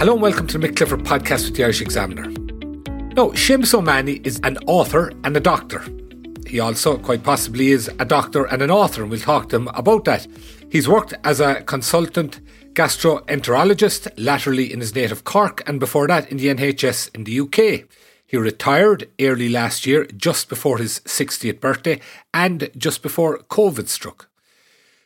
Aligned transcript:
Hello 0.00 0.14
and 0.14 0.22
welcome 0.22 0.46
to 0.46 0.56
the 0.56 0.66
Mick 0.66 0.76
Clifford 0.76 1.00
podcast 1.00 1.44
with 1.44 1.56
the 1.56 1.62
Irish 1.62 1.82
Examiner. 1.82 2.22
Now, 2.30 3.32
Seamus 3.32 3.74
O'Mahony 3.74 4.22
is 4.24 4.40
an 4.44 4.56
author 4.66 5.12
and 5.24 5.36
a 5.36 5.40
doctor. 5.40 5.84
He 6.46 6.58
also, 6.58 6.96
quite 6.96 7.22
possibly, 7.22 7.68
is 7.68 7.90
a 7.98 8.06
doctor 8.06 8.46
and 8.46 8.62
an 8.62 8.70
author, 8.70 9.02
and 9.02 9.10
we'll 9.10 9.20
talk 9.20 9.50
to 9.50 9.56
him 9.56 9.68
about 9.74 10.06
that. 10.06 10.26
He's 10.70 10.88
worked 10.88 11.12
as 11.22 11.38
a 11.38 11.60
consultant 11.64 12.40
gastroenterologist, 12.72 14.10
latterly 14.16 14.72
in 14.72 14.80
his 14.80 14.94
native 14.94 15.24
Cork, 15.24 15.62
and 15.68 15.78
before 15.78 16.06
that 16.06 16.30
in 16.30 16.38
the 16.38 16.46
NHS 16.46 17.14
in 17.14 17.24
the 17.24 17.38
UK. 17.38 17.86
He 18.26 18.38
retired 18.38 19.06
early 19.20 19.50
last 19.50 19.84
year, 19.84 20.06
just 20.06 20.48
before 20.48 20.78
his 20.78 21.00
60th 21.00 21.60
birthday, 21.60 22.00
and 22.32 22.70
just 22.74 23.02
before 23.02 23.40
COVID 23.50 23.88
struck. 23.88 24.29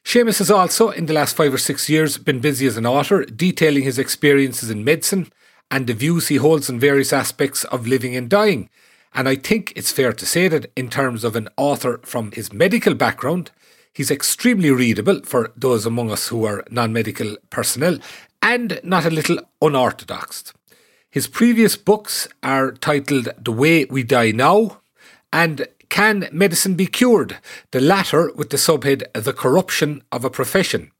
Seamus 0.04 0.38
has 0.38 0.50
also, 0.50 0.90
in 0.90 1.06
the 1.06 1.14
last 1.14 1.34
five 1.34 1.52
or 1.52 1.58
six 1.58 1.88
years, 1.88 2.18
been 2.18 2.38
busy 2.38 2.66
as 2.66 2.76
an 2.76 2.86
author, 2.86 3.24
detailing 3.24 3.84
his 3.84 3.98
experiences 3.98 4.70
in 4.70 4.84
medicine 4.84 5.32
and 5.70 5.86
the 5.86 5.94
views 5.94 6.28
he 6.28 6.36
holds 6.36 6.68
on 6.68 6.78
various 6.78 7.12
aspects 7.12 7.64
of 7.64 7.86
living 7.86 8.14
and 8.14 8.28
dying. 8.28 8.68
And 9.14 9.28
I 9.28 9.36
think 9.36 9.72
it's 9.74 9.92
fair 9.92 10.12
to 10.12 10.26
say 10.26 10.46
that, 10.48 10.70
in 10.76 10.90
terms 10.90 11.24
of 11.24 11.36
an 11.36 11.48
author 11.56 12.00
from 12.04 12.32
his 12.32 12.52
medical 12.52 12.94
background, 12.94 13.50
he's 13.92 14.10
extremely 14.10 14.70
readable 14.70 15.22
for 15.22 15.50
those 15.56 15.86
among 15.86 16.10
us 16.10 16.28
who 16.28 16.44
are 16.44 16.64
non 16.70 16.92
medical 16.92 17.36
personnel 17.48 17.98
and 18.42 18.80
not 18.84 19.06
a 19.06 19.10
little 19.10 19.38
unorthodox. 19.62 20.52
His 21.10 21.28
previous 21.28 21.76
books 21.76 22.28
are 22.42 22.72
titled 22.72 23.28
The 23.42 23.52
Way 23.52 23.86
We 23.86 24.02
Die 24.02 24.32
Now 24.32 24.80
and 25.32 25.66
can 25.88 26.28
medicine 26.32 26.74
be 26.74 26.86
cured? 26.86 27.38
The 27.70 27.80
latter 27.80 28.32
with 28.34 28.50
the 28.50 28.56
subhead 28.56 29.04
The 29.14 29.32
Corruption 29.32 30.02
of 30.12 30.24
a 30.24 30.30
Profession. 30.30 30.90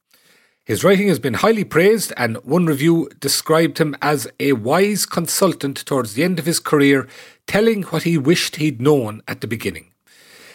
His 0.64 0.82
writing 0.82 1.08
has 1.08 1.18
been 1.18 1.34
highly 1.34 1.64
praised, 1.64 2.12
and 2.16 2.38
one 2.38 2.64
review 2.64 3.10
described 3.20 3.78
him 3.78 3.94
as 4.00 4.26
a 4.40 4.54
wise 4.54 5.04
consultant 5.04 5.76
towards 5.84 6.14
the 6.14 6.24
end 6.24 6.38
of 6.38 6.46
his 6.46 6.58
career, 6.58 7.06
telling 7.46 7.82
what 7.84 8.04
he 8.04 8.16
wished 8.16 8.56
he'd 8.56 8.80
known 8.80 9.22
at 9.28 9.42
the 9.42 9.46
beginning. 9.46 9.92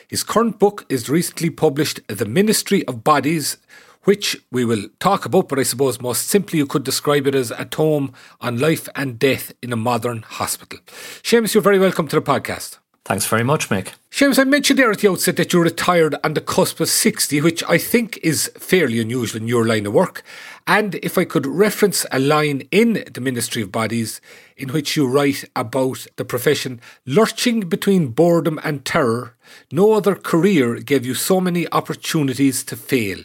His 0.08 0.24
current 0.24 0.58
book 0.58 0.86
is 0.90 1.10
recently 1.10 1.52
published, 1.52 2.00
The 2.08 2.26
Ministry 2.26 2.84
of 2.88 3.04
Bodies, 3.04 3.58
which 4.06 4.36
we 4.52 4.66
will 4.66 4.88
talk 5.00 5.26
about, 5.26 5.48
but 5.48 5.60
I 5.60 5.64
suppose 5.64 6.02
most 6.02 6.28
simply 6.28 6.58
you 6.58 6.66
could 6.66 6.84
describe 6.84 7.28
it 7.28 7.36
as 7.36 7.52
a 7.52 7.66
tome 7.66 8.14
on 8.42 8.58
life 8.58 8.90
and 8.96 9.20
death 9.20 9.54
in 9.62 9.72
a 9.72 9.76
modern 9.76 10.24
hospital. 10.24 10.80
Seamus, 11.22 11.54
you're 11.54 11.62
very 11.62 11.78
welcome 11.78 12.08
to 12.08 12.16
the 12.16 12.22
podcast. 12.24 12.80
Thanks 13.06 13.26
very 13.26 13.44
much, 13.44 13.70
Mick. 13.70 13.94
Seamus, 14.12 14.38
I 14.38 14.44
mentioned 14.44 14.78
there 14.78 14.92
at 14.92 15.00
the 15.00 15.10
outset 15.10 15.38
that 15.38 15.52
you 15.54 15.62
retired 15.62 16.16
on 16.24 16.34
the 16.34 16.42
cusp 16.42 16.80
of 16.80 16.90
60, 16.90 17.42
which 17.42 17.64
I 17.68 17.78
think 17.78 18.20
is 18.22 18.52
fairly 18.58 19.00
unusual 19.00 19.42
in 19.42 19.48
your 19.48 19.66
line 19.66 19.86
of 19.86 19.94
work. 19.94 20.24
And 20.68 20.96
if 20.96 21.18
I 21.18 21.26
could 21.26 21.48
reference 21.48 22.06
a 22.12 22.20
line 22.20 22.68
in 22.72 23.06
the 23.12 23.22
Ministry 23.22 23.64
of 23.64 23.72
Bodies 23.72 24.22
in 24.58 24.70
which 24.70 24.96
you 24.96 25.08
write 25.08 25.46
about 25.56 26.06
the 26.18 26.26
profession 26.26 26.82
lurching 27.06 27.62
between 27.62 28.10
boredom 28.10 28.60
and 28.64 28.86
terror, 28.86 29.36
no 29.72 29.94
other 29.94 30.16
career 30.16 30.76
gave 30.76 31.06
you 31.06 31.16
so 31.16 31.42
many 31.42 31.72
opportunities 31.72 32.64
to 32.66 32.76
fail. 32.76 33.20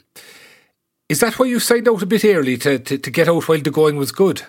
Is 1.08 1.20
that 1.20 1.38
why 1.38 1.46
you 1.46 1.60
signed 1.60 1.88
out 1.88 2.02
a 2.02 2.06
bit 2.06 2.24
early 2.24 2.56
to, 2.58 2.78
to, 2.78 2.96
to 2.96 3.10
get 3.10 3.28
out 3.28 3.46
while 3.48 3.60
the 3.60 3.70
going 3.70 3.96
was 3.96 4.12
good? 4.12 4.42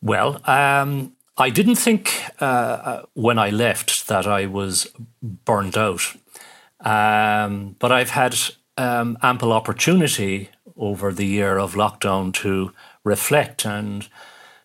Well, 0.00 0.40
um, 0.48 1.12
I 1.40 1.50
didn't 1.50 1.76
think 1.76 2.20
uh, 2.40 2.44
uh, 2.44 3.02
when 3.14 3.38
I 3.38 3.50
left 3.50 4.08
that 4.08 4.26
I 4.26 4.46
was 4.46 4.88
burned 5.22 5.78
out, 5.78 6.16
um, 6.80 7.76
but 7.78 7.92
I've 7.92 8.10
had 8.10 8.36
um, 8.76 9.16
ample 9.22 9.52
opportunity 9.52 10.50
over 10.76 11.12
the 11.12 11.26
year 11.26 11.56
of 11.56 11.74
lockdown 11.74 12.34
to 12.34 12.72
reflect. 13.04 13.64
And 13.64 14.08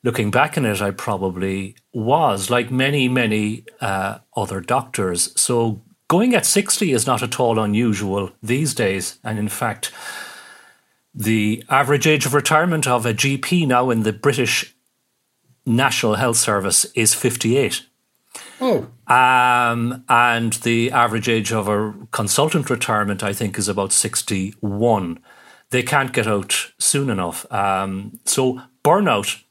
looking 0.02 0.32
back 0.32 0.58
on 0.58 0.66
it, 0.66 0.82
I 0.82 0.90
probably 0.90 1.76
was, 1.94 2.50
like 2.50 2.72
many, 2.72 3.08
many 3.08 3.66
uh, 3.80 4.20
other 4.36 4.60
doctors. 4.60 5.32
So 5.40 5.80
going 6.08 6.34
at 6.34 6.46
60 6.46 6.92
is 6.92 7.06
not 7.06 7.22
at 7.22 7.40
all 7.40 7.60
unusual 7.60 8.32
these 8.42 8.74
days. 8.74 9.20
And 9.24 9.38
in 9.38 9.50
fact, 9.50 9.92
the 11.14 11.64
average 11.70 12.08
age 12.08 12.26
of 12.26 12.34
retirement 12.34 12.88
of 12.88 13.06
a 13.06 13.14
GP 13.14 13.68
now 13.68 13.92
in 13.92 14.02
the 14.02 14.14
British 14.14 14.73
National 15.66 16.16
Health 16.16 16.38
Service 16.38 16.86
is 16.96 17.14
58. 17.14 17.86
Oh. 18.62 18.88
Um, 19.08 20.04
and 20.10 20.54
the 20.54 20.92
average 20.92 21.30
age 21.30 21.52
of 21.52 21.68
a 21.68 21.94
consultant 22.12 22.70
retirement, 22.70 23.24
I 23.24 23.34
think, 23.34 23.58
is 23.58 23.68
about 23.68 23.92
61. 23.92 25.20
They 25.70 25.84
can't 25.84 26.14
get 26.14 26.28
out 26.28 26.72
soon 26.78 27.10
enough. 27.10 27.52
Um, 27.52 28.20
so, 28.26 28.62
burnout 28.84 29.42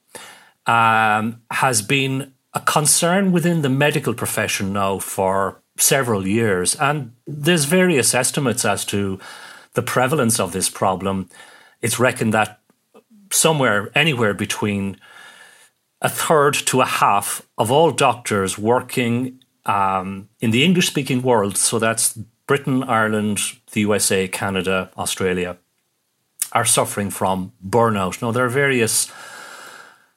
um, 0.66 1.42
has 1.50 1.82
been 1.82 2.32
a 2.54 2.60
concern 2.60 3.32
within 3.32 3.62
the 3.62 3.68
medical 3.68 4.14
profession 4.14 4.72
now 4.72 4.98
for 4.98 5.60
several 5.76 6.26
years. 6.26 6.76
And 6.76 7.12
there's 7.26 7.64
various 7.64 8.14
estimates 8.14 8.64
as 8.64 8.84
to 8.86 9.18
the 9.74 9.82
prevalence 9.82 10.38
of 10.38 10.52
this 10.52 10.68
problem. 10.68 11.28
It's 11.80 11.98
reckoned 11.98 12.34
that 12.34 12.60
somewhere, 13.30 13.90
anywhere 13.94 14.34
between 14.34 14.98
a 16.02 16.08
third 16.08 16.54
to 16.54 16.80
a 16.80 16.84
half 16.84 17.42
of 17.56 17.70
all 17.70 17.92
doctors 17.92 18.58
working 18.58 19.40
um, 19.64 20.28
in 20.40 20.50
the 20.50 20.64
English 20.64 20.88
speaking 20.88 21.22
world, 21.22 21.56
so 21.56 21.78
that's 21.78 22.18
Britain, 22.46 22.82
Ireland, 22.82 23.38
the 23.70 23.80
USA, 23.82 24.26
Canada, 24.26 24.90
Australia, 24.98 25.56
are 26.50 26.64
suffering 26.64 27.08
from 27.10 27.52
burnout. 27.66 28.20
Now, 28.20 28.32
there 28.32 28.44
are 28.44 28.50
various 28.50 29.10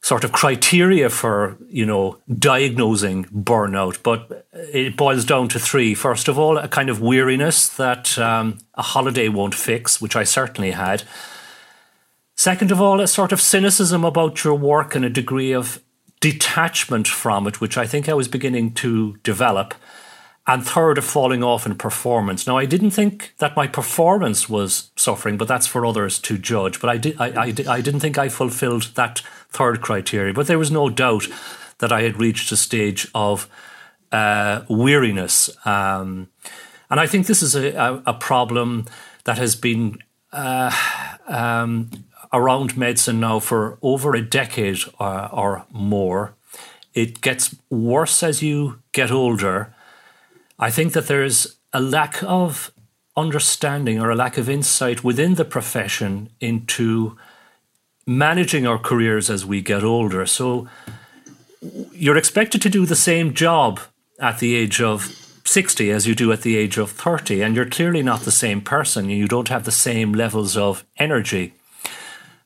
sort 0.02 0.24
of 0.24 0.32
criteria 0.32 1.10
for, 1.10 1.58
you 1.70 1.86
know, 1.86 2.18
diagnosing 2.38 3.26
burnout, 3.26 4.02
but 4.04 4.48
it 4.54 4.98
boils 4.98 5.24
down 5.24 5.48
to 5.50 5.60
three. 5.60 5.94
First 5.94 6.28
of 6.28 6.38
all, 6.38 6.58
a 6.58 6.68
kind 6.68 6.90
of 6.90 7.00
weariness 7.02 7.70
that 7.70 8.18
um, 8.18 8.58
a 8.74 8.82
holiday 8.82 9.30
won't 9.30 9.56
fix, 9.56 10.02
which 10.02 10.16
I 10.16 10.24
certainly 10.24 10.72
had. 10.72 11.04
Second 12.36 12.72
of 12.72 12.82
all, 12.82 13.00
a 13.00 13.08
sort 13.08 13.32
of 13.32 13.40
cynicism 13.40 14.04
about 14.04 14.44
your 14.44 14.56
work 14.56 14.96
and 14.96 15.06
a 15.06 15.10
degree 15.10 15.54
of 15.54 15.82
detachment 16.20 17.08
from 17.08 17.48
it, 17.48 17.62
which 17.62 17.78
I 17.78 17.88
think 17.88 18.10
I 18.10 18.14
was 18.14 18.28
beginning 18.28 18.74
to 18.76 19.18
develop. 19.24 19.74
And 20.48 20.66
third, 20.66 20.98
a 20.98 21.02
falling 21.02 21.44
off 21.44 21.66
in 21.66 21.76
performance. 21.76 22.46
Now, 22.46 22.58
I 22.58 22.66
didn't 22.66 22.92
think 22.92 23.34
that 23.40 23.56
my 23.56 23.66
performance 23.66 24.48
was 24.48 24.92
suffering, 24.96 25.38
but 25.38 25.48
that's 25.48 25.66
for 25.66 25.86
others 25.86 26.20
to 26.20 26.38
judge. 26.38 26.80
But 26.80 26.90
I, 26.90 26.98
did, 26.98 27.20
I, 27.20 27.28
I, 27.30 27.54
I 27.68 27.82
didn't 27.82 28.02
think 28.02 28.18
I 28.18 28.30
fulfilled 28.30 28.92
that 28.96 29.24
third 29.50 29.82
criteria. 29.82 30.34
But 30.34 30.48
there 30.48 30.60
was 30.60 30.70
no 30.70 30.90
doubt 30.90 31.28
that 31.80 31.92
I 31.92 32.04
had 32.04 32.20
reached 32.20 32.52
a 32.52 32.58
stage 32.58 33.08
of 33.16 33.50
uh, 34.12 34.62
weariness. 34.70 35.50
Um, 35.66 36.30
and 36.92 37.00
I 37.00 37.08
think 37.08 37.26
this 37.26 37.42
is 37.42 37.56
a, 37.56 37.72
a, 37.72 38.04
a 38.08 38.14
problem 38.14 38.86
that 39.24 39.40
has 39.40 39.56
been 39.56 39.98
uh, 40.32 40.72
um, 41.28 41.90
around 42.32 42.78
medicine 42.78 43.20
now 43.20 43.40
for 43.40 43.78
over 43.82 44.16
a 44.16 44.22
decade 44.22 44.80
or, 45.00 45.30
or 45.34 45.66
more. 45.72 46.36
It 46.94 47.22
gets 47.22 47.56
worse 47.70 48.24
as 48.24 48.42
you 48.42 48.82
get 48.92 49.12
older. 49.12 49.74
I 50.58 50.72
think 50.72 50.94
that 50.94 51.08
there's 51.08 51.58
a 51.74 51.82
lack 51.82 52.24
of 52.24 52.72
understanding 53.18 54.00
or 54.00 54.10
a 54.10 54.16
lack 54.16 54.38
of 54.38 54.50
insight 54.50 55.04
within 55.04 55.36
the 55.36 55.46
profession 55.46 56.30
into 56.40 57.18
managing 58.06 58.68
our 58.68 58.78
careers 58.78 59.30
as 59.30 59.46
we 59.46 59.62
get 59.62 59.84
older. 59.84 60.26
So 60.26 60.68
you're 61.92 62.18
expected 62.18 62.62
to 62.62 62.70
do 62.70 62.86
the 62.86 62.96
same 62.96 63.34
job 63.34 63.80
at 64.20 64.40
the 64.40 64.56
age 64.56 64.82
of 64.82 65.22
60 65.46 65.92
as 65.92 66.08
you 66.08 66.16
do 66.16 66.32
at 66.32 66.42
the 66.42 66.58
age 66.58 66.78
of 66.78 66.92
30, 66.92 67.42
and 67.42 67.56
you're 67.56 67.70
clearly 67.70 68.02
not 68.02 68.22
the 68.22 68.32
same 68.32 68.62
person. 68.62 69.10
You 69.10 69.28
don't 69.28 69.50
have 69.50 69.64
the 69.64 69.72
same 69.72 70.14
levels 70.14 70.58
of 70.58 70.84
energy. 70.98 71.54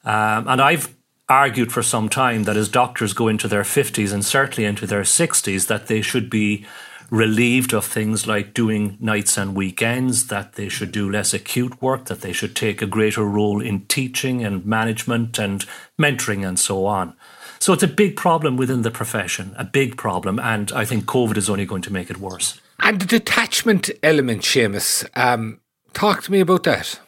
Um, 0.04 0.48
and 0.48 0.62
I've 0.62 0.96
argued 1.28 1.72
for 1.72 1.84
some 1.84 2.10
time 2.10 2.44
that 2.44 2.58
as 2.58 2.70
doctors 2.70 3.14
go 3.14 3.28
into 3.28 3.48
their 3.48 3.64
50s 3.64 4.12
and 4.12 4.26
certainly 4.26 4.66
into 4.66 4.88
their 4.88 5.04
60s, 5.04 5.68
that 5.68 5.88
they 5.88 6.02
should 6.02 6.30
be 6.30 6.66
relieved 7.12 7.74
of 7.74 7.86
things 7.86 8.28
like 8.28 8.54
doing 8.54 8.98
nights 9.00 9.38
and 9.38 9.56
weekends, 9.56 10.28
that 10.28 10.54
they 10.54 10.70
should 10.70 10.92
do 10.92 11.10
less 11.10 11.34
acute 11.34 11.82
work, 11.82 12.06
that 12.06 12.22
they 12.22 12.34
should 12.34 12.56
take 12.56 12.82
a 12.82 12.88
greater 12.88 13.24
role 13.24 13.62
in 13.62 13.86
teaching 13.86 14.44
and 14.44 14.66
management 14.66 15.40
and 15.40 15.66
mentoring 16.00 16.48
and 16.48 16.60
so 16.60 16.86
on. 16.86 17.16
So 17.60 17.74
it's 17.74 17.84
a 17.84 17.88
big 17.88 18.16
problem 18.16 18.58
within 18.58 18.84
the 18.84 18.92
profession, 18.92 19.54
a 19.58 19.66
big 19.66 19.98
problem, 19.98 20.40
and 20.40 20.72
I 20.72 20.86
think 20.86 21.06
COVID 21.06 21.36
is 21.36 21.50
only 21.50 21.66
going 21.66 21.82
to 21.84 21.94
make 21.94 22.10
it 22.10 22.18
worse. 22.18 22.62
And 22.80 23.02
the 23.02 23.06
detachment 23.06 23.90
element, 24.02 24.44
Seamus, 24.44 25.06
um, 25.16 25.60
talk 25.94 26.24
to 26.24 26.32
me 26.32 26.40
about 26.40 26.64
that. 26.64 27.00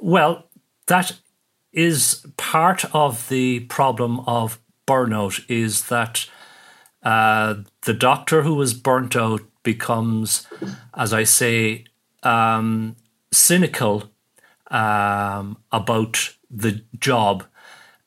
Well, 0.00 0.46
that 0.86 1.12
is 1.72 2.26
part 2.36 2.84
of 2.94 3.28
the 3.28 3.60
problem 3.60 4.20
of 4.20 4.58
burnout 4.86 5.44
is 5.48 5.88
that 5.88 6.26
uh, 7.02 7.54
the 7.84 7.94
doctor 7.94 8.42
who 8.42 8.60
is 8.60 8.74
burnt 8.74 9.16
out 9.16 9.40
becomes, 9.62 10.46
as 10.94 11.12
I 11.12 11.24
say, 11.24 11.84
um, 12.22 12.96
cynical 13.32 14.10
um, 14.70 15.58
about 15.70 16.36
the 16.50 16.82
job 16.98 17.44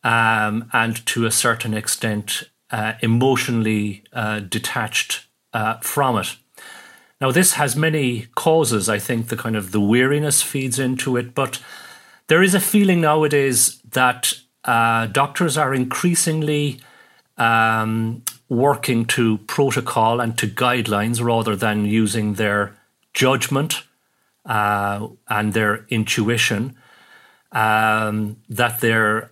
um, 0.04 0.70
and 0.72 1.06
to 1.08 1.26
a 1.26 1.32
certain 1.32 1.74
extent 1.74 2.44
uh, 2.72 2.94
emotionally 3.02 4.04
uh, 4.14 4.40
detached 4.40 5.28
uh, 5.54 5.78
from 5.78 6.18
it. 6.18 6.36
Now, 7.22 7.32
this 7.32 7.54
has 7.54 7.76
many 7.76 8.28
causes. 8.36 8.90
I 8.90 9.00
think 9.00 9.28
the 9.28 9.38
kind 9.38 9.56
of 9.56 9.72
the 9.72 9.80
weariness 9.80 10.42
feeds 10.42 10.80
into 10.80 11.16
it, 11.18 11.34
but 11.34 11.62
there 12.28 12.44
is 12.44 12.54
a 12.54 12.60
feeling 12.60 13.02
nowadays 13.02 13.80
that 13.92 14.34
uh, 14.64 15.08
doctors 15.08 15.58
are 15.58 15.74
increasingly 15.74 16.80
um, 17.38 18.24
working 18.50 19.06
to 19.06 19.38
protocol 19.40 20.20
and 20.20 20.38
to 20.38 20.48
guidelines 20.48 21.24
rather 21.24 21.56
than 21.56 21.86
using 21.86 22.34
their 22.34 22.76
judgment 23.14 23.84
uh, 24.46 25.08
and 25.28 25.54
their 25.54 25.86
intuition. 25.90 26.76
Um, 27.52 28.38
that 28.50 28.82
they're 28.82 29.32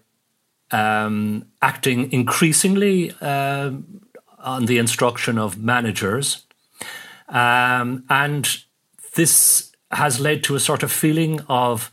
um, 0.72 1.46
acting 1.62 2.12
increasingly 2.12 3.14
uh, 3.20 3.72
on 4.40 4.66
the 4.66 4.78
instruction 4.78 5.38
of 5.38 5.58
managers. 5.58 6.46
Um, 7.28 8.06
and 8.10 8.48
this 9.16 9.72
has 9.92 10.20
led 10.20 10.44
to 10.46 10.56
a 10.56 10.60
sort 10.60 10.84
of 10.84 10.92
feeling 10.92 11.42
of 11.50 11.92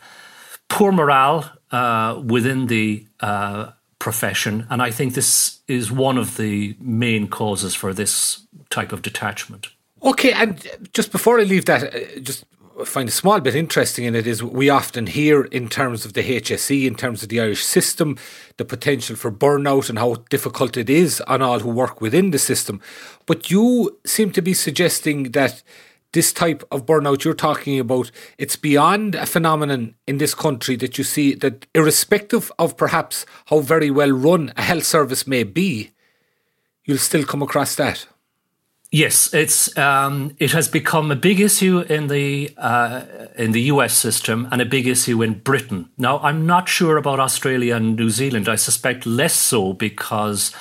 poor 0.70 0.92
morale 0.92 1.52
uh, 1.70 2.22
within 2.24 2.66
the 2.66 3.04
uh, 3.20 3.72
profession. 3.98 4.66
And 4.70 4.80
I 4.80 4.90
think 4.90 5.12
this 5.12 5.60
is 5.68 5.92
one 5.92 6.16
of 6.16 6.38
the 6.38 6.74
main 6.80 7.28
causes 7.28 7.74
for 7.74 7.92
this 7.92 8.46
type 8.70 8.92
of 8.92 9.02
detachment. 9.02 9.68
Okay, 10.02 10.32
and 10.32 10.66
just 10.94 11.12
before 11.12 11.38
I 11.38 11.42
leave 11.42 11.66
that, 11.66 11.94
uh, 11.94 12.20
just 12.20 12.46
find 12.86 13.08
a 13.08 13.12
small 13.12 13.40
bit 13.40 13.54
interesting 13.54 14.06
in 14.06 14.14
it 14.14 14.26
is 14.26 14.42
we 14.42 14.70
often 14.70 15.06
hear 15.06 15.44
in 15.44 15.68
terms 15.68 16.06
of 16.06 16.14
the 16.14 16.22
HSE, 16.22 16.86
in 16.86 16.94
terms 16.94 17.22
of 17.22 17.28
the 17.28 17.40
Irish 17.40 17.64
system, 17.64 18.16
the 18.56 18.64
potential 18.64 19.16
for 19.16 19.30
burnout 19.30 19.90
and 19.90 19.98
how 19.98 20.14
difficult 20.30 20.78
it 20.78 20.88
is 20.88 21.20
on 21.22 21.42
all 21.42 21.60
who 21.60 21.68
work 21.68 22.00
within 22.00 22.30
the 22.30 22.38
system. 22.38 22.80
But 23.26 23.50
you 23.50 23.98
seem 24.06 24.30
to 24.32 24.40
be 24.40 24.54
suggesting 24.54 25.32
that 25.32 25.62
this 26.12 26.32
type 26.32 26.64
of 26.70 26.86
burnout 26.86 27.24
you're 27.24 27.34
talking 27.34 27.78
about, 27.78 28.10
it's 28.38 28.56
beyond 28.56 29.14
a 29.14 29.26
phenomenon 29.26 29.94
in 30.06 30.18
this 30.18 30.34
country 30.34 30.76
that 30.76 30.98
you 30.98 31.04
see 31.04 31.34
that 31.34 31.66
irrespective 31.74 32.50
of 32.58 32.76
perhaps 32.76 33.24
how 33.46 33.60
very 33.60 33.90
well 33.90 34.10
run 34.10 34.52
a 34.56 34.62
health 34.62 34.84
service 34.84 35.26
may 35.26 35.44
be, 35.44 35.90
you'll 36.84 36.98
still 36.98 37.24
come 37.24 37.42
across 37.42 37.76
that. 37.76 38.06
Yes, 38.92 39.32
it's 39.32 39.76
um, 39.78 40.34
it 40.40 40.50
has 40.50 40.66
become 40.66 41.12
a 41.12 41.16
big 41.16 41.38
issue 41.38 41.78
in 41.78 42.08
the 42.08 42.52
uh, 42.56 43.02
in 43.36 43.52
the 43.52 43.62
US 43.62 43.96
system 43.96 44.48
and 44.50 44.60
a 44.60 44.64
big 44.64 44.88
issue 44.88 45.22
in 45.22 45.34
Britain. 45.34 45.90
Now, 45.96 46.18
I'm 46.18 46.44
not 46.44 46.68
sure 46.68 46.96
about 46.96 47.20
Australia 47.20 47.76
and 47.76 47.94
New 47.94 48.10
Zealand. 48.10 48.48
I 48.48 48.56
suspect 48.56 49.06
less 49.06 49.34
so 49.34 49.72
because 49.74 50.52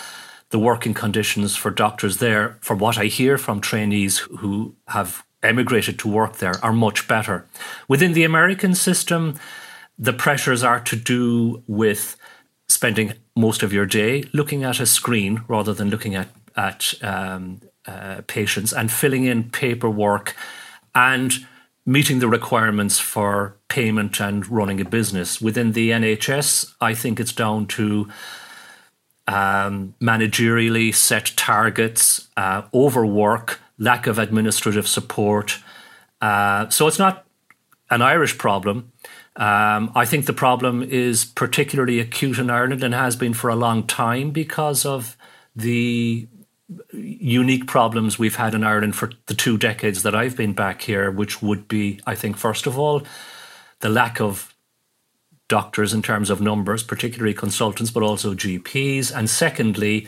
the 0.51 0.59
working 0.59 0.93
conditions 0.93 1.55
for 1.55 1.71
doctors 1.71 2.17
there, 2.17 2.59
from 2.61 2.77
what 2.77 2.99
I 2.99 3.05
hear 3.05 3.39
from 3.39 3.61
trainees 3.61 4.19
who 4.19 4.75
have 4.89 5.23
emigrated 5.43 5.97
to 5.99 6.07
work 6.07 6.37
there 6.37 6.55
are 6.63 6.73
much 6.73 7.07
better. 7.07 7.45
Within 7.87 8.13
the 8.13 8.23
American 8.23 8.75
system, 8.75 9.35
the 9.97 10.13
pressures 10.13 10.63
are 10.63 10.79
to 10.81 10.95
do 10.95 11.63
with 11.67 12.15
spending 12.67 13.13
most 13.35 13.63
of 13.63 13.73
your 13.73 13.85
day 13.85 14.23
looking 14.33 14.63
at 14.63 14.79
a 14.79 14.85
screen 14.85 15.43
rather 15.47 15.73
than 15.73 15.89
looking 15.89 16.15
at 16.15 16.29
at 16.55 16.93
um, 17.01 17.61
uh, 17.87 18.21
patients 18.27 18.73
and 18.73 18.91
filling 18.91 19.23
in 19.23 19.49
paperwork 19.49 20.35
and 20.93 21.45
meeting 21.85 22.19
the 22.19 22.27
requirements 22.27 22.99
for 22.99 23.55
payment 23.67 24.19
and 24.19 24.47
running 24.49 24.81
a 24.81 24.85
business. 24.85 25.41
Within 25.41 25.71
the 25.71 25.91
NHS, 25.91 26.73
I 26.81 26.93
think 26.93 27.19
it's 27.19 27.31
down 27.31 27.67
to 27.67 28.09
um, 29.27 29.95
managerially 30.01 30.93
set 30.93 31.33
targets, 31.35 32.27
uh, 32.35 32.63
overwork, 32.73 33.59
lack 33.79 34.05
of 34.05 34.19
administrative 34.19 34.87
support. 34.87 35.59
Uh, 36.21 36.69
so 36.69 36.87
it's 36.87 36.99
not 36.99 37.25
an 37.89 38.01
Irish 38.01 38.37
problem. 38.37 38.91
Um, 39.35 39.91
I 39.95 40.05
think 40.05 40.25
the 40.25 40.33
problem 40.33 40.83
is 40.83 41.25
particularly 41.25 41.99
acute 41.99 42.37
in 42.37 42.49
Ireland 42.49 42.83
and 42.83 42.93
has 42.93 43.15
been 43.15 43.33
for 43.33 43.49
a 43.49 43.55
long 43.55 43.87
time 43.87 44.31
because 44.31 44.85
of 44.85 45.15
the 45.55 46.27
unique 46.93 47.65
problems 47.65 48.19
we've 48.19 48.35
had 48.35 48.53
in 48.53 48.63
Ireland 48.63 48.95
for 48.95 49.11
the 49.25 49.33
two 49.33 49.57
decades 49.57 50.03
that 50.03 50.13
I've 50.13 50.35
been 50.35 50.53
back 50.53 50.81
here, 50.81 51.09
which 51.09 51.41
would 51.41 51.67
be, 51.67 51.99
I 52.05 52.15
think, 52.15 52.37
first 52.37 52.67
of 52.67 52.77
all, 52.77 53.01
the 53.79 53.89
lack 53.89 54.19
of 54.19 54.53
doctors 55.47 55.93
in 55.93 56.01
terms 56.01 56.29
of 56.29 56.41
numbers, 56.41 56.83
particularly 56.83 57.33
consultants, 57.33 57.91
but 57.91 58.03
also 58.03 58.35
GPs, 58.35 59.11
and 59.15 59.29
secondly, 59.29 60.07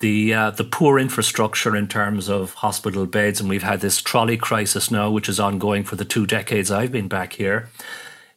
the 0.00 0.34
uh, 0.34 0.50
the 0.50 0.64
poor 0.64 0.98
infrastructure 0.98 1.76
in 1.76 1.86
terms 1.86 2.28
of 2.28 2.54
hospital 2.54 3.06
beds, 3.06 3.40
and 3.40 3.48
we've 3.48 3.62
had 3.62 3.80
this 3.80 4.02
trolley 4.02 4.36
crisis 4.36 4.90
now, 4.90 5.10
which 5.10 5.28
is 5.28 5.38
ongoing 5.38 5.84
for 5.84 5.96
the 5.96 6.04
two 6.04 6.26
decades 6.26 6.70
I've 6.70 6.92
been 6.92 7.08
back 7.08 7.34
here. 7.34 7.70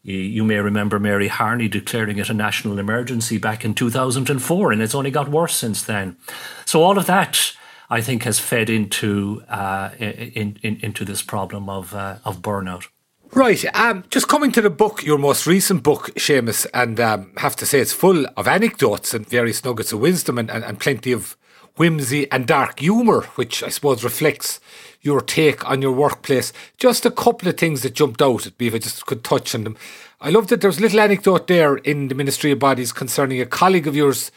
You, 0.06 0.44
may 0.44 0.58
remember 0.58 1.00
Mary 1.00 1.30
Harney 1.30 1.70
declaring 1.70 2.18
it 2.18 2.30
a 2.30 2.34
national 2.34 2.78
emergency 2.78 3.38
back 3.38 3.64
in 3.64 3.74
2004, 3.74 4.74
and 4.74 4.82
it's 4.82 4.94
only 4.94 5.12
got 5.12 5.30
worse 5.30 5.56
since 5.56 5.82
then. 5.82 6.18
So 6.66 6.84
all 6.84 6.98
of 6.98 7.06
that, 7.06 7.54
I 7.90 8.02
think, 8.02 8.24
has 8.24 8.38
fed 8.38 8.70
into 8.70 9.44
uh, 9.48 9.92
in, 9.98 10.60
in, 10.62 10.78
into 10.82 11.06
this 11.06 11.22
problem 11.22 11.70
of 11.70 11.96
uh, 11.96 12.18
of 12.26 12.42
burnout. 12.42 12.88
Right. 13.32 13.64
Um, 13.76 14.04
just 14.10 14.28
coming 14.28 14.52
to 14.52 14.62
the 14.62 14.70
book, 14.70 15.04
your 15.04 15.18
most 15.18 15.48
recent 15.48 15.82
book, 15.82 16.12
Seamus, 16.16 16.68
and 16.74 17.00
um, 17.00 17.32
have 17.38 17.56
to 17.56 17.66
say 17.66 17.80
it's 17.80 17.94
full 17.94 18.26
of 18.38 18.48
anecdotes 18.48 19.14
and 19.14 19.28
various 19.28 19.64
nuggets 19.64 19.92
of 19.94 20.02
wisdom 20.02 20.38
and, 20.38 20.52
and, 20.52 20.64
and 20.64 20.80
plenty 20.80 21.14
of 21.14 21.36
whimsy 21.76 22.32
and 22.32 22.46
dark 22.46 22.80
humour, 22.80 23.22
which 23.36 23.64
I 23.64 23.70
suppose 23.70 24.04
reflects 24.04 24.60
your 25.02 25.22
take 25.22 25.68
on 25.70 25.82
your 25.82 25.92
workplace. 25.92 26.54
Just 26.78 27.06
a 27.06 27.12
couple 27.12 27.50
of 27.50 27.58
things 27.58 27.82
that 27.82 27.94
jumped 27.94 28.22
out 28.22 28.48
at 28.48 28.60
me 28.60 28.68
if 28.68 28.76
I 28.76 28.78
just 28.78 29.06
could 29.06 29.24
touch 29.24 29.54
on 29.56 29.64
them. 29.64 29.78
I 30.22 30.30
love 30.30 30.48
that 30.48 30.62
there's 30.62 30.78
a 30.78 30.82
little 30.82 31.00
anecdote 31.00 31.48
there 31.48 31.76
in 31.78 32.08
the 32.08 32.16
Ministry 32.16 32.52
of 32.52 32.60
Bodies 32.60 32.94
concerning 32.94 33.42
a 33.42 33.46
colleague 33.46 33.88
of 33.88 33.96
yours 33.96 34.32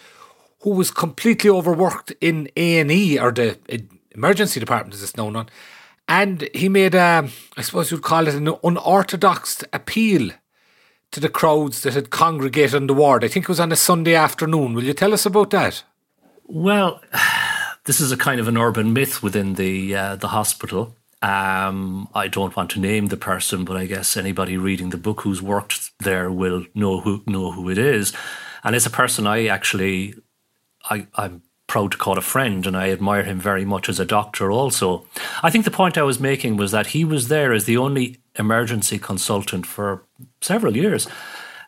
who 0.60 0.70
was 0.70 0.90
completely 0.90 1.50
overworked 1.50 2.12
in 2.20 2.48
A&E 2.56 3.18
or 3.18 3.30
the 3.30 3.58
emergency 4.12 4.58
department 4.58 4.94
as 4.94 5.02
it's 5.02 5.16
known 5.16 5.36
on. 5.36 5.48
And 6.08 6.48
he 6.54 6.68
made, 6.68 6.94
a, 6.94 7.28
I 7.56 7.62
suppose 7.62 7.90
you'd 7.90 8.02
call 8.02 8.26
it 8.26 8.34
an 8.34 8.52
unorthodox 8.64 9.62
appeal 9.72 10.30
to 11.12 11.20
the 11.20 11.28
crowds 11.28 11.82
that 11.82 11.94
had 11.94 12.10
congregated 12.10 12.74
on 12.74 12.86
the 12.86 12.94
ward. 12.94 13.24
I 13.24 13.28
think 13.28 13.44
it 13.44 13.48
was 13.48 13.60
on 13.60 13.72
a 13.72 13.76
Sunday 13.76 14.14
afternoon. 14.14 14.74
Will 14.74 14.84
you 14.84 14.92
tell 14.92 15.14
us 15.14 15.26
about 15.26 15.50
that? 15.50 15.84
Well, 16.46 17.02
this 17.84 18.00
is 18.00 18.12
a 18.12 18.16
kind 18.16 18.40
of 18.40 18.48
an 18.48 18.56
urban 18.56 18.92
myth 18.92 19.22
within 19.22 19.54
the 19.54 19.94
uh, 19.94 20.16
the 20.16 20.28
hospital. 20.28 20.94
Um, 21.22 22.08
I 22.14 22.28
don't 22.28 22.54
want 22.54 22.70
to 22.70 22.80
name 22.80 23.06
the 23.06 23.16
person, 23.16 23.64
but 23.64 23.76
I 23.76 23.86
guess 23.86 24.16
anybody 24.16 24.56
reading 24.56 24.90
the 24.90 24.96
book 24.96 25.22
who's 25.22 25.42
worked 25.42 25.90
there 26.00 26.30
will 26.30 26.66
know 26.74 27.00
who 27.00 27.22
know 27.26 27.52
who 27.52 27.68
it 27.70 27.78
is. 27.78 28.12
And 28.62 28.76
it's 28.76 28.86
a 28.86 28.90
person 28.90 29.26
I 29.26 29.46
actually 29.46 30.14
I, 30.88 31.06
I'm 31.14 31.42
proud 31.66 31.92
to 31.92 31.98
call 31.98 32.16
a 32.16 32.22
friend, 32.22 32.66
and 32.66 32.76
I 32.76 32.90
admire 32.90 33.24
him 33.24 33.40
very 33.40 33.64
much 33.64 33.88
as 33.88 33.98
a 33.98 34.04
doctor. 34.04 34.52
Also, 34.52 35.06
I 35.42 35.50
think 35.50 35.64
the 35.64 35.70
point 35.70 35.98
I 35.98 36.02
was 36.02 36.20
making 36.20 36.56
was 36.56 36.70
that 36.70 36.88
he 36.88 37.04
was 37.04 37.28
there 37.28 37.52
as 37.52 37.64
the 37.64 37.76
only 37.76 38.18
emergency 38.38 38.98
consultant 38.98 39.66
for 39.66 40.04
several 40.40 40.76
years, 40.76 41.08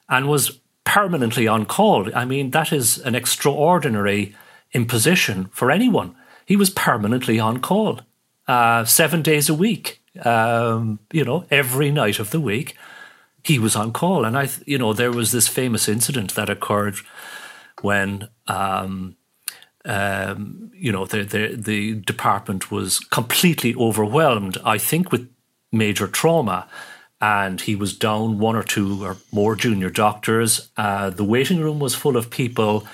and 0.09 0.29
was 0.29 0.61
permanently 0.85 1.49
on 1.49 1.65
call. 1.67 2.15
I 2.15 2.25
mean, 2.25 2.51
that 2.53 2.73
is 2.73 2.99
an 2.99 3.15
extraordinary 3.15 4.35
imposition 4.73 5.47
for 5.53 5.71
anyone. 5.71 6.15
He 6.47 6.57
was 6.57 6.71
permanently 6.71 7.39
on 7.39 7.61
call, 7.61 8.01
uh, 8.47 8.85
seven 8.85 9.23
days 9.23 9.49
a 9.49 9.55
week. 9.55 10.03
Um, 10.25 10.99
you 11.13 11.25
know, 11.25 11.45
every 11.51 11.91
night 11.91 12.19
of 12.19 12.31
the 12.31 12.41
week, 12.41 12.77
he 13.45 13.59
was 13.59 13.77
on 13.77 13.93
call. 13.93 14.25
And 14.25 14.37
I, 14.37 14.49
you 14.67 14.79
know, 14.79 14.93
there 14.93 15.13
was 15.13 15.33
this 15.33 15.49
famous 15.49 15.89
incident 15.89 16.35
that 16.35 16.51
occurred 16.51 16.97
when 17.83 18.29
um, 18.49 19.17
um, 19.85 20.71
you 20.75 20.93
know, 20.93 21.07
the, 21.07 21.23
the 21.25 21.55
the 21.57 21.95
department 21.95 22.71
was 22.71 22.99
completely 22.99 23.75
overwhelmed. 23.75 24.59
I 24.65 24.79
think 24.79 25.11
with 25.11 25.31
major 25.73 26.07
trauma, 26.07 26.69
and 27.21 27.61
he 27.61 27.75
was 27.75 27.97
down 27.97 28.39
one 28.39 28.57
or 28.57 28.63
two 28.63 29.05
or 29.05 29.17
more 29.33 29.57
junior 29.57 29.91
doctors. 29.91 30.71
Uh, 30.77 31.11
the 31.11 31.25
waiting 31.25 31.61
room 31.61 31.79
was 31.79 31.95
full 31.95 32.17
of 32.17 32.31
people 32.31 32.87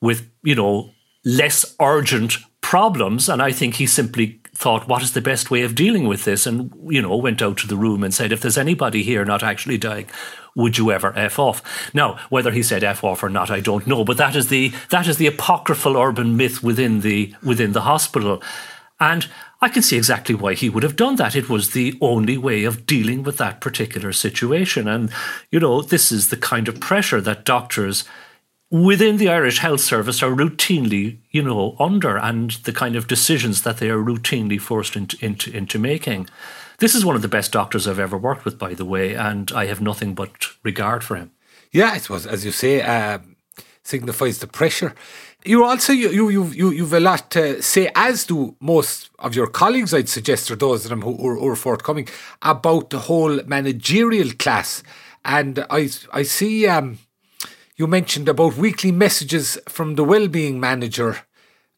with, 0.00 0.30
you 0.42 0.54
know, 0.54 0.90
less 1.28 1.76
urgent 1.78 2.38
problems, 2.62 3.28
and 3.28 3.42
I 3.42 3.52
think 3.52 3.74
he 3.74 3.86
simply 3.86 4.40
thought, 4.54 4.88
what 4.88 5.02
is 5.02 5.12
the 5.12 5.20
best 5.20 5.50
way 5.50 5.62
of 5.62 5.74
dealing 5.74 6.08
with 6.08 6.24
this? 6.24 6.46
And, 6.46 6.72
you 6.88 7.02
know, 7.02 7.16
went 7.16 7.42
out 7.42 7.58
to 7.58 7.66
the 7.66 7.76
room 7.76 8.02
and 8.02 8.12
said, 8.12 8.32
if 8.32 8.40
there's 8.40 8.58
anybody 8.58 9.02
here 9.02 9.24
not 9.24 9.42
actually 9.42 9.78
dying, 9.78 10.06
would 10.56 10.78
you 10.78 10.90
ever 10.90 11.12
F 11.16 11.38
off? 11.38 11.62
Now, 11.94 12.18
whether 12.30 12.50
he 12.50 12.62
said 12.62 12.82
F 12.82 13.04
off 13.04 13.22
or 13.22 13.28
not, 13.28 13.50
I 13.50 13.60
don't 13.60 13.86
know, 13.86 14.04
but 14.04 14.16
that 14.16 14.34
is 14.34 14.48
the, 14.48 14.72
that 14.90 15.06
is 15.06 15.18
the 15.18 15.28
apocryphal 15.28 15.96
urban 15.96 16.36
myth 16.36 16.62
within 16.62 17.02
the, 17.02 17.34
within 17.44 17.72
the 17.72 17.82
hospital. 17.82 18.42
And 18.98 19.28
I 19.60 19.68
can 19.68 19.82
see 19.82 19.96
exactly 19.96 20.34
why 20.34 20.54
he 20.54 20.70
would 20.70 20.82
have 20.82 20.96
done 20.96 21.16
that. 21.16 21.36
It 21.36 21.48
was 21.48 21.70
the 21.70 21.96
only 22.00 22.38
way 22.38 22.64
of 22.64 22.86
dealing 22.86 23.22
with 23.22 23.36
that 23.36 23.60
particular 23.60 24.12
situation. 24.12 24.88
And, 24.88 25.10
you 25.52 25.60
know, 25.60 25.82
this 25.82 26.10
is 26.10 26.30
the 26.30 26.36
kind 26.36 26.68
of 26.68 26.80
pressure 26.80 27.20
that 27.20 27.44
doctors 27.44 28.04
within 28.70 29.16
the 29.16 29.28
Irish 29.28 29.58
Health 29.58 29.80
Service 29.80 30.22
are 30.22 30.30
routinely, 30.30 31.18
you 31.30 31.42
know, 31.42 31.74
under 31.78 32.18
and 32.18 32.50
the 32.50 32.72
kind 32.72 32.96
of 32.96 33.06
decisions 33.06 33.62
that 33.62 33.78
they 33.78 33.88
are 33.88 34.02
routinely 34.02 34.60
forced 34.60 34.96
into, 34.96 35.16
into, 35.24 35.50
into 35.56 35.78
making. 35.78 36.28
This 36.78 36.94
is 36.94 37.04
one 37.04 37.16
of 37.16 37.22
the 37.22 37.28
best 37.28 37.50
doctors 37.50 37.88
I've 37.88 37.98
ever 37.98 38.18
worked 38.18 38.44
with, 38.44 38.58
by 38.58 38.74
the 38.74 38.84
way, 38.84 39.14
and 39.14 39.50
I 39.52 39.66
have 39.66 39.80
nothing 39.80 40.14
but 40.14 40.30
regard 40.62 41.02
for 41.02 41.16
him. 41.16 41.32
Yeah, 41.72 41.96
it 41.96 42.08
was, 42.08 42.26
as 42.26 42.44
you 42.44 42.52
say, 42.52 42.82
um, 42.82 43.36
signifies 43.82 44.38
the 44.38 44.46
pressure. 44.46 44.94
You 45.44 45.64
also 45.64 45.92
you 45.92 46.28
you 46.28 46.44
you 46.44 46.70
you've 46.70 46.92
a 46.92 47.00
lot 47.00 47.30
to 47.30 47.62
say, 47.62 47.90
as 47.94 48.26
do 48.26 48.56
most 48.60 49.10
of 49.18 49.34
your 49.34 49.46
colleagues. 49.46 49.94
I'd 49.94 50.08
suggest, 50.08 50.50
or 50.50 50.56
those 50.56 50.84
of 50.84 50.90
them 50.90 51.02
who, 51.02 51.14
who 51.16 51.48
are 51.48 51.56
forthcoming, 51.56 52.08
about 52.42 52.90
the 52.90 52.98
whole 53.00 53.42
managerial 53.44 54.30
class. 54.38 54.82
And 55.24 55.64
I 55.70 55.90
I 56.12 56.22
see 56.22 56.66
um, 56.66 56.98
you 57.78 57.86
mentioned 57.86 58.28
about 58.28 58.56
weekly 58.56 58.92
messages 58.92 59.56
from 59.68 59.94
the 59.94 60.04
well-being 60.04 60.60
manager. 60.60 61.18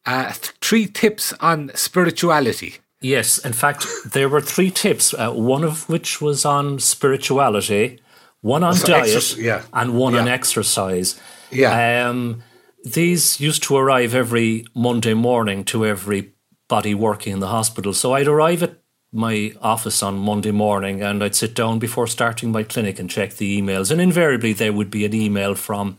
Uh, 0.05 0.31
th- 0.31 0.53
three 0.59 0.87
tips 0.87 1.31
on 1.39 1.71
spirituality. 1.75 2.77
Yes, 3.01 3.37
in 3.37 3.53
fact, 3.53 3.85
there 4.05 4.27
were 4.27 4.41
three 4.41 4.71
tips. 4.71 5.13
Uh, 5.13 5.31
one 5.31 5.63
of 5.63 5.87
which 5.87 6.19
was 6.19 6.43
on 6.43 6.79
spirituality, 6.79 7.99
one 8.41 8.63
on 8.63 8.73
so 8.73 8.87
diet, 8.87 9.03
exercise, 9.03 9.39
yeah. 9.39 9.61
and 9.73 9.95
one 9.95 10.13
yeah. 10.13 10.21
on 10.21 10.27
exercise. 10.27 11.19
Yeah. 11.51 12.09
Um, 12.09 12.43
these 12.83 13.39
used 13.39 13.63
to 13.63 13.77
arrive 13.77 14.15
every 14.15 14.65
Monday 14.73 15.13
morning 15.13 15.63
to 15.65 15.85
everybody 15.85 16.95
working 16.95 17.33
in 17.33 17.39
the 17.39 17.47
hospital. 17.47 17.93
So 17.93 18.13
I'd 18.13 18.27
arrive 18.27 18.63
at 18.63 18.80
my 19.13 19.53
office 19.61 20.01
on 20.01 20.17
Monday 20.17 20.51
morning 20.51 21.01
and 21.01 21.23
I'd 21.23 21.35
sit 21.35 21.53
down 21.53 21.79
before 21.79 22.07
starting 22.07 22.51
my 22.51 22.63
clinic 22.63 22.97
and 22.97 23.09
check 23.09 23.33
the 23.33 23.61
emails. 23.61 23.91
And 23.91 23.99
invariably, 23.99 24.53
there 24.53 24.71
would 24.71 24.89
be 24.89 25.05
an 25.05 25.13
email 25.13 25.55
from 25.55 25.97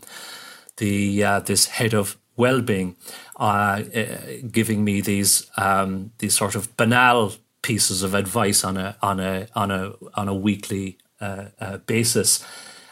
the 0.77 1.23
uh, 1.23 1.39
this 1.39 1.67
head 1.67 1.93
of 1.93 2.17
well-being 2.35 2.95
uh, 3.39 3.83
uh, 3.95 4.17
giving 4.51 4.83
me 4.83 5.01
these 5.01 5.49
um, 5.57 6.11
these 6.17 6.35
sort 6.35 6.55
of 6.55 6.75
banal 6.77 7.33
pieces 7.61 8.01
of 8.01 8.15
advice 8.15 8.63
on 8.63 8.77
a 8.77 8.95
on 9.01 9.19
a 9.19 9.47
on 9.55 9.69
a 9.69 9.93
on 10.15 10.27
a 10.27 10.33
weekly 10.33 10.97
uh, 11.21 11.45
uh, 11.59 11.77
basis. 11.77 12.43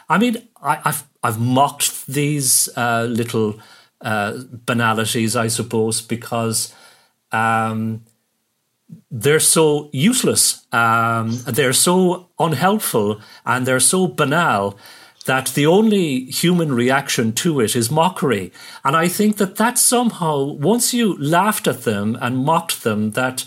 I 0.08 0.18
mean, 0.18 0.36
I, 0.62 0.76
have 0.84 1.08
I've 1.22 1.40
mocked 1.40 2.06
these 2.06 2.68
uh, 2.76 3.04
little 3.04 3.60
banalities, 4.00 5.36
I 5.36 5.48
suppose, 5.48 6.00
because. 6.00 6.74
Um, 7.30 8.04
they're 9.10 9.40
so 9.40 9.90
useless, 9.92 10.66
um, 10.72 11.38
they're 11.46 11.72
so 11.72 12.28
unhelpful, 12.38 13.20
and 13.44 13.66
they're 13.66 13.80
so 13.80 14.06
banal 14.06 14.76
that 15.26 15.48
the 15.54 15.66
only 15.66 16.24
human 16.24 16.72
reaction 16.72 17.32
to 17.32 17.60
it 17.60 17.76
is 17.76 17.90
mockery. 17.90 18.52
And 18.84 18.96
I 18.96 19.08
think 19.08 19.36
that 19.36 19.56
that 19.56 19.78
somehow, 19.78 20.44
once 20.44 20.92
you 20.92 21.16
laughed 21.18 21.68
at 21.68 21.82
them 21.82 22.18
and 22.20 22.44
mocked 22.44 22.82
them, 22.82 23.12
that 23.12 23.44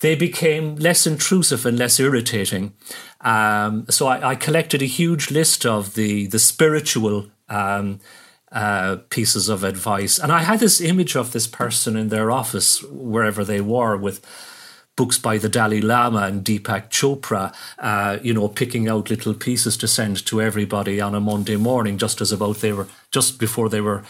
they 0.00 0.14
became 0.14 0.76
less 0.76 1.06
intrusive 1.06 1.64
and 1.64 1.78
less 1.78 1.98
irritating. 1.98 2.74
Um, 3.22 3.86
so 3.88 4.06
I, 4.06 4.30
I, 4.30 4.34
collected 4.34 4.82
a 4.82 4.86
huge 4.86 5.30
list 5.30 5.64
of 5.64 5.94
the 5.94 6.26
the 6.26 6.38
spiritual 6.38 7.30
um, 7.48 8.00
uh, 8.54 8.98
pieces 9.10 9.48
of 9.48 9.64
advice. 9.64 10.18
And 10.18 10.30
I 10.30 10.44
had 10.44 10.60
this 10.60 10.80
image 10.80 11.16
of 11.16 11.32
this 11.32 11.48
person 11.48 11.96
in 11.96 12.08
their 12.08 12.30
office, 12.30 12.82
wherever 12.84 13.44
they 13.44 13.60
were, 13.60 13.96
with 13.96 14.24
books 14.96 15.18
by 15.18 15.38
the 15.38 15.48
Dalai 15.48 15.80
Lama 15.80 16.20
and 16.20 16.44
Deepak 16.44 16.88
Chopra, 16.88 17.52
uh, 17.80 18.18
you 18.22 18.32
know, 18.32 18.46
picking 18.46 18.88
out 18.88 19.10
little 19.10 19.34
pieces 19.34 19.76
to 19.78 19.88
send 19.88 20.24
to 20.26 20.40
everybody 20.40 21.00
on 21.00 21.16
a 21.16 21.20
Monday 21.20 21.56
morning, 21.56 21.98
just 21.98 22.20
as 22.20 22.30
about 22.30 22.58
they 22.58 22.72
were 22.72 22.86
just 23.10 23.40
before 23.40 23.68
they 23.68 23.80
were 23.80 24.04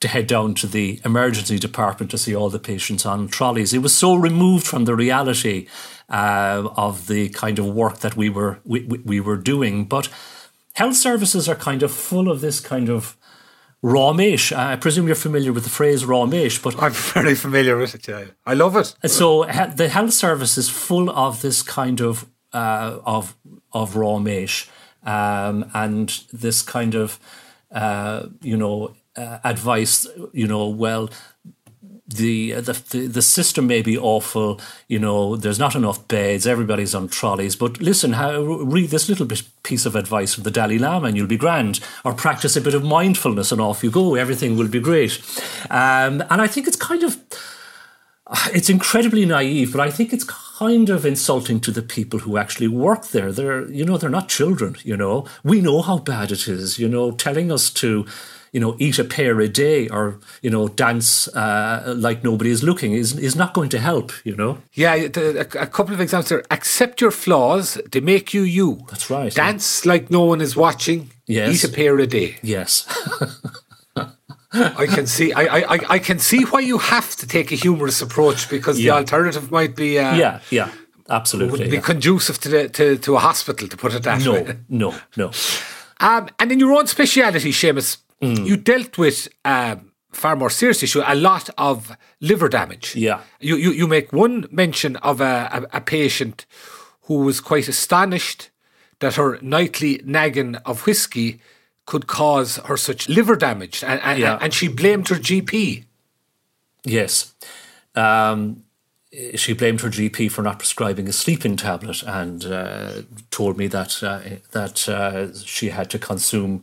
to 0.00 0.08
head 0.08 0.26
down 0.26 0.54
to 0.54 0.66
the 0.66 0.98
emergency 1.04 1.58
department 1.58 2.10
to 2.10 2.16
see 2.16 2.34
all 2.34 2.48
the 2.48 2.58
patients 2.58 3.04
on 3.04 3.28
trolleys. 3.28 3.74
It 3.74 3.82
was 3.82 3.94
so 3.94 4.14
removed 4.14 4.66
from 4.66 4.86
the 4.86 4.94
reality 4.94 5.68
uh, 6.08 6.70
of 6.74 7.06
the 7.06 7.28
kind 7.28 7.58
of 7.58 7.66
work 7.66 7.98
that 7.98 8.16
we 8.16 8.30
were 8.30 8.60
we, 8.64 8.80
we 8.84 9.20
were 9.20 9.36
doing, 9.36 9.84
but. 9.84 10.08
Health 10.74 10.94
services 10.96 11.48
are 11.48 11.56
kind 11.56 11.82
of 11.82 11.90
full 11.90 12.30
of 12.30 12.40
this 12.40 12.60
kind 12.60 12.88
of 12.88 13.16
raw 13.82 14.12
meat. 14.12 14.52
I 14.52 14.76
presume 14.76 15.06
you're 15.06 15.14
familiar 15.14 15.52
with 15.52 15.64
the 15.64 15.70
phrase 15.70 16.04
raw 16.04 16.26
meat, 16.26 16.60
but 16.62 16.80
I'm 16.82 16.92
very 16.92 17.34
familiar 17.34 17.76
with 17.76 17.94
it. 17.94 18.08
Yeah. 18.08 18.24
I 18.46 18.54
love 18.54 18.76
it. 18.76 18.94
So 19.10 19.44
the 19.74 19.88
health 19.88 20.12
service 20.12 20.58
is 20.58 20.68
full 20.68 21.10
of 21.10 21.40
this 21.40 21.62
kind 21.62 22.00
of 22.00 22.26
uh, 22.52 22.98
of 23.04 23.36
of 23.72 23.96
raw 23.96 24.18
meat 24.18 24.68
um, 25.04 25.70
and 25.74 26.08
this 26.32 26.62
kind 26.62 26.94
of 26.94 27.18
uh, 27.70 28.26
you 28.42 28.56
know 28.56 28.94
uh, 29.16 29.38
advice. 29.44 30.06
You 30.32 30.46
know, 30.46 30.68
well, 30.68 31.10
the, 32.10 32.52
the 32.52 33.08
the 33.08 33.22
system 33.22 33.66
may 33.66 33.82
be 33.82 33.96
awful. 33.96 34.60
You 34.88 34.98
know, 34.98 35.36
there's 35.36 35.58
not 35.58 35.74
enough 35.74 36.06
beds. 36.08 36.46
Everybody's 36.46 36.94
on 36.94 37.08
trolleys. 37.08 37.56
But 37.56 37.80
listen, 37.80 38.14
how, 38.14 38.42
read 38.42 38.90
this 38.90 39.08
little 39.08 39.26
bit 39.26 39.42
piece 39.62 39.86
of 39.86 39.94
advice 39.94 40.34
from 40.34 40.44
the 40.44 40.50
Dalai 40.50 40.78
Lama, 40.78 41.08
and 41.08 41.16
you'll 41.16 41.26
be 41.26 41.36
grand. 41.36 41.80
Or 42.04 42.12
practice 42.12 42.56
a 42.56 42.60
bit 42.60 42.74
of 42.74 42.84
mindfulness, 42.84 43.52
and 43.52 43.60
off 43.60 43.84
you 43.84 43.90
go. 43.90 44.14
Everything 44.16 44.56
will 44.56 44.68
be 44.68 44.80
great. 44.80 45.20
Um, 45.70 46.22
and 46.30 46.40
I 46.40 46.46
think 46.46 46.66
it's 46.66 46.76
kind 46.76 47.02
of 47.04 47.16
it's 48.52 48.70
incredibly 48.70 49.26
naive, 49.26 49.72
but 49.72 49.80
I 49.80 49.90
think 49.90 50.12
it's 50.12 50.24
kind 50.24 50.88
of 50.88 51.04
insulting 51.04 51.60
to 51.60 51.70
the 51.70 51.82
people 51.82 52.20
who 52.20 52.36
actually 52.36 52.68
work 52.68 53.08
there. 53.08 53.32
They're 53.32 53.68
you 53.70 53.84
know 53.84 53.96
they're 53.96 54.10
not 54.10 54.28
children. 54.28 54.76
You 54.82 54.96
know, 54.96 55.26
we 55.42 55.60
know 55.60 55.82
how 55.82 55.98
bad 55.98 56.30
it 56.32 56.48
is. 56.48 56.78
You 56.78 56.88
know, 56.88 57.12
telling 57.12 57.50
us 57.50 57.70
to 57.74 58.06
you 58.52 58.60
know, 58.60 58.76
eat 58.78 58.98
a 58.98 59.04
pear 59.04 59.40
a 59.40 59.48
day 59.48 59.88
or, 59.88 60.18
you 60.42 60.50
know, 60.50 60.68
dance 60.68 61.28
uh, 61.28 61.94
like 61.96 62.24
nobody 62.24 62.50
is 62.50 62.62
looking 62.62 62.92
is, 62.92 63.16
is 63.18 63.36
not 63.36 63.54
going 63.54 63.68
to 63.70 63.78
help, 63.78 64.12
you 64.24 64.34
know? 64.34 64.58
Yeah, 64.72 64.94
a, 64.94 65.40
a, 65.40 65.66
couple 65.66 65.94
of 65.94 66.00
examples 66.00 66.30
there. 66.30 66.42
Accept 66.50 67.00
your 67.00 67.10
flaws, 67.10 67.80
they 67.90 68.00
make 68.00 68.34
you 68.34 68.42
you. 68.42 68.84
That's 68.88 69.08
right. 69.10 69.32
Dance 69.32 69.84
yeah. 69.84 69.92
like 69.92 70.10
no 70.10 70.24
one 70.24 70.40
is 70.40 70.56
watching, 70.56 71.10
yes. 71.26 71.54
eat 71.54 71.68
a 71.68 71.72
pear 71.72 71.98
a 71.98 72.06
day. 72.06 72.38
Yes. 72.42 72.86
I 74.52 74.86
can 74.86 75.06
see. 75.06 75.32
I, 75.32 75.42
I, 75.44 75.78
I 75.90 75.98
can 76.00 76.18
see 76.18 76.42
why 76.42 76.60
you 76.60 76.78
have 76.78 77.14
to 77.16 77.26
take 77.26 77.52
a 77.52 77.54
humorous 77.54 78.02
approach 78.02 78.50
because 78.50 78.80
yeah. 78.80 78.92
the 78.92 78.98
alternative 78.98 79.52
might 79.52 79.76
be. 79.76 79.98
Uh, 79.98 80.16
yeah, 80.16 80.40
yeah, 80.50 80.72
absolutely. 81.08 81.60
Would 81.60 81.70
be 81.70 81.76
yeah. 81.76 81.82
conducive 81.82 82.40
to 82.40 82.48
the 82.48 82.68
to, 82.70 82.98
to 82.98 83.14
a 83.14 83.20
hospital, 83.20 83.68
to 83.68 83.76
put 83.76 83.94
it 83.94 84.02
that 84.02 84.24
no, 84.24 84.32
way. 84.32 84.56
No, 84.68 84.94
no, 85.16 85.30
um, 86.00 86.28
and 86.40 86.50
in 86.50 86.58
your 86.58 86.72
own 86.72 86.88
speciality, 86.88 87.52
Seamus, 87.52 87.98
Mm. 88.22 88.46
You 88.46 88.56
dealt 88.56 88.98
with 88.98 89.28
um, 89.44 89.92
far 90.12 90.36
more 90.36 90.50
serious 90.50 90.82
issue, 90.82 91.02
a 91.06 91.14
lot 91.14 91.48
of 91.56 91.96
liver 92.20 92.48
damage. 92.48 92.94
Yeah. 92.96 93.20
You 93.40 93.56
you, 93.56 93.70
you 93.72 93.86
make 93.86 94.12
one 94.12 94.46
mention 94.50 94.96
of 94.96 95.20
a, 95.20 95.48
a, 95.72 95.78
a 95.78 95.80
patient 95.80 96.46
who 97.02 97.18
was 97.18 97.40
quite 97.40 97.68
astonished 97.68 98.50
that 99.00 99.14
her 99.14 99.38
nightly 99.40 100.00
nagging 100.04 100.56
of 100.56 100.86
whiskey 100.86 101.40
could 101.86 102.06
cause 102.06 102.56
her 102.66 102.76
such 102.76 103.08
liver 103.08 103.34
damage, 103.34 103.82
and, 103.82 104.00
and, 104.02 104.18
yeah. 104.18 104.38
and 104.40 104.54
she 104.54 104.68
blamed 104.68 105.08
her 105.08 105.16
GP. 105.16 105.84
Yes. 106.84 107.34
Um, 107.96 108.64
she 109.34 109.54
blamed 109.54 109.80
her 109.80 109.88
GP 109.88 110.30
for 110.30 110.42
not 110.42 110.58
prescribing 110.58 111.08
a 111.08 111.12
sleeping 111.12 111.56
tablet 111.56 112.04
and 112.04 112.44
uh, 112.44 113.02
told 113.32 113.58
me 113.58 113.66
that 113.66 114.02
uh, 114.04 114.20
that 114.52 114.88
uh, 114.88 115.34
she 115.34 115.70
had 115.70 115.90
to 115.90 115.98
consume 115.98 116.62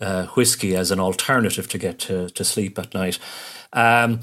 uh, 0.00 0.26
whiskey 0.26 0.76
as 0.76 0.90
an 0.90 1.00
alternative 1.00 1.68
to 1.68 1.78
get 1.78 1.98
to, 2.00 2.28
to 2.30 2.44
sleep 2.44 2.78
at 2.78 2.94
night. 2.94 3.18
Um, 3.72 4.20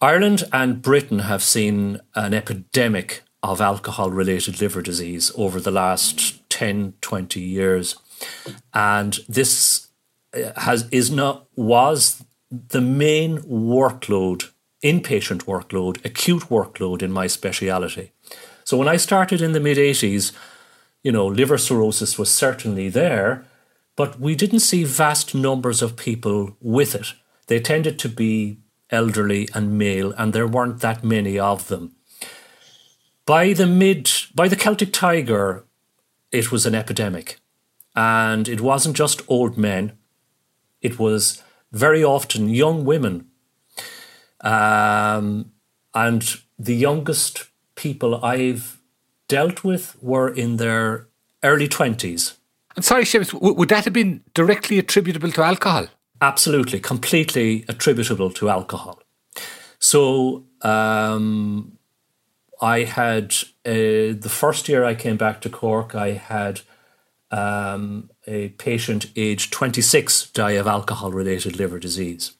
Ireland 0.00 0.44
and 0.52 0.82
Britain 0.82 1.20
have 1.20 1.42
seen 1.42 2.00
an 2.14 2.34
epidemic 2.34 3.22
of 3.42 3.60
alcohol 3.60 4.10
related 4.10 4.60
liver 4.60 4.82
disease 4.82 5.30
over 5.36 5.60
the 5.60 5.70
last 5.70 6.48
10, 6.50 6.94
20 7.00 7.40
years. 7.40 7.96
And 8.72 9.18
this 9.28 9.88
uh, 10.34 10.58
has 10.60 10.88
is 10.90 11.10
not 11.10 11.46
was 11.54 12.24
the 12.50 12.80
main 12.80 13.38
workload 13.38 14.50
inpatient 14.84 15.44
workload, 15.44 16.04
acute 16.04 16.44
workload 16.44 17.02
in 17.02 17.10
my 17.10 17.26
speciality. 17.26 18.12
So 18.64 18.76
when 18.76 18.86
I 18.86 18.96
started 18.96 19.40
in 19.40 19.52
the 19.52 19.60
mid 19.60 19.78
80s, 19.78 20.32
you 21.02 21.10
know, 21.10 21.26
liver 21.26 21.58
cirrhosis 21.58 22.18
was 22.18 22.30
certainly 22.30 22.88
there, 22.90 23.46
but 23.96 24.18
we 24.18 24.34
didn't 24.34 24.60
see 24.60 24.84
vast 24.84 25.34
numbers 25.34 25.82
of 25.82 25.96
people 25.96 26.56
with 26.60 26.94
it. 26.94 27.14
They 27.46 27.60
tended 27.60 27.98
to 28.00 28.08
be 28.08 28.58
elderly 28.90 29.48
and 29.54 29.78
male, 29.78 30.12
and 30.12 30.32
there 30.32 30.46
weren't 30.46 30.80
that 30.80 31.04
many 31.04 31.38
of 31.38 31.68
them. 31.68 31.94
By 33.26 33.52
the 33.52 33.66
mid, 33.66 34.10
by 34.34 34.48
the 34.48 34.56
Celtic 34.56 34.92
Tiger, 34.92 35.64
it 36.30 36.52
was 36.52 36.66
an 36.66 36.74
epidemic. 36.74 37.38
And 37.96 38.48
it 38.48 38.60
wasn't 38.60 38.96
just 38.96 39.22
old 39.28 39.56
men, 39.56 39.96
it 40.80 40.98
was 40.98 41.42
very 41.72 42.02
often 42.04 42.48
young 42.48 42.84
women. 42.84 43.28
Um, 44.40 45.52
and 45.94 46.40
the 46.58 46.74
youngest 46.74 47.46
people 47.74 48.22
I've 48.24 48.80
dealt 49.28 49.64
with 49.64 49.96
were 50.02 50.28
in 50.28 50.56
their 50.56 51.08
early 51.42 51.68
20s. 51.68 52.34
And 52.76 52.84
sorry, 52.84 53.04
Seamus, 53.04 53.32
would 53.32 53.68
that 53.68 53.84
have 53.84 53.92
been 53.92 54.22
directly 54.34 54.78
attributable 54.78 55.30
to 55.32 55.42
alcohol? 55.42 55.86
Absolutely, 56.20 56.80
completely 56.80 57.64
attributable 57.68 58.30
to 58.30 58.48
alcohol. 58.48 59.00
So 59.78 60.44
um, 60.62 61.78
I 62.60 62.84
had 62.84 63.34
uh, 63.66 64.14
the 64.18 64.30
first 64.30 64.68
year 64.68 64.84
I 64.84 64.94
came 64.94 65.16
back 65.16 65.40
to 65.42 65.50
Cork, 65.50 65.94
I 65.94 66.12
had 66.12 66.62
um, 67.30 68.10
a 68.26 68.48
patient 68.50 69.06
aged 69.16 69.52
26 69.52 70.30
die 70.30 70.52
of 70.52 70.66
alcohol 70.66 71.12
related 71.12 71.58
liver 71.58 71.78
disease. 71.78 72.32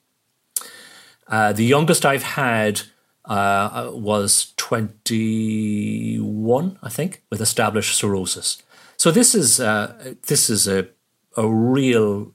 Uh, 1.27 1.53
the 1.53 1.65
youngest 1.65 2.05
I've 2.05 2.23
had 2.23 2.83
uh, 3.25 3.91
was 3.93 4.53
21, 4.57 6.79
I 6.83 6.89
think, 6.89 7.23
with 7.31 7.41
established 7.41 7.97
cirrhosis. 7.97 8.63
So 8.97 9.11
this 9.11 9.35
is 9.35 9.61
uh, 9.61 10.15
this 10.27 10.49
is 10.49 10.67
a 10.67 10.89
a 11.37 11.49
real 11.49 12.33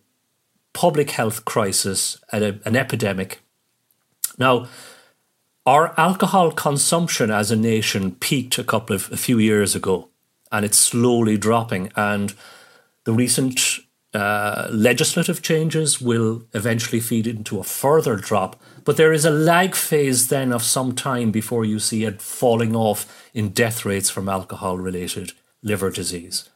public 0.73 1.11
health 1.11 1.45
crisis 1.45 2.17
and 2.31 2.43
a, 2.43 2.59
an 2.65 2.75
epidemic. 2.75 3.41
Now, 4.37 4.67
our 5.65 5.93
alcohol 5.99 6.51
consumption 6.51 7.31
as 7.31 7.51
a 7.51 7.55
nation 7.55 8.15
peaked 8.15 8.57
a 8.57 8.63
couple 8.63 8.95
of 8.95 9.11
a 9.11 9.17
few 9.17 9.39
years 9.39 9.75
ago, 9.75 10.09
and 10.51 10.65
it's 10.65 10.77
slowly 10.77 11.37
dropping. 11.37 11.91
And 11.95 12.33
the 13.03 13.13
recent 13.13 13.59
uh, 14.13 14.67
legislative 14.71 15.41
changes 15.41 16.01
will 16.01 16.43
eventually 16.53 16.99
feed 16.99 17.27
into 17.27 17.59
a 17.59 17.63
further 17.63 18.15
drop. 18.15 18.59
But 18.83 18.97
there 18.97 19.13
is 19.13 19.25
a 19.25 19.31
lag 19.31 19.75
phase 19.75 20.29
then 20.29 20.51
of 20.51 20.63
some 20.63 20.95
time 20.95 21.31
before 21.31 21.65
you 21.65 21.79
see 21.79 22.05
it 22.05 22.21
falling 22.21 22.75
off 22.75 23.29
in 23.33 23.49
death 23.49 23.85
rates 23.85 24.09
from 24.09 24.29
alcohol 24.29 24.77
related 24.77 25.33
liver 25.61 25.89
disease. 25.89 26.49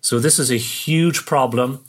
So, 0.00 0.18
this 0.18 0.38
is 0.38 0.50
a 0.50 0.56
huge 0.56 1.26
problem. 1.26 1.84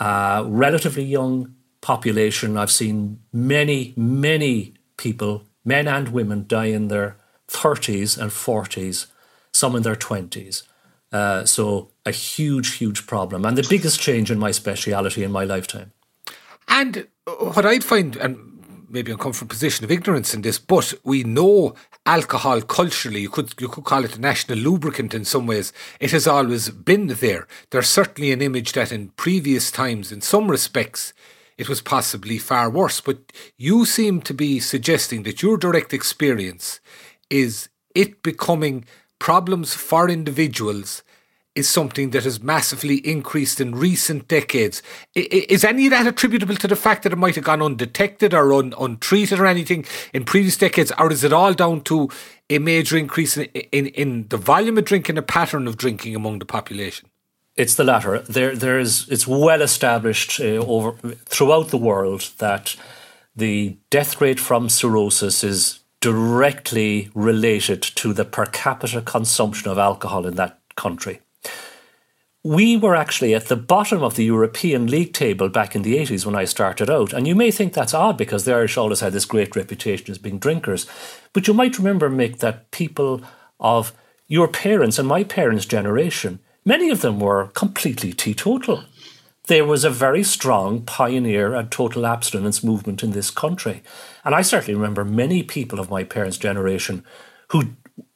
Uh, 0.00 0.44
relatively 0.46 1.04
young 1.04 1.54
population. 1.80 2.56
I've 2.56 2.70
seen 2.70 3.20
many, 3.32 3.92
many 3.96 4.74
people, 4.96 5.44
men 5.64 5.86
and 5.86 6.08
women, 6.08 6.46
die 6.48 6.66
in 6.66 6.88
their 6.88 7.16
30s 7.48 8.18
and 8.18 8.30
40s, 8.30 9.06
some 9.52 9.76
in 9.76 9.82
their 9.82 9.94
20s. 9.94 10.62
Uh, 11.12 11.44
so 11.44 11.90
a 12.04 12.10
huge, 12.10 12.74
huge 12.76 13.06
problem, 13.06 13.44
and 13.44 13.56
the 13.56 13.66
biggest 13.68 14.00
change 14.00 14.30
in 14.30 14.38
my 14.38 14.50
speciality 14.50 15.22
in 15.22 15.30
my 15.30 15.44
lifetime. 15.44 15.92
And 16.66 17.06
what 17.24 17.64
I'd 17.64 17.84
find, 17.84 18.16
and 18.16 18.36
maybe 18.88 19.12
a 19.12 19.16
position 19.16 19.84
of 19.84 19.92
ignorance 19.92 20.34
in 20.34 20.42
this, 20.42 20.58
but 20.58 20.94
we 21.04 21.22
know 21.22 21.74
alcohol 22.06 22.60
culturally, 22.62 23.20
you 23.20 23.30
could 23.30 23.54
you 23.60 23.68
could 23.68 23.84
call 23.84 24.04
it 24.04 24.16
a 24.16 24.20
national 24.20 24.58
lubricant 24.58 25.14
in 25.14 25.24
some 25.24 25.46
ways. 25.46 25.72
It 26.00 26.10
has 26.10 26.26
always 26.26 26.70
been 26.70 27.06
there. 27.06 27.46
There's 27.70 27.88
certainly 27.88 28.32
an 28.32 28.42
image 28.42 28.72
that 28.72 28.92
in 28.92 29.08
previous 29.10 29.70
times, 29.70 30.12
in 30.12 30.20
some 30.20 30.50
respects, 30.50 31.12
it 31.56 31.68
was 31.68 31.80
possibly 31.80 32.38
far 32.38 32.68
worse. 32.68 33.00
But 33.00 33.32
you 33.56 33.84
seem 33.84 34.20
to 34.22 34.34
be 34.34 34.60
suggesting 34.60 35.22
that 35.22 35.42
your 35.42 35.56
direct 35.56 35.92
experience 35.92 36.80
is 37.30 37.68
it 37.94 38.22
becoming 38.22 38.84
problems 39.18 39.74
for 39.74 40.10
individuals 40.10 41.02
is 41.54 41.68
something 41.68 42.10
that 42.10 42.24
has 42.24 42.42
massively 42.42 42.96
increased 43.06 43.60
in 43.60 43.74
recent 43.74 44.26
decades. 44.26 44.82
Is 45.14 45.64
any 45.64 45.86
of 45.86 45.90
that 45.92 46.06
attributable 46.06 46.56
to 46.56 46.66
the 46.66 46.76
fact 46.76 47.04
that 47.04 47.12
it 47.12 47.16
might 47.16 47.36
have 47.36 47.44
gone 47.44 47.62
undetected 47.62 48.34
or 48.34 48.52
un, 48.52 48.74
untreated 48.78 49.38
or 49.38 49.46
anything 49.46 49.84
in 50.12 50.24
previous 50.24 50.56
decades, 50.56 50.92
or 50.98 51.12
is 51.12 51.22
it 51.22 51.32
all 51.32 51.54
down 51.54 51.82
to 51.82 52.08
a 52.50 52.58
major 52.58 52.96
increase 52.96 53.36
in, 53.36 53.44
in, 53.44 53.86
in 53.88 54.28
the 54.28 54.36
volume 54.36 54.78
of 54.78 54.84
drinking, 54.84 55.16
a 55.16 55.22
pattern 55.22 55.68
of 55.68 55.76
drinking 55.76 56.16
among 56.16 56.40
the 56.40 56.44
population? 56.44 57.08
It's 57.56 57.76
the 57.76 57.84
latter. 57.84 58.18
There, 58.18 58.56
there 58.56 58.80
is. 58.80 59.08
It's 59.08 59.28
well 59.28 59.62
established 59.62 60.40
uh, 60.40 60.56
over 60.56 60.92
throughout 61.24 61.68
the 61.68 61.78
world 61.78 62.30
that 62.38 62.74
the 63.36 63.76
death 63.90 64.20
rate 64.20 64.40
from 64.40 64.68
cirrhosis 64.68 65.44
is 65.44 65.80
directly 66.00 67.10
related 67.14 67.80
to 67.80 68.12
the 68.12 68.24
per 68.24 68.46
capita 68.46 69.00
consumption 69.00 69.70
of 69.70 69.78
alcohol 69.78 70.26
in 70.26 70.34
that 70.34 70.58
country 70.74 71.20
we 72.44 72.76
were 72.76 72.94
actually 72.94 73.34
at 73.34 73.46
the 73.46 73.56
bottom 73.56 74.02
of 74.02 74.16
the 74.16 74.24
European 74.24 74.86
league 74.86 75.14
table 75.14 75.48
back 75.48 75.74
in 75.74 75.80
the 75.80 75.96
80s 75.96 76.26
when 76.26 76.36
I 76.36 76.44
started 76.44 76.90
out. 76.90 77.14
And 77.14 77.26
you 77.26 77.34
may 77.34 77.50
think 77.50 77.72
that's 77.72 77.94
odd 77.94 78.18
because 78.18 78.44
the 78.44 78.52
Irish 78.52 78.76
always 78.76 79.00
had 79.00 79.14
this 79.14 79.24
great 79.24 79.56
reputation 79.56 80.10
as 80.10 80.18
being 80.18 80.38
drinkers. 80.38 80.86
But 81.32 81.48
you 81.48 81.54
might 81.54 81.78
remember, 81.78 82.10
Mick, 82.10 82.40
that 82.40 82.70
people 82.70 83.22
of 83.58 83.94
your 84.28 84.46
parents 84.46 84.98
and 84.98 85.08
my 85.08 85.24
parents' 85.24 85.64
generation, 85.64 86.38
many 86.66 86.90
of 86.90 87.00
them 87.00 87.18
were 87.18 87.46
completely 87.54 88.12
teetotal. 88.12 88.84
There 89.46 89.64
was 89.64 89.84
a 89.84 89.90
very 89.90 90.22
strong 90.22 90.82
pioneer 90.82 91.54
and 91.54 91.70
total 91.70 92.04
abstinence 92.04 92.62
movement 92.62 93.02
in 93.02 93.12
this 93.12 93.30
country. 93.30 93.82
And 94.22 94.34
I 94.34 94.42
certainly 94.42 94.74
remember 94.74 95.04
many 95.06 95.42
people 95.42 95.80
of 95.80 95.88
my 95.88 96.04
parents' 96.04 96.36
generation 96.36 97.04
who, 97.48 97.70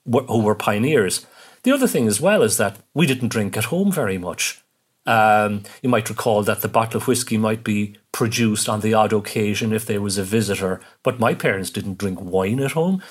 who 0.04 0.42
were 0.42 0.54
pioneers 0.54 1.24
the 1.62 1.72
other 1.72 1.86
thing 1.86 2.06
as 2.06 2.20
well 2.20 2.42
is 2.42 2.56
that 2.56 2.78
we 2.94 3.06
didn't 3.06 3.28
drink 3.28 3.56
at 3.56 3.64
home 3.64 3.92
very 3.92 4.18
much. 4.18 4.62
Um, 5.06 5.62
you 5.80 5.88
might 5.88 6.10
recall 6.10 6.42
that 6.42 6.60
the 6.60 6.68
bottle 6.68 7.00
of 7.00 7.08
whiskey 7.08 7.38
might 7.38 7.64
be 7.64 7.96
produced 8.12 8.68
on 8.68 8.80
the 8.80 8.92
odd 8.92 9.12
occasion 9.14 9.72
if 9.72 9.86
there 9.86 10.02
was 10.02 10.18
a 10.18 10.22
visitor, 10.22 10.80
but 11.02 11.18
my 11.18 11.32
parents 11.32 11.70
didn't 11.70 11.98
drink 11.98 12.20
wine 12.20 12.60
at 12.60 12.72
home. 12.72 13.02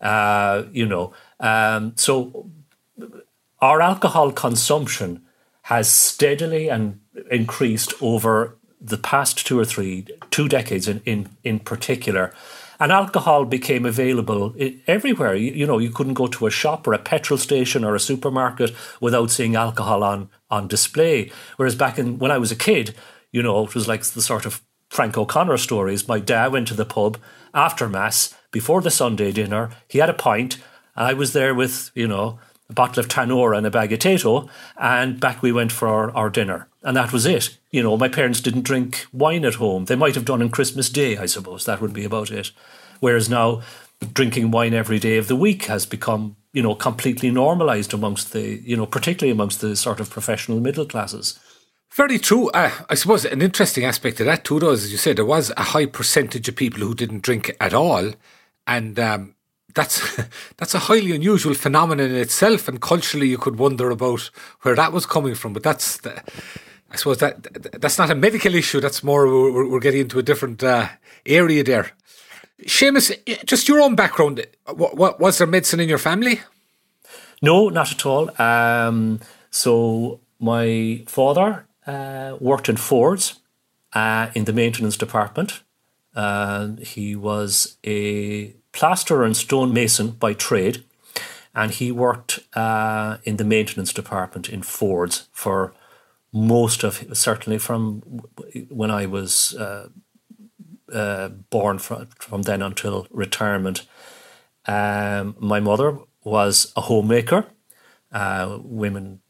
Uh, 0.00 0.64
you 0.72 0.86
know, 0.86 1.12
um, 1.40 1.92
so 1.96 2.50
our 3.60 3.82
alcohol 3.82 4.32
consumption 4.32 5.22
has 5.62 5.90
steadily 5.90 6.68
and 6.68 7.00
increased 7.30 7.92
over 8.00 8.56
the 8.80 8.98
past 8.98 9.46
two 9.46 9.58
or 9.60 9.64
three, 9.64 10.06
two 10.30 10.48
decades 10.48 10.88
in, 10.88 11.02
in, 11.04 11.28
in 11.44 11.60
particular 11.60 12.32
and 12.82 12.90
alcohol 12.90 13.44
became 13.44 13.86
available 13.86 14.56
everywhere. 14.88 15.36
You, 15.36 15.52
you, 15.52 15.66
know, 15.66 15.78
you 15.78 15.90
couldn't 15.90 16.14
go 16.14 16.26
to 16.26 16.48
a 16.48 16.50
shop 16.50 16.84
or 16.84 16.92
a 16.92 16.98
petrol 16.98 17.38
station 17.38 17.84
or 17.84 17.94
a 17.94 18.00
supermarket 18.00 18.74
without 19.00 19.30
seeing 19.30 19.54
alcohol 19.54 20.02
on 20.02 20.28
on 20.50 20.66
display. 20.66 21.30
Whereas 21.56 21.76
back 21.76 21.96
in 21.96 22.18
when 22.18 22.32
I 22.32 22.38
was 22.38 22.50
a 22.50 22.56
kid, 22.56 22.96
you 23.30 23.40
know, 23.40 23.64
it 23.64 23.76
was 23.76 23.86
like 23.86 24.02
the 24.02 24.20
sort 24.20 24.46
of 24.46 24.62
Frank 24.90 25.16
O'Connor 25.16 25.58
stories. 25.58 26.08
My 26.08 26.18
dad 26.18 26.50
went 26.50 26.66
to 26.68 26.74
the 26.74 26.84
pub 26.84 27.18
after 27.54 27.88
mass 27.88 28.34
before 28.50 28.80
the 28.80 28.90
Sunday 28.90 29.30
dinner. 29.30 29.70
He 29.86 29.98
had 29.98 30.10
a 30.10 30.14
pint. 30.14 30.58
I 30.96 31.14
was 31.14 31.34
there 31.34 31.54
with 31.54 31.92
you 31.94 32.08
know 32.08 32.40
a 32.68 32.72
bottle 32.72 32.98
of 32.98 33.06
Tanora 33.06 33.58
and 33.58 33.66
a 33.66 33.70
bag 33.70 33.92
of 33.92 34.00
Tayto, 34.00 34.48
and 34.76 35.20
back 35.20 35.40
we 35.40 35.52
went 35.52 35.70
for 35.70 35.86
our, 35.86 36.10
our 36.16 36.30
dinner 36.30 36.66
and 36.82 36.96
that 36.96 37.12
was 37.12 37.26
it. 37.26 37.58
You 37.70 37.82
know, 37.82 37.96
my 37.96 38.08
parents 38.08 38.40
didn't 38.40 38.62
drink 38.62 39.06
wine 39.12 39.44
at 39.44 39.54
home. 39.54 39.84
They 39.86 39.96
might 39.96 40.14
have 40.14 40.24
done 40.24 40.42
on 40.42 40.50
Christmas 40.50 40.88
Day, 40.88 41.16
I 41.16 41.26
suppose. 41.26 41.64
That 41.64 41.80
would 41.80 41.92
be 41.92 42.04
about 42.04 42.30
it. 42.30 42.50
Whereas 43.00 43.28
now, 43.28 43.62
drinking 44.12 44.50
wine 44.50 44.74
every 44.74 44.98
day 44.98 45.16
of 45.16 45.28
the 45.28 45.36
week 45.36 45.64
has 45.66 45.86
become, 45.86 46.36
you 46.52 46.62
know, 46.62 46.74
completely 46.74 47.30
normalized 47.30 47.94
amongst 47.94 48.32
the, 48.32 48.60
you 48.64 48.76
know, 48.76 48.86
particularly 48.86 49.32
amongst 49.32 49.60
the 49.60 49.76
sort 49.76 50.00
of 50.00 50.10
professional 50.10 50.60
middle 50.60 50.86
classes. 50.86 51.38
Very 51.92 52.18
true. 52.18 52.48
Uh, 52.50 52.70
I 52.88 52.94
suppose 52.94 53.24
an 53.24 53.42
interesting 53.42 53.84
aspect 53.84 54.18
of 54.20 54.26
that 54.26 54.44
too, 54.44 54.58
though, 54.58 54.70
as 54.70 54.90
you 54.90 54.98
said, 54.98 55.16
there 55.16 55.26
was 55.26 55.52
a 55.56 55.62
high 55.62 55.86
percentage 55.86 56.48
of 56.48 56.56
people 56.56 56.80
who 56.80 56.94
didn't 56.94 57.22
drink 57.22 57.54
at 57.60 57.74
all, 57.74 58.12
and 58.66 58.98
um, 58.98 59.34
that's 59.74 60.18
that's 60.56 60.74
a 60.74 60.80
highly 60.80 61.12
unusual 61.12 61.52
phenomenon 61.52 62.10
in 62.10 62.16
itself. 62.16 62.66
And 62.66 62.80
culturally, 62.80 63.28
you 63.28 63.36
could 63.36 63.58
wonder 63.58 63.90
about 63.90 64.30
where 64.62 64.74
that 64.74 64.92
was 64.92 65.04
coming 65.04 65.34
from. 65.34 65.52
But 65.52 65.64
that's 65.64 65.98
the, 65.98 66.22
I 66.92 66.96
suppose 66.96 67.18
that 67.18 67.80
that's 67.80 67.98
not 67.98 68.10
a 68.10 68.14
medical 68.14 68.54
issue. 68.54 68.80
That's 68.80 69.02
more 69.02 69.26
we're, 69.26 69.68
we're 69.68 69.80
getting 69.80 70.02
into 70.02 70.18
a 70.18 70.22
different 70.22 70.62
uh, 70.62 70.88
area 71.24 71.64
there. 71.64 71.92
Seamus, 72.64 73.12
just 73.46 73.66
your 73.66 73.80
own 73.80 73.96
background. 73.96 74.46
What, 74.66 74.96
what, 74.96 75.18
was 75.18 75.38
there 75.38 75.46
medicine 75.46 75.80
in 75.80 75.88
your 75.88 75.98
family? 75.98 76.40
No, 77.40 77.70
not 77.70 77.90
at 77.90 78.06
all. 78.06 78.30
Um, 78.40 79.20
so 79.50 80.20
my 80.38 81.02
father 81.06 81.66
uh, 81.86 82.36
worked 82.40 82.68
in 82.68 82.76
Ford's 82.76 83.40
uh, 83.94 84.28
in 84.34 84.44
the 84.44 84.52
maintenance 84.52 84.96
department. 84.96 85.62
Uh, 86.14 86.76
he 86.76 87.16
was 87.16 87.78
a 87.84 88.52
plasterer 88.72 89.24
and 89.24 89.36
stonemason 89.36 90.10
by 90.10 90.34
trade, 90.34 90.84
and 91.54 91.72
he 91.72 91.90
worked 91.90 92.40
uh, 92.54 93.16
in 93.24 93.38
the 93.38 93.44
maintenance 93.44 93.94
department 93.94 94.50
in 94.50 94.62
Fords 94.62 95.28
for 95.32 95.72
most 96.32 96.84
of 96.84 97.04
certainly 97.12 97.58
from 97.58 98.00
when 98.68 98.90
I 98.90 99.06
was 99.06 99.54
uh, 99.54 99.88
uh, 100.92 101.28
born 101.28 101.78
from, 101.78 102.06
from 102.18 102.42
then 102.42 102.62
until 102.62 103.06
retirement. 103.10 103.86
Um, 104.66 105.36
my 105.38 105.60
mother 105.60 105.98
was 106.24 106.72
a 106.76 106.82
homemaker. 106.82 107.46
Uh, 108.12 108.58
women 108.62 109.20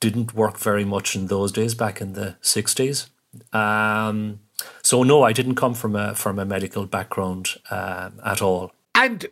didn't 0.00 0.34
work 0.34 0.58
very 0.58 0.84
much 0.84 1.16
in 1.16 1.28
those 1.28 1.52
days, 1.52 1.74
back 1.74 2.00
in 2.00 2.12
the 2.12 2.36
sixties. 2.40 3.08
Um, 3.52 4.40
so 4.82 5.02
no, 5.02 5.22
I 5.22 5.32
didn't 5.32 5.54
come 5.56 5.74
from 5.74 5.96
a 5.96 6.14
from 6.14 6.38
a 6.38 6.44
medical 6.44 6.86
background 6.86 7.48
uh, 7.70 8.10
at 8.24 8.42
all. 8.42 8.72
And 8.94 9.26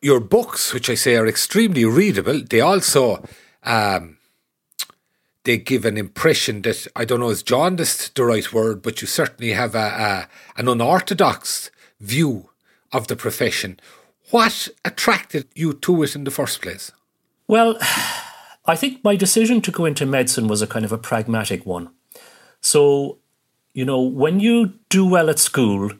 your 0.00 0.20
books, 0.20 0.72
which 0.74 0.90
I 0.90 0.94
say 0.94 1.16
are 1.16 1.26
extremely 1.26 1.84
readable, 1.84 2.42
they 2.42 2.60
also 2.60 3.26
um, 3.62 4.15
they 5.46 5.56
give 5.56 5.84
an 5.84 5.96
impression 5.96 6.62
that 6.62 6.88
I 6.96 7.04
don't 7.04 7.20
know 7.20 7.30
is 7.30 7.42
jaundiced 7.42 8.14
the 8.16 8.24
right 8.24 8.52
word, 8.52 8.82
but 8.82 9.00
you 9.00 9.06
certainly 9.06 9.52
have 9.52 9.74
a, 9.74 9.78
a 9.78 10.28
an 10.60 10.68
unorthodox 10.68 11.70
view 12.00 12.50
of 12.92 13.06
the 13.06 13.16
profession. 13.16 13.78
What 14.30 14.68
attracted 14.84 15.46
you 15.54 15.72
to 15.72 16.02
it 16.02 16.16
in 16.16 16.24
the 16.24 16.32
first 16.32 16.60
place? 16.60 16.90
Well, 17.46 17.78
I 18.66 18.74
think 18.74 19.04
my 19.04 19.14
decision 19.14 19.60
to 19.62 19.70
go 19.70 19.84
into 19.84 20.04
medicine 20.04 20.48
was 20.48 20.60
a 20.60 20.66
kind 20.66 20.84
of 20.84 20.90
a 20.90 20.98
pragmatic 20.98 21.64
one. 21.64 21.90
So, 22.60 23.18
you 23.72 23.84
know, 23.84 24.00
when 24.00 24.40
you 24.40 24.74
do 24.88 25.06
well 25.06 25.30
at 25.30 25.38
school 25.38 25.92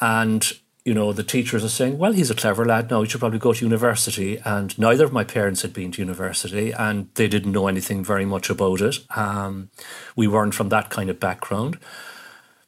and 0.00 0.52
you 0.86 0.94
know, 0.94 1.12
the 1.12 1.24
teachers 1.24 1.64
are 1.64 1.68
saying, 1.68 1.98
well, 1.98 2.12
he's 2.12 2.30
a 2.30 2.34
clever 2.34 2.64
lad 2.64 2.92
now, 2.92 3.02
he 3.02 3.08
should 3.08 3.18
probably 3.18 3.40
go 3.40 3.52
to 3.52 3.64
university. 3.64 4.38
And 4.44 4.78
neither 4.78 5.04
of 5.04 5.12
my 5.12 5.24
parents 5.24 5.62
had 5.62 5.72
been 5.72 5.90
to 5.90 6.00
university 6.00 6.70
and 6.70 7.08
they 7.16 7.26
didn't 7.26 7.50
know 7.50 7.66
anything 7.66 8.04
very 8.04 8.24
much 8.24 8.50
about 8.50 8.80
it. 8.80 8.98
Um, 9.16 9.70
we 10.14 10.28
weren't 10.28 10.54
from 10.54 10.68
that 10.68 10.88
kind 10.88 11.10
of 11.10 11.18
background. 11.18 11.80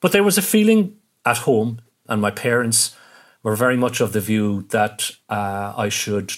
But 0.00 0.10
there 0.10 0.24
was 0.24 0.36
a 0.36 0.42
feeling 0.42 0.96
at 1.24 1.38
home, 1.38 1.80
and 2.08 2.20
my 2.20 2.32
parents 2.32 2.96
were 3.44 3.54
very 3.54 3.76
much 3.76 4.00
of 4.00 4.12
the 4.12 4.20
view 4.20 4.66
that 4.70 5.12
uh, 5.28 5.74
I 5.76 5.88
should 5.88 6.32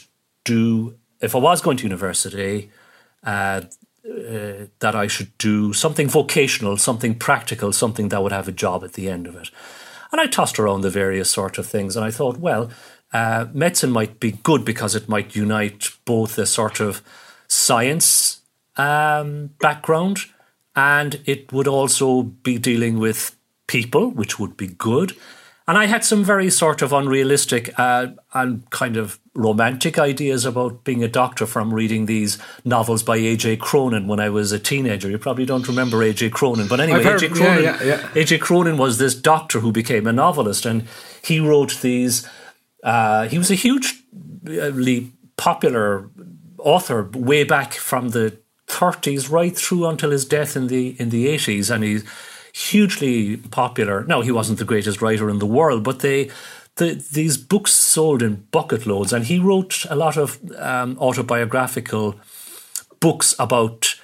do, 0.44 0.98
if 1.22 1.34
I 1.34 1.38
was 1.38 1.62
going 1.62 1.78
to 1.78 1.84
university, 1.84 2.70
uh, 3.24 3.62
uh, 4.06 4.66
that 4.80 4.94
I 4.94 5.06
should 5.06 5.36
do 5.38 5.72
something 5.72 6.08
vocational, 6.08 6.76
something 6.76 7.14
practical, 7.14 7.72
something 7.72 8.10
that 8.10 8.22
would 8.22 8.32
have 8.32 8.48
a 8.48 8.52
job 8.52 8.84
at 8.84 8.92
the 8.94 9.08
end 9.08 9.26
of 9.26 9.36
it. 9.36 9.50
And 10.12 10.20
I 10.20 10.26
tossed 10.26 10.58
around 10.58 10.80
the 10.80 10.90
various 10.90 11.30
sort 11.30 11.58
of 11.58 11.66
things, 11.66 11.96
and 11.96 12.04
I 12.04 12.10
thought, 12.10 12.38
well, 12.38 12.70
uh, 13.12 13.46
medicine 13.52 13.90
might 13.90 14.20
be 14.20 14.32
good 14.32 14.64
because 14.64 14.94
it 14.94 15.08
might 15.08 15.34
unite 15.34 15.90
both 16.04 16.38
a 16.38 16.46
sort 16.46 16.80
of 16.80 17.02
science 17.48 18.40
um, 18.76 19.50
background 19.60 20.18
and 20.76 21.20
it 21.26 21.52
would 21.52 21.66
also 21.66 22.22
be 22.22 22.58
dealing 22.58 22.98
with 22.98 23.36
people, 23.66 24.10
which 24.10 24.38
would 24.38 24.56
be 24.56 24.68
good. 24.68 25.16
And 25.70 25.78
I 25.78 25.86
had 25.86 26.04
some 26.04 26.24
very 26.24 26.50
sort 26.50 26.82
of 26.82 26.92
unrealistic 26.92 27.78
uh, 27.78 28.08
and 28.34 28.68
kind 28.70 28.96
of 28.96 29.20
romantic 29.36 30.00
ideas 30.00 30.44
about 30.44 30.82
being 30.82 31.04
a 31.04 31.06
doctor 31.06 31.46
from 31.46 31.72
reading 31.72 32.06
these 32.06 32.38
novels 32.64 33.04
by 33.04 33.18
A.J. 33.18 33.58
Cronin 33.58 34.08
when 34.08 34.18
I 34.18 34.30
was 34.30 34.50
a 34.50 34.58
teenager. 34.58 35.08
You 35.08 35.16
probably 35.16 35.46
don't 35.46 35.68
remember 35.68 36.02
A.J. 36.02 36.30
Cronin, 36.30 36.66
but 36.66 36.80
anyway, 36.80 37.04
A.J. 37.04 37.28
Cronin, 37.28 37.62
yeah, 37.62 37.80
yeah, 37.84 38.00
yeah. 38.00 38.08
A.J. 38.16 38.38
Cronin 38.38 38.78
was 38.78 38.98
this 38.98 39.14
doctor 39.14 39.60
who 39.60 39.70
became 39.70 40.08
a 40.08 40.12
novelist, 40.12 40.66
and 40.66 40.88
he 41.22 41.38
wrote 41.38 41.80
these. 41.82 42.28
Uh, 42.82 43.28
he 43.28 43.38
was 43.38 43.52
a 43.52 43.54
hugely 43.54 45.12
popular 45.36 46.10
author 46.58 47.08
way 47.14 47.44
back 47.44 47.74
from 47.74 48.08
the 48.08 48.36
30s 48.66 49.30
right 49.30 49.56
through 49.56 49.86
until 49.86 50.10
his 50.10 50.24
death 50.24 50.56
in 50.56 50.66
the 50.66 51.00
in 51.00 51.10
the 51.10 51.28
80s, 51.28 51.72
and 51.72 51.84
he 51.84 52.00
hugely 52.52 53.36
popular. 53.36 54.04
Now, 54.04 54.20
he 54.22 54.32
wasn't 54.32 54.58
the 54.58 54.64
greatest 54.64 55.00
writer 55.02 55.28
in 55.30 55.38
the 55.38 55.46
world, 55.46 55.84
but 55.84 56.00
they, 56.00 56.30
the, 56.76 57.02
these 57.12 57.36
books 57.36 57.72
sold 57.72 58.22
in 58.22 58.46
bucket 58.50 58.86
loads, 58.86 59.12
and 59.12 59.24
he 59.24 59.38
wrote 59.38 59.84
a 59.88 59.96
lot 59.96 60.16
of 60.16 60.38
um, 60.58 60.96
autobiographical 60.98 62.16
books 63.00 63.34
about 63.38 63.94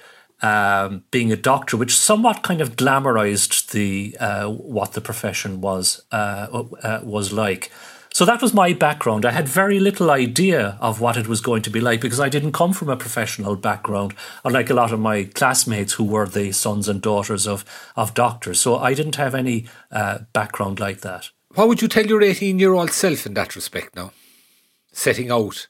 um, 0.41 1.03
being 1.11 1.31
a 1.31 1.35
doctor, 1.35 1.77
which 1.77 1.95
somewhat 1.95 2.43
kind 2.43 2.61
of 2.61 2.75
glamorized 2.75 3.71
the 3.71 4.15
uh, 4.19 4.47
what 4.47 4.93
the 4.93 5.01
profession 5.01 5.61
was 5.61 6.03
uh, 6.11 6.63
uh, 6.83 6.99
was 7.03 7.33
like. 7.33 7.71
So 8.17 8.25
that 8.25 8.41
was 8.41 8.51
my 8.51 8.73
background. 8.73 9.27
I 9.27 9.31
had 9.31 9.47
very 9.47 9.79
little 9.79 10.09
idea 10.09 10.75
of 10.81 10.99
what 10.99 11.17
it 11.17 11.27
was 11.27 11.39
going 11.39 11.61
to 11.61 11.69
be 11.69 11.79
like 11.79 12.01
because 12.01 12.19
I 12.19 12.29
didn't 12.29 12.51
come 12.51 12.73
from 12.73 12.89
a 12.89 12.97
professional 12.97 13.55
background, 13.55 14.15
unlike 14.43 14.71
a 14.71 14.73
lot 14.73 14.91
of 14.91 14.99
my 14.99 15.25
classmates 15.25 15.93
who 15.93 16.03
were 16.03 16.25
the 16.25 16.51
sons 16.51 16.87
and 16.89 16.99
daughters 16.99 17.45
of, 17.45 17.63
of 17.95 18.15
doctors. 18.15 18.59
So 18.59 18.79
I 18.79 18.95
didn't 18.95 19.17
have 19.17 19.35
any 19.35 19.67
uh, 19.91 20.21
background 20.33 20.79
like 20.79 21.01
that. 21.01 21.29
What 21.53 21.67
would 21.67 21.79
you 21.83 21.87
tell 21.87 22.07
your 22.07 22.23
18 22.23 22.57
year 22.57 22.73
old 22.73 22.89
self 22.89 23.27
in 23.27 23.35
that 23.35 23.55
respect 23.55 23.95
now? 23.95 24.13
Setting 24.91 25.29
out, 25.29 25.67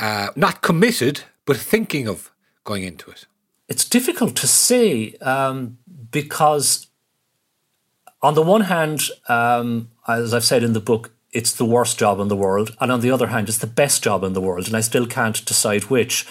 uh, 0.00 0.28
not 0.36 0.62
committed, 0.62 1.24
but 1.44 1.58
thinking 1.58 2.08
of 2.08 2.32
going 2.64 2.82
into 2.82 3.10
it? 3.10 3.26
It's 3.68 3.86
difficult 3.86 4.36
to 4.36 4.46
say 4.46 5.16
um, 5.20 5.76
because, 6.10 6.86
on 8.22 8.32
the 8.32 8.40
one 8.40 8.62
hand, 8.62 9.02
um, 9.28 9.90
as 10.06 10.32
I've 10.32 10.44
said 10.44 10.62
in 10.62 10.72
the 10.72 10.80
book, 10.80 11.12
it's 11.32 11.52
the 11.52 11.64
worst 11.64 11.98
job 11.98 12.20
in 12.20 12.28
the 12.28 12.36
world. 12.36 12.76
And 12.80 12.90
on 12.90 13.00
the 13.00 13.10
other 13.10 13.28
hand, 13.28 13.48
it's 13.48 13.58
the 13.58 13.66
best 13.66 14.02
job 14.02 14.24
in 14.24 14.32
the 14.32 14.40
world. 14.40 14.66
And 14.66 14.76
I 14.76 14.80
still 14.80 15.06
can't 15.06 15.44
decide 15.44 15.84
which, 15.84 16.26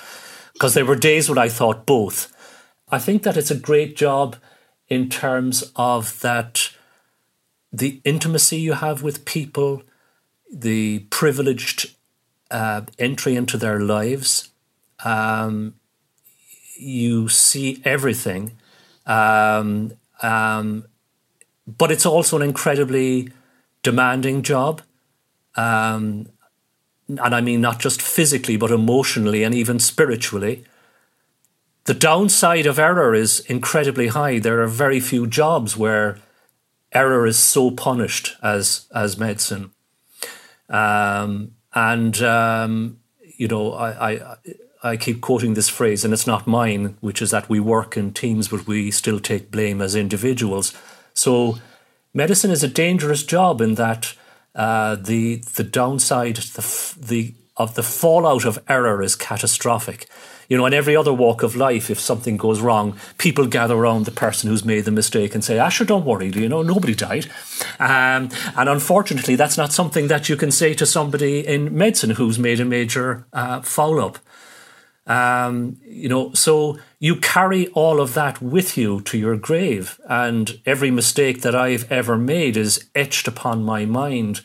because 0.53 0.73
there 0.73 0.85
were 0.85 0.95
days 0.95 1.29
when 1.29 1.37
I 1.37 1.49
thought 1.49 1.85
both. 1.85 2.33
I 2.89 2.99
think 2.99 3.23
that 3.23 3.37
it's 3.37 3.51
a 3.51 3.55
great 3.55 3.95
job 3.95 4.37
in 4.87 5.09
terms 5.09 5.71
of 5.75 6.19
that 6.21 6.71
the 7.71 8.01
intimacy 8.03 8.57
you 8.57 8.73
have 8.73 9.03
with 9.03 9.25
people, 9.25 9.83
the 10.51 10.99
privileged 11.09 11.93
uh, 12.49 12.81
entry 12.97 13.35
into 13.35 13.57
their 13.57 13.79
lives. 13.79 14.49
Um, 15.03 15.75
you 16.77 17.27
see 17.27 17.81
everything. 17.83 18.53
Um, 19.05 19.93
um, 20.21 20.85
but 21.67 21.91
it's 21.91 22.05
also 22.05 22.37
an 22.37 22.41
incredibly 22.41 23.29
demanding 23.83 24.41
job. 24.41 24.81
Um, 25.57 26.29
and 27.09 27.33
I 27.33 27.41
mean 27.41 27.61
not 27.61 27.79
just 27.79 28.01
physically, 28.01 28.57
but 28.57 28.71
emotionally 28.71 29.43
and 29.43 29.55
even 29.55 29.79
spiritually. 29.79 30.63
The 31.85 31.93
downside 31.93 32.65
of 32.65 32.79
error 32.79 33.15
is 33.15 33.39
incredibly 33.41 34.07
high. 34.07 34.39
There 34.39 34.61
are 34.61 34.67
very 34.67 34.99
few 34.99 35.25
jobs 35.25 35.77
where 35.77 36.19
error 36.91 37.25
is 37.25 37.37
so 37.37 37.71
punished 37.71 38.35
as 38.43 38.87
as 38.93 39.17
medicine. 39.17 39.71
Um, 40.69 41.53
and 41.73 42.21
um, 42.21 42.99
you 43.37 43.47
know, 43.47 43.73
I, 43.73 44.11
I 44.11 44.35
I 44.83 44.97
keep 44.97 45.21
quoting 45.21 45.53
this 45.53 45.69
phrase, 45.69 46.03
and 46.03 46.13
it's 46.13 46.27
not 46.27 46.47
mine, 46.47 46.97
which 46.99 47.21
is 47.21 47.31
that 47.31 47.49
we 47.49 47.59
work 47.59 47.97
in 47.97 48.13
teams, 48.13 48.47
but 48.47 48.67
we 48.67 48.91
still 48.91 49.19
take 49.19 49.51
blame 49.51 49.81
as 49.81 49.95
individuals. 49.95 50.73
So, 51.13 51.57
medicine 52.13 52.51
is 52.51 52.63
a 52.63 52.67
dangerous 52.67 53.23
job 53.23 53.61
in 53.61 53.75
that 53.75 54.13
uh, 54.57 54.95
the 54.95 55.37
the 55.55 55.63
downside 55.63 56.35
the, 56.35 56.95
the 56.99 57.33
of 57.55 57.75
the 57.75 57.83
fallout 57.83 58.45
of 58.45 58.59
error 58.67 59.01
is 59.01 59.15
catastrophic. 59.15 60.07
You 60.49 60.55
know, 60.57 60.65
in 60.65 60.73
every 60.73 60.95
other 60.95 61.13
walk 61.13 61.43
of 61.43 61.57
life, 61.57 61.89
if 61.89 61.99
something 61.99 62.37
goes 62.37 62.61
wrong, 62.61 62.97
people 63.17 63.47
gather 63.47 63.75
around 63.75 64.05
the 64.05 64.11
person 64.11 64.49
who's 64.49 64.63
made 64.63 64.85
the 64.85 64.91
mistake 64.91 65.35
and 65.35 65.43
say, 65.43 65.59
Asher, 65.59 65.83
don't 65.83 66.05
worry, 66.05 66.29
you 66.29 66.47
know, 66.47 66.61
nobody 66.61 66.95
died. 66.95 67.29
Um, 67.79 68.29
and 68.55 68.69
unfortunately, 68.69 69.35
that's 69.35 69.57
not 69.57 69.73
something 69.73 70.07
that 70.07 70.29
you 70.29 70.37
can 70.37 70.51
say 70.51 70.73
to 70.75 70.85
somebody 70.85 71.45
in 71.45 71.77
medicine 71.77 72.11
who's 72.11 72.39
made 72.39 72.61
a 72.61 72.65
major 72.65 73.25
uh, 73.33 73.59
foul 73.61 73.99
up. 73.99 74.19
Um, 75.07 75.77
you 75.85 76.09
know, 76.09 76.33
so 76.33 76.77
you 76.99 77.15
carry 77.15 77.67
all 77.69 78.01
of 78.01 78.13
that 78.13 78.41
with 78.41 78.77
you 78.77 79.01
to 79.01 79.17
your 79.17 79.37
grave, 79.37 79.99
and 80.07 80.59
every 80.65 80.91
mistake 80.91 81.41
that 81.41 81.55
I've 81.55 81.89
ever 81.91 82.17
made 82.17 82.57
is 82.57 82.89
etched 82.93 83.27
upon 83.27 83.63
my 83.63 83.85
mind. 83.85 84.41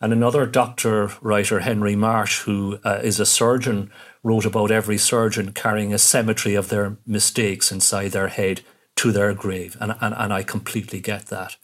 And 0.00 0.12
another 0.12 0.46
doctor 0.46 1.10
writer, 1.20 1.58
Henry 1.58 1.96
Marsh, 1.96 2.42
who 2.42 2.78
uh, 2.84 3.00
is 3.02 3.18
a 3.18 3.26
surgeon, 3.26 3.90
wrote 4.22 4.44
about 4.44 4.70
every 4.70 4.98
surgeon 4.98 5.52
carrying 5.52 5.92
a 5.92 5.98
cemetery 5.98 6.54
of 6.54 6.68
their 6.68 6.96
mistakes 7.04 7.72
inside 7.72 8.12
their 8.12 8.28
head 8.28 8.60
to 8.96 9.10
their 9.10 9.34
grave, 9.34 9.76
and 9.80 9.96
and, 10.00 10.14
and 10.16 10.32
I 10.32 10.44
completely 10.44 11.00
get 11.00 11.26
that. 11.26 11.56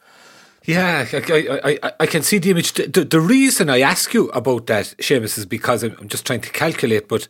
Yeah, 0.65 1.07
I, 1.13 1.79
I, 1.83 1.93
I 2.01 2.07
can 2.07 2.23
see 2.23 2.39
the 2.39 2.51
image. 2.51 2.73
The, 2.73 3.05
the 3.05 3.21
reason 3.21 3.69
I 3.69 3.81
ask 3.81 4.15
you 4.15 4.31
about 4.31 4.67
that, 4.67 4.95
Seamus, 4.99 5.37
is 5.37 5.45
because 5.45 5.83
I'm 5.83 6.09
just 6.09 6.27
trying 6.27 6.41
to 6.41 6.51
calculate, 6.51 7.07
but 7.07 7.29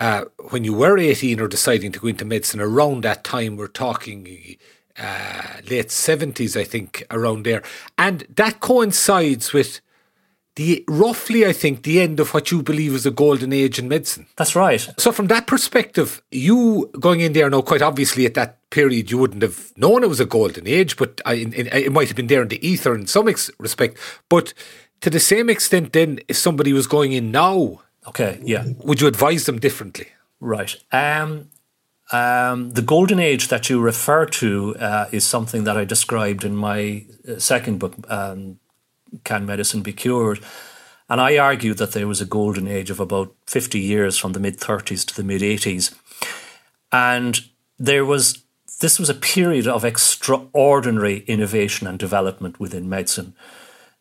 uh, 0.00 0.24
when 0.48 0.64
you 0.64 0.72
were 0.72 0.98
18 0.98 1.40
or 1.40 1.46
deciding 1.46 1.92
to 1.92 2.00
go 2.00 2.08
into 2.08 2.24
medicine, 2.24 2.60
around 2.60 3.04
that 3.04 3.22
time, 3.22 3.56
we're 3.56 3.68
talking 3.68 4.56
uh, 4.98 5.42
late 5.70 5.88
70s, 5.88 6.58
I 6.58 6.64
think, 6.64 7.04
around 7.10 7.44
there. 7.44 7.62
And 7.98 8.26
that 8.36 8.60
coincides 8.60 9.52
with 9.52 9.80
the 10.56 10.84
roughly, 10.88 11.46
I 11.46 11.52
think, 11.52 11.82
the 11.82 12.00
end 12.00 12.18
of 12.18 12.34
what 12.34 12.50
you 12.50 12.62
believe 12.62 12.94
is 12.94 13.06
a 13.06 13.10
golden 13.10 13.52
age 13.52 13.78
in 13.78 13.88
medicine. 13.88 14.26
That's 14.36 14.56
right. 14.56 14.86
So, 14.98 15.12
from 15.12 15.28
that 15.28 15.46
perspective, 15.46 16.20
you 16.30 16.90
going 16.98 17.20
in 17.20 17.34
there 17.34 17.48
now, 17.48 17.60
quite 17.60 17.82
obviously 17.82 18.26
at 18.26 18.34
that 18.34 18.58
period, 18.70 19.10
you 19.10 19.18
wouldn't 19.18 19.42
have 19.42 19.72
known 19.76 20.02
it 20.02 20.08
was 20.08 20.20
a 20.20 20.26
golden 20.26 20.66
age, 20.66 20.96
but 20.96 21.20
I, 21.24 21.34
in, 21.34 21.52
in, 21.52 21.66
it 21.68 21.92
might 21.92 22.08
have 22.08 22.16
been 22.16 22.26
there 22.26 22.42
in 22.42 22.48
the 22.48 22.66
ether 22.66 22.94
in 22.94 23.06
some 23.06 23.28
ex- 23.28 23.50
respect. 23.58 23.96
But 24.28 24.52
to 25.02 25.10
the 25.10 25.20
same 25.20 25.48
extent, 25.48 25.92
then, 25.92 26.20
if 26.26 26.36
somebody 26.36 26.72
was 26.72 26.86
going 26.86 27.12
in 27.12 27.30
now, 27.30 27.80
okay, 28.10 28.40
yeah, 28.44 28.64
would 28.84 29.00
you 29.00 29.08
advise 29.08 29.46
them 29.46 29.58
differently? 29.58 30.08
Right. 30.40 30.76
Um, 30.92 31.48
um, 32.12 32.72
the 32.72 32.82
golden 32.82 33.20
age 33.20 33.48
that 33.48 33.70
you 33.70 33.80
refer 33.80 34.26
to 34.26 34.76
uh, 34.76 35.06
is 35.12 35.24
something 35.24 35.64
that 35.64 35.76
I 35.76 35.84
described 35.84 36.44
in 36.44 36.56
my 36.56 37.04
uh, 37.28 37.38
second 37.38 37.78
book, 37.78 37.94
um, 38.08 38.58
Can 39.24 39.46
Medicine 39.46 39.82
Be 39.82 39.92
Cured? 39.92 40.40
And 41.08 41.20
I 41.20 41.38
argued 41.38 41.78
that 41.78 41.92
there 41.92 42.08
was 42.08 42.20
a 42.20 42.26
golden 42.26 42.68
age 42.68 42.90
of 42.90 43.00
about 43.00 43.34
50 43.46 43.78
years 43.78 44.18
from 44.18 44.32
the 44.32 44.40
mid 44.40 44.58
30s 44.58 45.04
to 45.06 45.16
the 45.16 45.24
mid 45.24 45.42
80s. 45.42 45.94
And 46.92 47.40
there 47.78 48.04
was 48.04 48.42
this 48.80 48.98
was 48.98 49.10
a 49.10 49.14
period 49.14 49.66
of 49.66 49.84
extraordinary 49.84 51.18
innovation 51.26 51.86
and 51.86 51.98
development 51.98 52.58
within 52.58 52.88
medicine. 52.88 53.34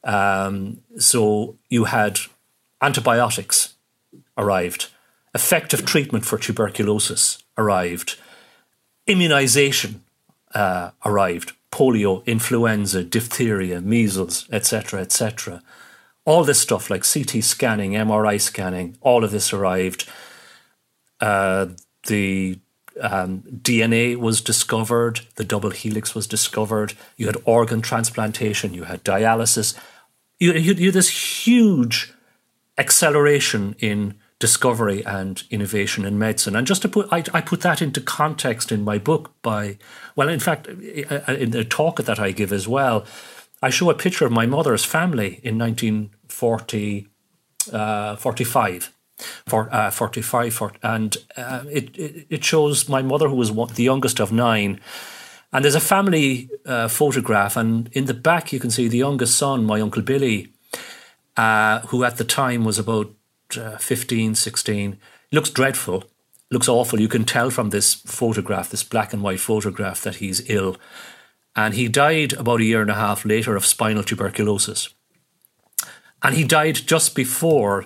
Um, 0.04 0.82
so 0.98 1.58
you 1.70 1.86
had 1.86 2.20
antibiotics 2.82 3.76
arrived, 4.40 4.88
effective 5.36 5.86
treatment 5.86 6.26
for 6.26 6.40
tuberculosis 6.40 7.44
arrived, 7.58 8.18
immunization 9.06 10.04
uh, 10.56 10.92
arrived, 11.06 11.54
polio, 11.72 12.26
influenza, 12.26 13.04
diphtheria, 13.04 13.82
measles, 13.82 14.48
etc., 14.52 15.02
etc. 15.02 15.62
All 16.26 16.44
this 16.44 16.60
stuff 16.60 16.90
like 16.90 17.04
CT 17.04 17.44
scanning, 17.44 17.92
MRI 17.92 18.40
scanning, 18.42 18.98
all 19.02 19.24
of 19.24 19.32
this 19.32 19.54
arrived. 19.54 20.10
Uh, 21.20 21.68
the 22.08 22.60
um, 23.02 23.42
DNA 23.42 24.16
was 24.16 24.42
discovered, 24.42 25.22
the 25.36 25.44
double 25.44 25.72
helix 25.72 26.16
was 26.16 26.28
discovered. 26.28 26.94
You 27.18 27.28
had 27.28 27.38
organ 27.46 27.82
transplantation, 27.82 28.74
you 28.74 28.84
had 28.84 29.04
dialysis. 29.04 29.78
You, 30.40 30.54
you, 30.54 30.74
you 30.74 30.86
had 30.88 30.96
this 30.96 31.46
huge 31.46 32.14
acceleration 32.78 33.76
in 33.80 34.16
discovery 34.40 35.06
and 35.06 35.44
innovation 35.50 36.06
in 36.06 36.18
medicine. 36.18 36.56
And 36.56 36.66
just 36.66 36.82
to 36.84 36.90
put, 36.90 37.08
I, 37.12 37.24
I, 37.34 37.42
put 37.42 37.62
that 37.62 37.82
into 37.82 38.00
context 38.00 38.72
in 38.72 38.84
my 38.84 38.98
book 38.98 39.34
by, 39.42 39.78
well, 40.16 40.30
in 40.30 40.40
fact, 40.40 40.68
in 40.68 41.52
the 41.52 41.66
talk 41.66 41.98
that 42.04 42.20
I 42.20 42.32
give 42.32 42.54
as 42.54 42.68
well, 42.68 43.06
I 43.62 43.70
show 43.70 43.90
a 43.90 43.94
picture 43.94 44.26
of 44.26 44.32
my 44.32 44.46
mother's 44.46 44.86
family 44.86 45.42
in 45.44 45.58
1940, 45.58 47.08
uh, 47.74 48.16
45. 48.16 48.96
For, 49.48 49.68
uh, 49.76 49.92
45 49.92 50.54
for, 50.54 50.72
and 50.82 51.18
uh, 51.36 51.66
it, 51.70 51.90
it, 52.30 52.42
shows 52.42 52.88
my 52.88 53.02
mother 53.02 53.28
who 53.28 53.36
was 53.36 53.52
the 53.74 53.84
youngest 53.84 54.22
of 54.22 54.32
nine 54.32 54.80
and 55.52 55.66
there's 55.66 55.76
a 55.76 55.82
family 55.82 56.50
uh, 56.66 56.88
photograph 56.88 57.58
and 57.58 57.90
in 57.92 58.06
the 58.06 58.14
back 58.14 58.54
you 58.54 58.62
can 58.62 58.72
see 58.72 58.88
the 58.88 59.00
youngest 59.00 59.38
son 59.38 59.66
my 59.66 59.82
uncle 59.82 60.02
billy 60.02 60.54
uh, 61.36 61.82
who 61.88 62.06
at 62.06 62.16
the 62.16 62.24
time 62.24 62.64
was 62.64 62.80
about 62.80 63.12
uh, 63.58 63.78
15, 63.78 64.36
16. 64.36 64.98
Looks 65.32 65.50
dreadful, 65.50 66.06
looks 66.52 66.68
awful. 66.68 67.00
You 67.00 67.08
can 67.08 67.26
tell 67.26 67.50
from 67.50 67.70
this 67.70 67.94
photograph, 67.94 68.70
this 68.70 68.84
black 68.84 69.14
and 69.14 69.22
white 69.22 69.40
photograph, 69.40 70.02
that 70.02 70.16
he's 70.16 70.50
ill. 70.50 70.78
And 71.56 71.74
he 71.74 71.88
died 71.88 72.34
about 72.34 72.62
a 72.62 72.66
year 72.66 72.82
and 72.82 72.92
a 72.92 72.96
half 72.96 73.26
later 73.26 73.56
of 73.56 73.66
spinal 73.66 74.04
tuberculosis. 74.04 74.90
And 76.22 76.36
he 76.36 76.44
died 76.44 76.76
just 76.76 77.16
before 77.16 77.86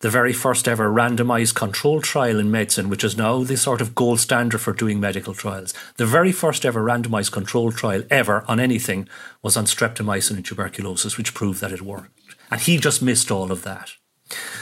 the 0.00 0.10
very 0.10 0.32
first 0.32 0.66
ever 0.66 0.90
randomized 0.90 1.54
control 1.54 2.00
trial 2.00 2.38
in 2.38 2.50
medicine, 2.50 2.88
which 2.88 3.04
is 3.04 3.18
now 3.18 3.42
the 3.42 3.56
sort 3.56 3.82
of 3.82 3.94
gold 3.94 4.18
standard 4.18 4.58
for 4.58 4.72
doing 4.72 4.98
medical 4.98 5.34
trials. 5.34 5.74
The 5.96 6.06
very 6.06 6.32
first 6.32 6.64
ever 6.64 6.82
randomized 6.82 7.32
control 7.32 7.70
trial 7.70 8.02
ever 8.10 8.44
on 8.48 8.58
anything 8.58 9.08
was 9.42 9.56
on 9.56 9.66
streptomycin 9.66 10.36
and 10.36 10.44
tuberculosis, 10.44 11.18
which 11.18 11.34
proved 11.34 11.60
that 11.60 11.72
it 11.72 11.82
worked. 11.82 12.18
And 12.50 12.60
he 12.60 12.78
just 12.78 13.02
missed 13.02 13.30
all 13.30 13.52
of 13.52 13.62
that. 13.64 13.92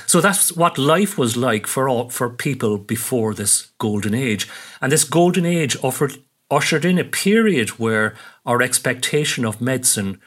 So 0.06 0.20
that's 0.20 0.52
what 0.52 0.78
life 0.78 1.18
was 1.18 1.36
like 1.36 1.66
for 1.66 1.88
all, 1.88 2.10
for 2.10 2.30
people 2.30 2.78
before 2.78 3.34
this 3.34 3.70
golden 3.78 4.14
age. 4.14 4.48
And 4.80 4.90
this 4.90 5.04
golden 5.04 5.44
age 5.44 5.76
offered, 5.82 6.14
ushered 6.50 6.84
in 6.84 6.98
a 6.98 7.04
period 7.04 7.70
where 7.70 8.14
our 8.46 8.62
expectation 8.62 9.44
of 9.44 9.60
medicine 9.60 10.20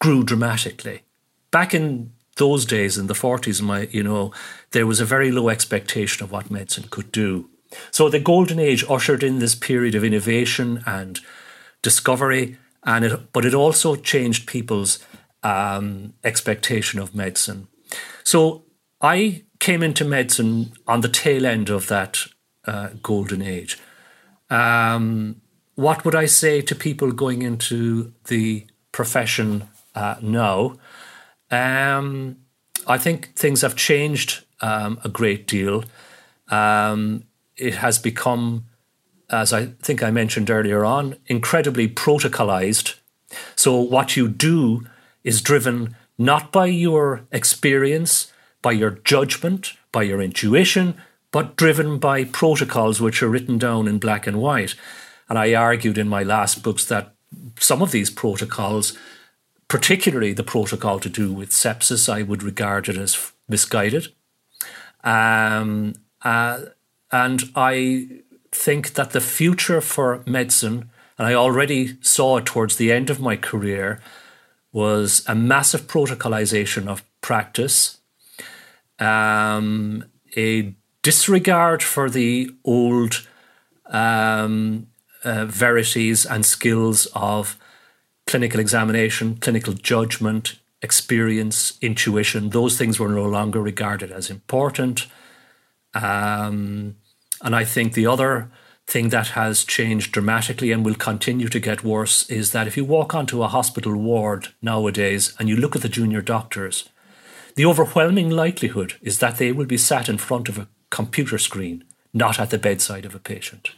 grew 0.00 0.22
dramatically. 0.22 1.02
Back 1.50 1.74
in 1.74 2.12
those 2.36 2.64
days, 2.64 2.96
in 2.96 3.08
the 3.08 3.14
40s, 3.14 3.60
my, 3.60 3.88
you 3.90 4.02
know, 4.02 4.32
there 4.70 4.86
was 4.86 5.00
a 5.00 5.04
very 5.04 5.30
low 5.30 5.48
expectation 5.48 6.24
of 6.24 6.32
what 6.32 6.50
medicine 6.50 6.86
could 6.90 7.12
do. 7.12 7.48
So 7.90 8.08
the 8.08 8.20
golden 8.20 8.58
age 8.58 8.84
ushered 8.88 9.22
in 9.22 9.38
this 9.38 9.54
period 9.54 9.94
of 9.94 10.04
innovation 10.04 10.82
and 10.86 11.20
discovery, 11.82 12.58
and 12.84 13.04
it, 13.04 13.32
but 13.32 13.44
it 13.44 13.54
also 13.54 13.96
changed 13.96 14.46
people's 14.46 14.98
um, 15.42 16.14
expectation 16.24 17.00
of 17.00 17.14
medicine. 17.14 17.68
So 18.24 18.64
I 19.00 19.44
came 19.58 19.82
into 19.82 20.04
medicine 20.04 20.72
on 20.86 21.00
the 21.00 21.08
tail 21.08 21.46
end 21.46 21.70
of 21.70 21.86
that 21.88 22.26
uh, 22.66 22.90
golden 23.02 23.42
age. 23.42 23.78
Um, 24.50 25.40
what 25.74 26.04
would 26.04 26.14
I 26.14 26.26
say 26.26 26.60
to 26.62 26.74
people 26.74 27.12
going 27.12 27.42
into 27.42 28.12
the 28.26 28.66
profession 28.92 29.68
uh, 29.94 30.16
now? 30.20 30.78
Um, 31.50 32.38
I 32.86 32.98
think 32.98 33.34
things 33.34 33.62
have 33.62 33.76
changed 33.76 34.44
um, 34.60 35.00
a 35.04 35.08
great 35.08 35.46
deal. 35.46 35.84
Um, 36.48 37.24
it 37.56 37.76
has 37.76 37.98
become, 37.98 38.66
as 39.30 39.52
I 39.52 39.66
think 39.82 40.02
I 40.02 40.10
mentioned 40.10 40.50
earlier 40.50 40.84
on, 40.84 41.16
incredibly 41.26 41.88
protocolized. 41.88 42.96
So 43.56 43.80
what 43.80 44.16
you 44.16 44.28
do 44.28 44.86
is 45.24 45.40
driven 45.40 45.96
not 46.18 46.52
by 46.52 46.66
your 46.66 47.26
experience, 47.32 48.32
by 48.60 48.72
your 48.72 48.90
judgment, 49.04 49.72
by 49.90 50.02
your 50.02 50.20
intuition, 50.20 50.94
but 51.30 51.56
driven 51.56 51.98
by 51.98 52.24
protocols 52.24 53.00
which 53.00 53.22
are 53.22 53.28
written 53.28 53.58
down 53.58 53.88
in 53.88 53.98
black 53.98 54.26
and 54.26 54.40
white. 54.40 54.74
And 55.28 55.38
I 55.38 55.54
argued 55.54 55.98
in 55.98 56.08
my 56.08 56.22
last 56.22 56.62
books 56.62 56.84
that 56.86 57.14
some 57.58 57.82
of 57.82 57.90
these 57.90 58.10
protocols, 58.10 58.96
particularly 59.68 60.32
the 60.32 60.44
protocol 60.44 61.00
to 61.00 61.08
do 61.08 61.32
with 61.32 61.50
sepsis, 61.50 62.12
I 62.12 62.22
would 62.22 62.42
regard 62.42 62.88
it 62.88 62.98
as 62.98 63.32
misguided. 63.48 64.08
Um, 65.02 65.94
uh, 66.22 66.60
and 67.10 67.44
I 67.56 68.20
think 68.52 68.94
that 68.94 69.10
the 69.10 69.20
future 69.20 69.80
for 69.80 70.22
medicine, 70.26 70.90
and 71.18 71.26
I 71.26 71.34
already 71.34 71.96
saw 72.02 72.36
it 72.36 72.46
towards 72.46 72.76
the 72.76 72.92
end 72.92 73.10
of 73.10 73.20
my 73.20 73.36
career, 73.36 74.00
was 74.72 75.22
a 75.26 75.34
massive 75.34 75.82
protocolization 75.82 76.88
of 76.88 77.02
practice, 77.20 77.98
um, 78.98 80.04
a 80.36 80.74
disregard 81.02 81.82
for 81.82 82.08
the 82.08 82.50
old 82.64 83.26
um, 83.86 84.86
uh, 85.24 85.44
verities 85.44 86.24
and 86.24 86.46
skills 86.46 87.06
of 87.14 87.58
clinical 88.26 88.60
examination, 88.60 89.36
clinical 89.36 89.74
judgment, 89.74 90.58
experience, 90.80 91.78
intuition. 91.80 92.50
Those 92.50 92.78
things 92.78 92.98
were 92.98 93.08
no 93.08 93.26
longer 93.26 93.60
regarded 93.60 94.10
as 94.10 94.30
important. 94.30 95.06
Um, 95.94 96.96
and 97.42 97.54
I 97.54 97.64
think 97.64 97.92
the 97.92 98.06
other 98.06 98.50
thing 98.86 99.08
that 99.10 99.28
has 99.28 99.64
changed 99.64 100.12
dramatically 100.12 100.72
and 100.72 100.84
will 100.84 100.94
continue 100.94 101.48
to 101.48 101.60
get 101.60 101.84
worse 101.84 102.28
is 102.28 102.52
that 102.52 102.66
if 102.66 102.76
you 102.76 102.84
walk 102.84 103.14
onto 103.14 103.42
a 103.42 103.48
hospital 103.48 103.96
ward 103.96 104.48
nowadays 104.60 105.34
and 105.38 105.48
you 105.48 105.56
look 105.56 105.76
at 105.76 105.82
the 105.82 105.88
junior 105.88 106.20
doctors, 106.20 106.88
the 107.54 107.66
overwhelming 107.66 108.30
likelihood 108.30 108.94
is 109.00 109.18
that 109.18 109.38
they 109.38 109.52
will 109.52 109.66
be 109.66 109.76
sat 109.76 110.08
in 110.08 110.18
front 110.18 110.48
of 110.48 110.58
a 110.58 110.68
computer 110.90 111.38
screen, 111.38 111.84
not 112.12 112.38
at 112.38 112.50
the 112.50 112.58
bedside 112.58 113.04
of 113.04 113.14
a 113.14 113.18
patient. 113.18 113.70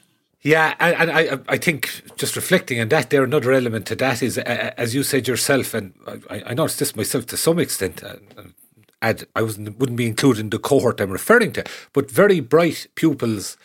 Yeah, 0.43 0.75
and, 0.79 1.11
I, 1.11 1.39
I 1.49 1.57
think 1.57 2.03
just 2.17 2.37
reflecting 2.37 2.79
on 2.79 2.91
that, 2.91 3.09
there 3.09 3.25
another 3.25 3.53
element 3.53 3.87
to 3.87 3.97
that 3.97 4.23
is, 4.23 4.37
as 4.37 4.95
you 4.95 5.03
said 5.03 5.27
yourself, 5.27 5.73
and 5.73 5.95
I, 6.29 6.43
I 6.49 6.55
noticed 6.55 6.81
this 6.81 6.95
myself 6.95 7.25
to 7.27 7.37
some 7.39 7.59
extent. 7.59 8.05
Uh, 8.05 8.17
and 9.01 9.27
I 9.37 9.43
wasn't 9.43 9.79
wouldn't 9.79 9.99
be 9.99 10.07
included 10.07 10.41
in 10.41 10.51
the 10.51 10.59
cohort 10.59 11.01
I'm 11.01 11.11
referring 11.11 11.53
to, 11.55 11.65
but 11.93 12.11
very 12.11 12.41
bright 12.41 12.87
pupils 12.95 13.57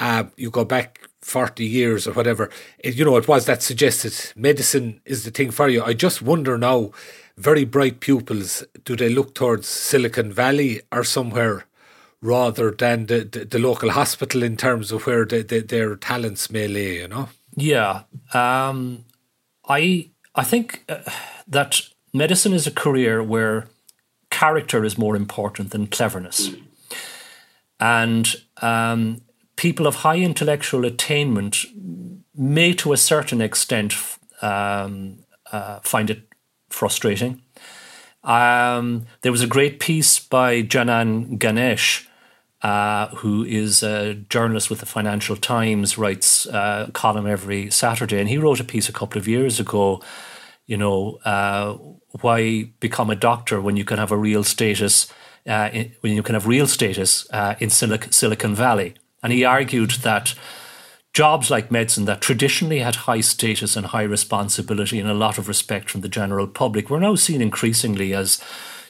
uh, 0.00 0.24
you 0.36 0.50
go 0.50 0.64
back 0.64 1.08
40 1.20 1.64
years 1.64 2.08
or 2.08 2.12
whatever, 2.12 2.50
it, 2.78 2.94
you 2.94 3.04
know, 3.04 3.16
it 3.16 3.28
was 3.28 3.44
that 3.46 3.62
suggested 3.62 4.32
medicine 4.34 5.00
is 5.04 5.24
the 5.24 5.30
thing 5.30 5.50
for 5.50 5.68
you. 5.68 5.84
I 5.84 5.92
just 5.92 6.22
wonder 6.22 6.58
now, 6.58 6.90
very 7.36 7.64
bright 7.64 8.00
pupils, 8.00 8.64
do 8.84 8.96
they 8.96 9.08
look 9.08 9.34
towards 9.34 9.68
Silicon 9.68 10.32
Valley 10.32 10.80
or 10.90 11.04
somewhere 11.04 11.66
rather 12.22 12.70
than 12.70 13.06
the, 13.06 13.20
the, 13.20 13.44
the 13.44 13.58
local 13.58 13.90
hospital 13.90 14.42
in 14.42 14.56
terms 14.56 14.90
of 14.90 15.06
where 15.06 15.24
the, 15.24 15.42
the, 15.42 15.60
their 15.60 15.96
talents 15.96 16.50
may 16.50 16.66
lay, 16.66 16.96
you 16.96 17.08
know? 17.08 17.28
Yeah. 17.56 18.02
Um, 18.34 19.04
I, 19.68 20.10
I 20.34 20.44
think 20.44 20.84
uh, 20.88 20.98
that 21.46 21.80
medicine 22.12 22.52
is 22.52 22.66
a 22.66 22.70
career 22.70 23.22
where 23.22 23.68
character 24.30 24.84
is 24.84 24.98
more 24.98 25.16
important 25.16 25.70
than 25.70 25.86
cleverness. 25.86 26.50
And 27.78 28.28
um, 28.60 29.22
people 29.60 29.86
of 29.86 29.96
high 29.96 30.16
intellectual 30.16 30.86
attainment 30.86 31.66
may, 32.34 32.72
to 32.72 32.94
a 32.94 32.96
certain 32.96 33.42
extent, 33.42 33.94
um, 34.40 35.18
uh, 35.52 35.78
find 35.80 36.08
it 36.08 36.22
frustrating. 36.70 37.42
Um, 38.24 39.04
there 39.20 39.30
was 39.30 39.42
a 39.42 39.46
great 39.46 39.78
piece 39.78 40.18
by 40.18 40.62
Janan 40.62 41.38
Ganesh, 41.38 42.08
uh, 42.62 43.08
who 43.16 43.44
is 43.44 43.82
a 43.82 44.14
journalist 44.30 44.70
with 44.70 44.80
the 44.80 44.86
Financial 44.86 45.36
Times, 45.36 45.98
writes 45.98 46.46
a 46.46 46.88
column 46.94 47.26
every 47.26 47.70
Saturday, 47.70 48.18
and 48.18 48.30
he 48.30 48.38
wrote 48.38 48.60
a 48.60 48.64
piece 48.64 48.88
a 48.88 48.94
couple 48.94 49.18
of 49.18 49.28
years 49.28 49.60
ago. 49.60 50.00
You 50.64 50.78
know, 50.78 51.18
uh, 51.26 51.74
why 52.22 52.72
become 52.80 53.10
a 53.10 53.14
doctor 53.14 53.60
when 53.60 53.76
you 53.76 53.84
can 53.84 53.98
have 53.98 54.10
a 54.10 54.16
real 54.16 54.42
status, 54.42 55.12
uh, 55.46 55.68
in, 55.70 55.92
when 56.00 56.14
you 56.14 56.22
can 56.22 56.34
have 56.34 56.46
real 56.46 56.66
status 56.66 57.26
uh, 57.30 57.56
in 57.58 57.68
Silic- 57.68 58.14
Silicon 58.14 58.54
Valley? 58.54 58.94
And 59.22 59.32
he 59.32 59.44
argued 59.44 59.90
that 60.02 60.34
jobs 61.12 61.50
like 61.50 61.70
medicine 61.70 62.04
that 62.04 62.20
traditionally 62.20 62.78
had 62.78 62.94
high 62.94 63.20
status 63.20 63.76
and 63.76 63.86
high 63.86 64.02
responsibility 64.02 64.98
and 65.00 65.08
a 65.08 65.14
lot 65.14 65.38
of 65.38 65.48
respect 65.48 65.90
from 65.90 66.02
the 66.02 66.08
general 66.08 66.46
public 66.46 66.88
were 66.88 67.00
now 67.00 67.16
seen 67.16 67.42
increasingly 67.42 68.14
as, 68.14 68.40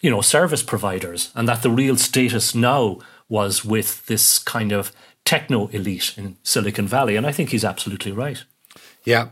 you 0.03 0.11
know, 0.11 0.21
service 0.21 0.63
providers, 0.63 1.31
and 1.35 1.49
that 1.49 1.63
the 1.63 1.71
real 1.71 1.97
status 1.97 2.55
now 2.55 2.99
was 3.29 3.65
with 3.65 4.07
this 4.07 4.39
kind 4.39 4.73
of 4.73 4.93
techno 5.25 5.69
elite 5.69 6.15
in 6.17 6.37
Silicon 6.43 6.87
Valley. 6.87 7.17
And 7.17 7.27
I 7.27 7.33
think 7.33 7.51
he's 7.51 7.65
absolutely 7.65 8.13
right. 8.13 8.45
Yeah. 9.05 9.31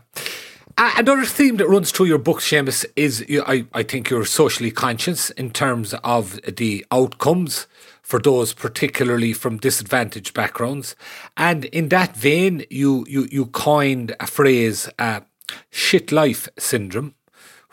Another 0.77 1.25
theme 1.25 1.57
that 1.57 1.67
runs 1.67 1.91
through 1.91 2.05
your 2.05 2.17
book, 2.17 2.39
Seamus, 2.39 2.85
is 2.95 3.25
you, 3.27 3.43
I, 3.45 3.65
I 3.73 3.83
think 3.83 4.09
you're 4.09 4.23
socially 4.23 4.71
conscious 4.71 5.29
in 5.31 5.51
terms 5.51 5.93
of 6.03 6.39
the 6.43 6.85
outcomes 6.89 7.67
for 8.09 8.19
those 8.19 8.53
particularly 8.53 9.33
from 9.33 9.57
disadvantaged 9.57 10.33
backgrounds. 10.33 10.95
And 11.37 11.65
in 11.65 11.89
that 11.89 12.17
vein, 12.17 12.65
you 12.71 13.05
you, 13.07 13.27
you 13.31 13.45
coined 13.45 14.15
a 14.19 14.25
phrase, 14.25 14.89
uh, 14.97 15.19
shit 15.69 16.11
life 16.11 16.49
syndrome, 16.57 17.13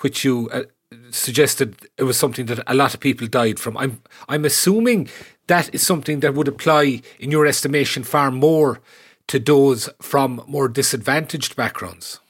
which 0.00 0.24
you 0.26 0.50
uh, 0.52 0.64
suggested 1.10 1.88
it 1.96 2.02
was 2.02 2.18
something 2.18 2.46
that 2.46 2.60
a 2.66 2.74
lot 2.74 2.92
of 2.92 3.00
people 3.00 3.26
died 3.26 3.58
from. 3.58 3.78
I'm 3.78 4.02
I'm 4.28 4.44
assuming 4.44 5.08
that 5.46 5.74
is 5.74 5.86
something 5.86 6.20
that 6.20 6.34
would 6.34 6.48
apply, 6.48 7.00
in 7.18 7.30
your 7.30 7.46
estimation, 7.46 8.04
far 8.04 8.30
more 8.30 8.80
to 9.28 9.38
those 9.38 9.88
from 10.02 10.42
more 10.46 10.68
disadvantaged 10.68 11.56
backgrounds. 11.56 12.20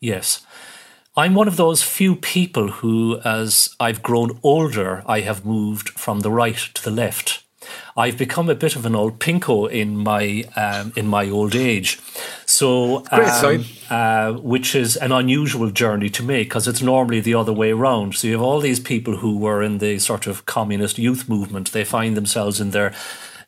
Yes. 0.00 0.46
I'm 1.16 1.34
one 1.34 1.48
of 1.48 1.56
those 1.56 1.82
few 1.82 2.16
people 2.16 2.68
who, 2.68 3.20
as 3.24 3.74
I've 3.78 4.02
grown 4.02 4.38
older, 4.42 5.02
I 5.06 5.20
have 5.20 5.46
moved 5.46 5.88
from 5.90 6.20
the 6.20 6.30
right 6.30 6.58
to 6.74 6.82
the 6.82 6.90
left. 6.90 7.43
I've 7.96 8.18
become 8.18 8.48
a 8.48 8.54
bit 8.54 8.76
of 8.76 8.86
an 8.86 8.94
old 8.94 9.18
pinko 9.18 9.70
in 9.70 9.96
my 9.96 10.44
um, 10.56 10.92
in 10.96 11.06
my 11.06 11.28
old 11.28 11.54
age. 11.54 12.00
So, 12.46 13.04
um, 13.10 13.64
uh, 13.90 14.32
which 14.32 14.74
is 14.74 14.96
an 14.96 15.12
unusual 15.12 15.70
journey 15.70 16.10
to 16.10 16.22
make 16.22 16.48
because 16.48 16.68
it's 16.68 16.82
normally 16.82 17.20
the 17.20 17.34
other 17.34 17.52
way 17.52 17.70
around. 17.70 18.14
So 18.16 18.26
you 18.26 18.34
have 18.34 18.42
all 18.42 18.60
these 18.60 18.80
people 18.80 19.16
who 19.16 19.38
were 19.38 19.62
in 19.62 19.78
the 19.78 19.98
sort 19.98 20.26
of 20.26 20.46
communist 20.46 20.98
youth 20.98 21.28
movement. 21.28 21.72
They 21.72 21.84
find 21.84 22.16
themselves 22.16 22.60
in 22.60 22.70
their 22.70 22.94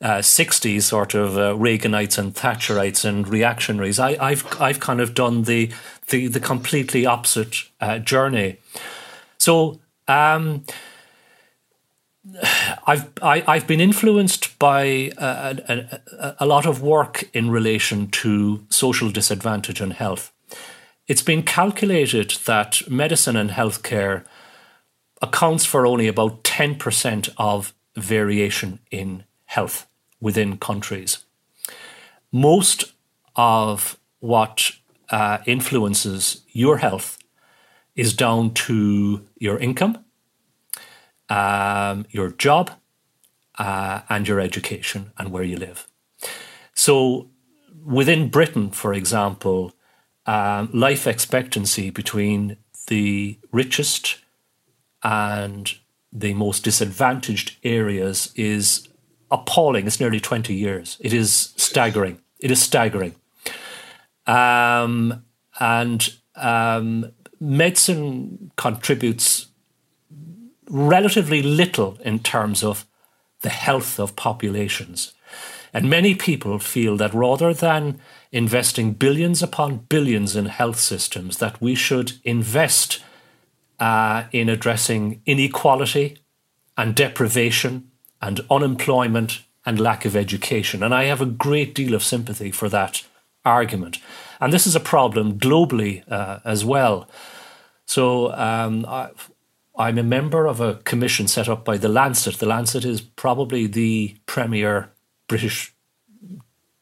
uh, 0.01 0.19
60s, 0.19 0.83
sort 0.83 1.15
of 1.15 1.37
uh, 1.37 1.55
Reaganites 1.55 2.19
and 2.19 2.35
Thatcherites 2.35 3.05
and 3.05 3.27
reactionaries. 3.27 3.99
I, 3.99 4.31
have 4.31 4.61
I've 4.61 4.81
kind 4.81 5.01
of 5.01 5.15
done 5.15 5.43
the 5.43 5.71
the, 6.09 6.29
the 6.29 6.41
completely 6.41 7.07
opposite 7.07 7.57
uh, 7.81 7.99
journey. 7.99 8.59
So. 9.39 9.81
Um, 10.09 10.63
I've 12.87 13.11
I, 13.23 13.39
have 13.39 13.49
i 13.49 13.55
have 13.59 13.67
been 13.67 13.81
influenced 13.81 14.59
by 14.59 15.13
a, 15.19 15.99
a, 16.19 16.35
a, 16.41 16.47
lot 16.47 16.67
of 16.67 16.83
work 16.83 17.29
in 17.33 17.51
relation 17.51 18.09
to 18.23 18.65
social 18.69 19.11
disadvantage 19.11 19.81
and 19.81 19.93
health. 19.93 20.33
It's 21.07 21.23
been 21.23 21.43
calculated 21.43 22.31
that 22.47 22.83
medicine 22.89 23.37
and 23.37 23.51
healthcare 23.51 24.25
accounts 25.23 25.65
for 25.65 25.87
only 25.87 26.09
about 26.09 26.43
ten 26.45 26.75
percent 26.75 27.29
of 27.39 27.73
variation 27.95 28.81
in 28.91 29.25
health 29.47 29.87
within 30.21 30.59
countries. 30.59 31.25
Most 32.33 32.93
of 33.37 33.99
what 34.21 34.73
uh, 35.11 35.39
influences 35.47 36.43
your 36.53 36.79
health 36.79 37.19
is 37.95 38.13
down 38.15 38.53
to 38.53 39.27
your 39.39 39.59
income 39.59 40.05
um, 41.29 42.07
your 42.11 42.31
job, 42.31 42.71
uh, 43.59 44.01
and 44.09 44.29
your 44.29 44.41
education 44.41 45.13
and 45.19 45.31
where 45.31 45.43
you 45.43 45.57
live. 45.57 45.87
So, 46.75 47.31
within 47.85 48.29
Britain, 48.29 48.71
for 48.71 48.93
example, 48.93 49.73
um, 50.27 50.69
life 50.73 51.07
expectancy 51.07 51.91
between 51.91 52.57
the 52.89 53.39
richest 53.53 54.19
and 55.03 55.73
the 56.13 56.35
most 56.35 56.65
disadvantaged 56.65 57.57
areas 57.63 58.33
is 58.37 58.89
appalling. 59.31 59.87
It's 59.87 60.01
nearly 60.01 60.21
20 60.21 60.55
years. 60.55 60.99
It 61.01 61.13
is 61.13 61.53
staggering. 61.57 62.21
It 62.41 62.51
is 62.51 62.61
staggering. 62.61 63.15
Um, 64.27 65.25
and 65.59 66.15
um, 66.35 67.13
medicine 67.41 68.51
contributes 68.57 69.46
relatively 70.69 71.43
little 71.43 71.99
in 72.05 72.19
terms 72.19 72.63
of 72.65 72.87
the 73.43 73.49
health 73.49 73.99
of 73.99 74.17
populations. 74.17 75.13
And 75.73 75.91
many 75.91 76.15
people 76.15 76.59
feel 76.59 76.97
that 76.97 77.13
rather 77.13 77.53
than 77.53 78.01
investing 78.33 78.93
billions 78.93 79.43
upon 79.43 79.87
billions 79.89 80.35
in 80.35 80.47
health 80.47 80.79
systems, 80.79 81.39
that 81.39 81.61
we 81.61 81.75
should 81.75 82.13
invest 82.25 83.03
uh, 83.79 84.25
in 84.33 84.49
addressing 84.49 85.21
inequality 85.27 86.19
and 86.77 86.95
deprivation 86.95 87.91
and 88.23 88.41
unemployment 88.51 89.43
and 89.65 89.81
lack 89.81 90.05
of 90.05 90.17
education. 90.17 90.83
And 90.83 90.95
I 90.95 91.05
have 91.05 91.21
a 91.21 91.27
great 91.27 91.75
deal 91.75 91.95
of 91.95 92.03
sympathy 92.03 92.51
for 92.51 92.69
that 92.69 93.05
argument. 93.45 93.99
And 94.41 94.53
this 94.53 94.67
is 94.67 94.77
a 94.77 94.81
problem 94.81 95.39
globally 95.39 96.05
uh, 96.11 96.39
as 96.45 96.65
well. 96.65 97.09
So 97.87 98.33
um, 98.33 98.85
I, 98.87 99.11
I'm 99.79 99.99
a 99.99 100.03
member 100.03 100.47
of 100.47 100.61
a 100.61 100.77
commission 100.85 101.29
set 101.29 101.49
up 101.49 101.65
by 101.65 101.77
The 101.77 101.89
Lancet. 101.89 102.39
The 102.39 102.47
Lancet 102.47 102.85
is 102.85 103.01
probably 103.01 103.67
the 103.67 104.17
premier 104.27 104.91
British 105.29 105.75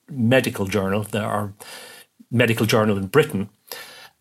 medical 0.09 0.67
journal, 0.67 1.03
there 1.03 1.27
are 1.27 1.55
medical 2.31 2.67
journal 2.67 2.97
in 2.97 3.07
Britain, 3.07 3.49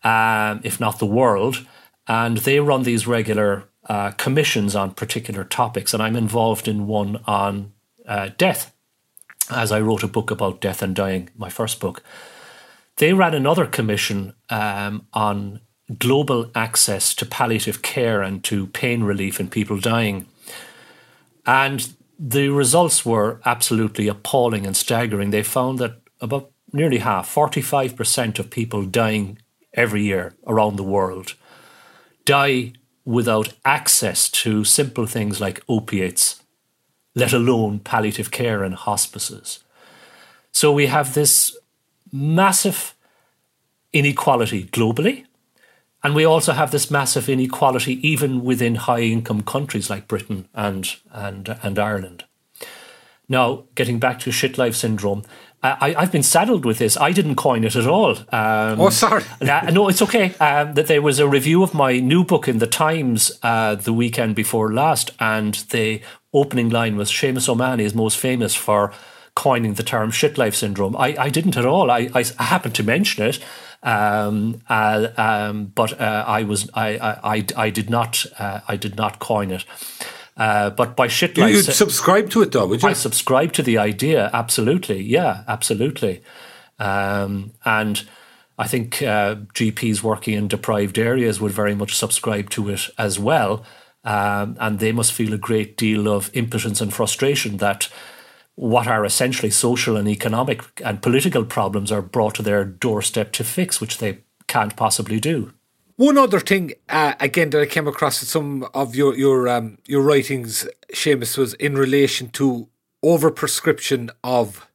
um, 0.02 0.60
if 0.64 0.80
not 0.80 0.98
the 0.98 1.06
world. 1.06 1.66
And 2.06 2.38
they 2.38 2.60
run 2.60 2.82
these 2.82 3.06
regular 3.06 3.64
uh, 3.88 4.10
commissions 4.12 4.76
on 4.76 4.92
particular 4.92 5.44
topics. 5.44 5.94
And 5.94 6.02
I'm 6.02 6.16
involved 6.16 6.68
in 6.68 6.86
one 6.86 7.22
on 7.26 7.72
uh, 8.06 8.30
death, 8.36 8.74
as 9.50 9.72
I 9.72 9.80
wrote 9.80 10.02
a 10.02 10.08
book 10.08 10.30
about 10.30 10.60
death 10.60 10.82
and 10.82 10.94
dying, 10.94 11.30
my 11.36 11.48
first 11.48 11.80
book. 11.80 12.02
They 12.96 13.12
ran 13.12 13.34
another 13.34 13.66
commission 13.66 14.34
um, 14.50 15.06
on 15.12 15.60
global 15.98 16.50
access 16.54 17.14
to 17.14 17.26
palliative 17.26 17.82
care 17.82 18.22
and 18.22 18.42
to 18.44 18.66
pain 18.68 19.02
relief 19.02 19.38
in 19.38 19.48
people 19.48 19.78
dying. 19.78 20.26
And 21.46 21.92
the 22.18 22.48
results 22.48 23.04
were 23.04 23.40
absolutely 23.44 24.08
appalling 24.08 24.66
and 24.66 24.76
staggering. 24.76 25.30
They 25.30 25.42
found 25.42 25.78
that 25.78 26.00
about 26.20 26.50
nearly 26.72 26.98
half, 26.98 27.32
45% 27.32 28.38
of 28.38 28.50
people 28.50 28.84
dying 28.84 29.38
every 29.74 30.02
year 30.02 30.34
around 30.46 30.76
the 30.76 30.82
world, 30.82 31.34
die 32.24 32.72
without 33.04 33.52
access 33.64 34.30
to 34.30 34.64
simple 34.64 35.06
things 35.06 35.40
like 35.40 35.62
opiates, 35.68 36.42
let 37.14 37.32
alone 37.32 37.78
palliative 37.78 38.30
care 38.30 38.64
and 38.64 38.74
hospices. 38.74 39.60
So 40.52 40.72
we 40.72 40.86
have 40.86 41.12
this 41.12 41.56
massive 42.10 42.94
inequality 43.92 44.64
globally 44.64 45.26
and 46.04 46.14
we 46.14 46.24
also 46.24 46.52
have 46.52 46.70
this 46.70 46.90
massive 46.90 47.28
inequality 47.28 48.06
even 48.06 48.44
within 48.44 48.74
high 48.74 49.00
income 49.00 49.42
countries 49.42 49.88
like 49.88 50.06
Britain 50.06 50.46
and, 50.54 50.96
and, 51.10 51.58
and 51.62 51.78
Ireland. 51.78 52.24
Now, 53.26 53.64
getting 53.74 53.98
back 53.98 54.18
to 54.20 54.30
shit 54.30 54.58
life 54.58 54.76
syndrome, 54.76 55.24
I, 55.62 55.94
have 55.98 56.12
been 56.12 56.22
saddled 56.22 56.66
with 56.66 56.76
this. 56.78 56.98
I 56.98 57.12
didn't 57.12 57.36
coin 57.36 57.64
it 57.64 57.74
at 57.74 57.86
all. 57.86 58.18
Um, 58.30 58.78
oh, 58.78 58.90
sorry. 58.90 59.24
no, 59.40 59.88
it's 59.88 60.02
okay. 60.02 60.34
Um, 60.34 60.74
that 60.74 60.88
there 60.88 61.00
was 61.00 61.18
a 61.18 61.26
review 61.26 61.62
of 61.62 61.72
my 61.72 62.00
new 62.00 62.22
book 62.22 62.48
in 62.48 62.58
the 62.58 62.66
Times 62.66 63.32
uh, 63.42 63.74
the 63.74 63.94
weekend 63.94 64.36
before 64.36 64.74
last, 64.74 65.12
and 65.20 65.54
the 65.70 66.02
opening 66.34 66.68
line 66.68 66.96
was 66.96 67.10
Seamus 67.10 67.48
O'Mahony 67.48 67.84
is 67.84 67.94
most 67.94 68.18
famous 68.18 68.54
for 68.54 68.92
coining 69.34 69.74
the 69.74 69.82
term 69.82 70.10
shit 70.10 70.36
life 70.36 70.54
syndrome. 70.54 70.94
I, 70.96 71.16
I 71.18 71.28
didn't 71.30 71.56
at 71.56 71.64
all. 71.64 71.90
I, 71.90 72.10
I 72.14 72.24
happened 72.42 72.74
to 72.74 72.82
mention 72.82 73.24
it. 73.24 73.38
Um, 73.84 74.62
uh, 74.68 75.08
um, 75.16 75.66
but 75.66 76.00
uh, 76.00 76.24
I 76.26 76.42
was 76.42 76.70
I, 76.74 76.98
I, 77.22 77.46
I 77.56 77.70
did 77.70 77.90
not 77.90 78.24
uh, 78.38 78.60
I 78.66 78.76
did 78.76 78.96
not 78.96 79.18
coin 79.18 79.50
it. 79.50 79.64
Uh, 80.36 80.70
but 80.70 80.96
by 80.96 81.06
shit 81.06 81.36
You, 81.36 81.46
you'd 81.46 81.64
subscribe 81.64 82.30
to 82.30 82.42
it 82.42 82.50
though, 82.50 82.66
would 82.66 82.82
you? 82.82 82.88
I 82.88 82.94
subscribe 82.94 83.52
to 83.52 83.62
the 83.62 83.78
idea, 83.78 84.30
absolutely. 84.32 85.00
Yeah, 85.00 85.44
absolutely. 85.46 86.22
Um, 86.80 87.52
and 87.64 88.02
I 88.58 88.66
think 88.66 89.00
uh, 89.02 89.36
GPs 89.54 90.02
working 90.02 90.34
in 90.34 90.48
deprived 90.48 90.98
areas 90.98 91.40
would 91.40 91.52
very 91.52 91.74
much 91.74 91.94
subscribe 91.94 92.50
to 92.50 92.68
it 92.70 92.88
as 92.98 93.18
well. 93.18 93.64
Um, 94.04 94.56
and 94.60 94.80
they 94.80 94.92
must 94.92 95.12
feel 95.12 95.32
a 95.32 95.38
great 95.38 95.76
deal 95.76 96.08
of 96.08 96.30
impotence 96.34 96.80
and 96.80 96.92
frustration 96.92 97.58
that 97.58 97.88
what 98.56 98.86
are 98.86 99.04
essentially 99.04 99.50
social 99.50 99.96
and 99.96 100.08
economic 100.08 100.62
and 100.84 101.02
political 101.02 101.44
problems 101.44 101.90
are 101.90 102.02
brought 102.02 102.36
to 102.36 102.42
their 102.42 102.64
doorstep 102.64 103.32
to 103.32 103.44
fix, 103.44 103.80
which 103.80 103.98
they 103.98 104.18
can't 104.46 104.76
possibly 104.76 105.18
do. 105.18 105.52
One 105.96 106.18
other 106.18 106.40
thing, 106.40 106.72
uh, 106.88 107.14
again, 107.20 107.50
that 107.50 107.62
I 107.62 107.66
came 107.66 107.86
across 107.86 108.20
in 108.20 108.26
some 108.26 108.68
of 108.74 108.96
your 108.96 109.14
your 109.16 109.48
um, 109.48 109.78
your 109.86 110.02
writings, 110.02 110.66
Seamus, 110.92 111.38
was 111.38 111.54
in 111.54 111.76
relation 111.76 112.30
to 112.30 112.68
overprescription 113.04 114.10
of 114.24 114.66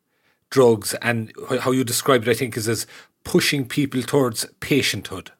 drugs 0.49 0.93
and 1.01 1.33
how 1.61 1.71
you 1.71 1.83
describe 1.83 2.21
it. 2.23 2.29
I 2.29 2.33
think 2.33 2.55
is 2.55 2.69
as 2.69 2.87
pushing 3.23 3.67
people 3.67 4.01
towards 4.01 4.45
patienthood. 4.59 5.31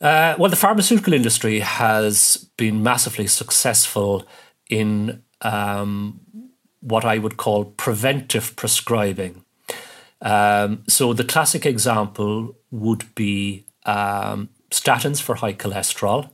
Uh, 0.00 0.34
well, 0.38 0.50
the 0.50 0.56
pharmaceutical 0.56 1.12
industry 1.12 1.60
has 1.60 2.48
been 2.56 2.82
massively 2.82 3.26
successful 3.26 4.26
in 4.68 5.22
um, 5.42 6.20
what 6.84 7.04
I 7.04 7.18
would 7.18 7.36
call 7.36 7.64
preventive 7.64 8.54
prescribing. 8.56 9.42
Um, 10.20 10.84
so 10.86 11.12
the 11.12 11.24
classic 11.24 11.64
example 11.66 12.56
would 12.70 13.14
be 13.14 13.64
um, 13.86 14.50
statins 14.70 15.20
for 15.20 15.36
high 15.36 15.54
cholesterol, 15.54 16.30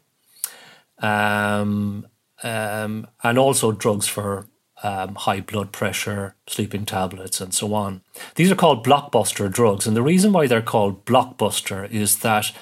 um, 0.99 2.07
um, 2.43 3.07
and 3.23 3.39
also 3.39 3.73
drugs 3.73 4.09
for 4.09 4.47
um, 4.83 5.15
high 5.15 5.41
blood 5.41 5.73
pressure, 5.73 6.35
sleeping 6.47 6.85
tablets, 6.85 7.41
and 7.41 7.55
so 7.55 7.75
on. 7.75 8.03
These 8.35 8.51
are 8.51 8.57
called 8.57 8.85
blockbuster 8.85 9.51
drugs, 9.53 9.87
and 9.87 9.97
the 9.97 10.03
reason 10.03 10.33
why 10.33 10.47
they're 10.47 10.63
called 10.63 11.05
blockbuster 11.05 11.91
is 11.91 12.19
that 12.19 12.53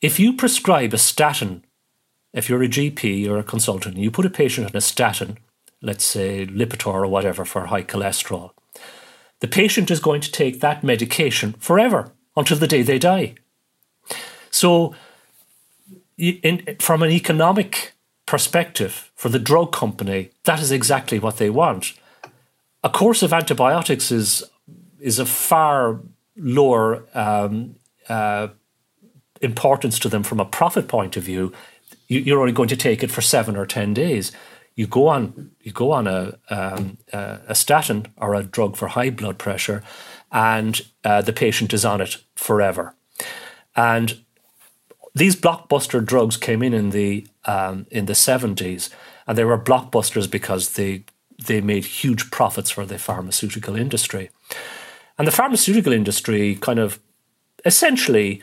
if 0.00 0.18
you 0.18 0.34
prescribe 0.34 0.92
a 0.92 0.98
statin, 0.98 1.64
if 2.32 2.48
you're 2.48 2.62
a 2.62 2.68
GP 2.68 3.28
or 3.28 3.38
a 3.38 3.44
consultant, 3.44 3.96
you 3.96 4.10
put 4.10 4.26
a 4.26 4.30
patient 4.30 4.68
on 4.68 4.76
a 4.76 4.80
statin, 4.80 5.38
let's 5.82 6.04
say 6.04 6.46
Lipitor 6.46 6.92
or 6.92 7.06
whatever 7.06 7.44
for 7.44 7.66
high 7.66 7.82
cholesterol, 7.82 8.52
the 9.40 9.48
patient 9.48 9.90
is 9.90 10.00
going 10.00 10.20
to 10.20 10.30
take 10.30 10.60
that 10.60 10.84
medication 10.84 11.54
forever 11.54 12.12
until 12.36 12.58
the 12.58 12.66
day 12.66 12.82
they 12.82 12.98
die. 12.98 13.34
So, 14.50 14.94
in, 16.18 16.76
from 16.80 17.02
an 17.02 17.10
economic 17.10 17.92
perspective, 18.26 19.10
for 19.14 19.28
the 19.28 19.38
drug 19.38 19.72
company, 19.72 20.30
that 20.44 20.60
is 20.60 20.70
exactly 20.70 21.18
what 21.18 21.38
they 21.38 21.50
want. 21.50 21.94
A 22.84 22.90
course 22.90 23.22
of 23.22 23.32
antibiotics 23.32 24.10
is 24.10 24.44
is 24.98 25.18
a 25.18 25.26
far 25.26 26.00
lower 26.36 27.04
um, 27.14 27.76
uh, 28.08 28.48
importance 29.40 29.98
to 29.98 30.08
them 30.08 30.22
from 30.22 30.40
a 30.40 30.44
profit 30.44 30.88
point 30.88 31.16
of 31.16 31.22
view. 31.22 31.52
You, 32.08 32.20
you're 32.20 32.40
only 32.40 32.52
going 32.52 32.68
to 32.68 32.76
take 32.76 33.02
it 33.02 33.10
for 33.10 33.22
seven 33.22 33.56
or 33.56 33.66
ten 33.66 33.94
days. 33.94 34.32
You 34.76 34.86
go 34.86 35.08
on 35.08 35.50
you 35.60 35.72
go 35.72 35.92
on 35.92 36.06
a 36.06 36.38
um, 36.48 36.98
a 37.12 37.54
statin 37.54 38.06
or 38.16 38.34
a 38.34 38.42
drug 38.42 38.76
for 38.76 38.88
high 38.88 39.10
blood 39.10 39.38
pressure, 39.38 39.82
and 40.32 40.80
uh, 41.04 41.22
the 41.22 41.32
patient 41.32 41.72
is 41.72 41.84
on 41.84 42.00
it 42.00 42.16
forever. 42.34 42.94
And 43.76 44.20
these 45.14 45.36
blockbuster 45.36 46.04
drugs 46.04 46.36
came 46.36 46.62
in 46.62 46.72
in 46.72 46.90
the 46.90 47.26
um, 47.44 47.86
in 47.90 48.06
the 48.06 48.14
seventies, 48.14 48.90
and 49.26 49.36
they 49.36 49.44
were 49.44 49.58
blockbusters 49.58 50.30
because 50.30 50.70
they 50.70 51.04
they 51.46 51.60
made 51.60 51.84
huge 51.84 52.30
profits 52.30 52.70
for 52.70 52.86
the 52.86 52.98
pharmaceutical 52.98 53.76
industry, 53.76 54.30
and 55.18 55.26
the 55.26 55.32
pharmaceutical 55.32 55.92
industry 55.92 56.54
kind 56.54 56.78
of 56.78 57.00
essentially 57.64 58.42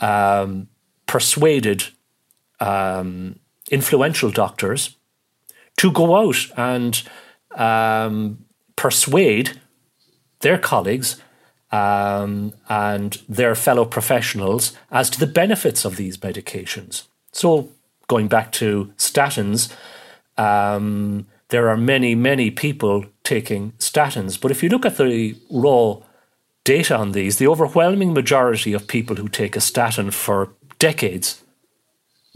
um, 0.00 0.68
persuaded 1.06 1.84
um, 2.60 3.38
influential 3.70 4.30
doctors 4.30 4.96
to 5.82 5.90
go 5.90 6.14
out 6.14 6.36
and 6.56 7.02
um, 7.56 8.44
persuade 8.76 9.60
their 10.38 10.56
colleagues 10.56 11.20
um, 11.72 12.52
and 12.68 13.20
their 13.28 13.56
fellow 13.56 13.84
professionals 13.84 14.76
as 14.92 15.10
to 15.10 15.18
the 15.18 15.26
benefits 15.26 15.84
of 15.84 15.96
these 15.96 16.18
medications. 16.18 17.08
So, 17.32 17.68
going 18.06 18.28
back 18.28 18.52
to 18.52 18.92
statins, 18.96 19.72
um, 20.38 21.26
there 21.48 21.68
are 21.68 21.76
many, 21.76 22.14
many 22.14 22.52
people 22.52 23.04
taking 23.24 23.72
statins. 23.72 24.40
But 24.40 24.52
if 24.52 24.62
you 24.62 24.68
look 24.68 24.86
at 24.86 24.98
the 24.98 25.34
raw 25.50 25.96
data 26.62 26.96
on 26.96 27.10
these, 27.10 27.38
the 27.38 27.48
overwhelming 27.48 28.14
majority 28.14 28.72
of 28.72 28.86
people 28.86 29.16
who 29.16 29.28
take 29.28 29.56
a 29.56 29.60
statin 29.60 30.12
for 30.12 30.50
decades 30.78 31.42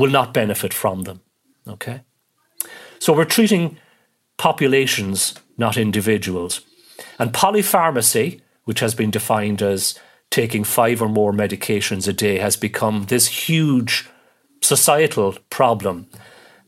will 0.01 0.11
not 0.11 0.35
benefit 0.35 0.75
from 0.75 1.03
them. 1.03 1.21
Okay? 1.69 2.01
So 2.99 3.13
we're 3.13 3.25
treating 3.25 3.79
populations, 4.39 5.35
not 5.57 5.77
individuals. 5.77 6.61
And 7.19 7.33
polypharmacy, 7.33 8.41
which 8.65 8.81
has 8.81 8.95
been 8.95 9.11
defined 9.11 9.63
as 9.63 9.99
taking 10.31 10.65
five 10.65 11.01
or 11.01 11.09
more 11.09 11.33
medications 11.33 12.09
a 12.09 12.13
day, 12.13 12.39
has 12.39 12.57
become 12.57 13.05
this 13.05 13.49
huge 13.49 14.09
societal 14.61 15.37
problem. 15.51 16.09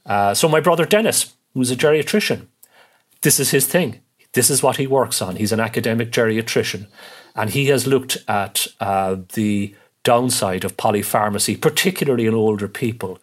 Uh, 0.06 0.34
so 0.34 0.48
my 0.48 0.60
brother 0.60 0.86
Dennis, 0.86 1.34
who's 1.54 1.70
a 1.70 1.76
geriatrician, 1.76 2.46
this 3.22 3.40
is 3.40 3.50
his 3.50 3.66
thing. 3.66 4.00
This 4.32 4.50
is 4.50 4.62
what 4.62 4.76
he 4.76 4.86
works 4.86 5.20
on. 5.20 5.36
He's 5.36 5.52
an 5.52 5.60
academic 5.60 6.10
geriatrician. 6.12 6.86
And 7.34 7.50
he 7.50 7.66
has 7.66 7.86
looked 7.86 8.18
at 8.28 8.66
uh, 8.80 9.16
the 9.34 9.74
downside 10.04 10.64
of 10.64 10.76
polypharmacy, 10.76 11.60
particularly 11.60 12.26
in 12.26 12.34
older 12.34 12.68
people. 12.68 13.18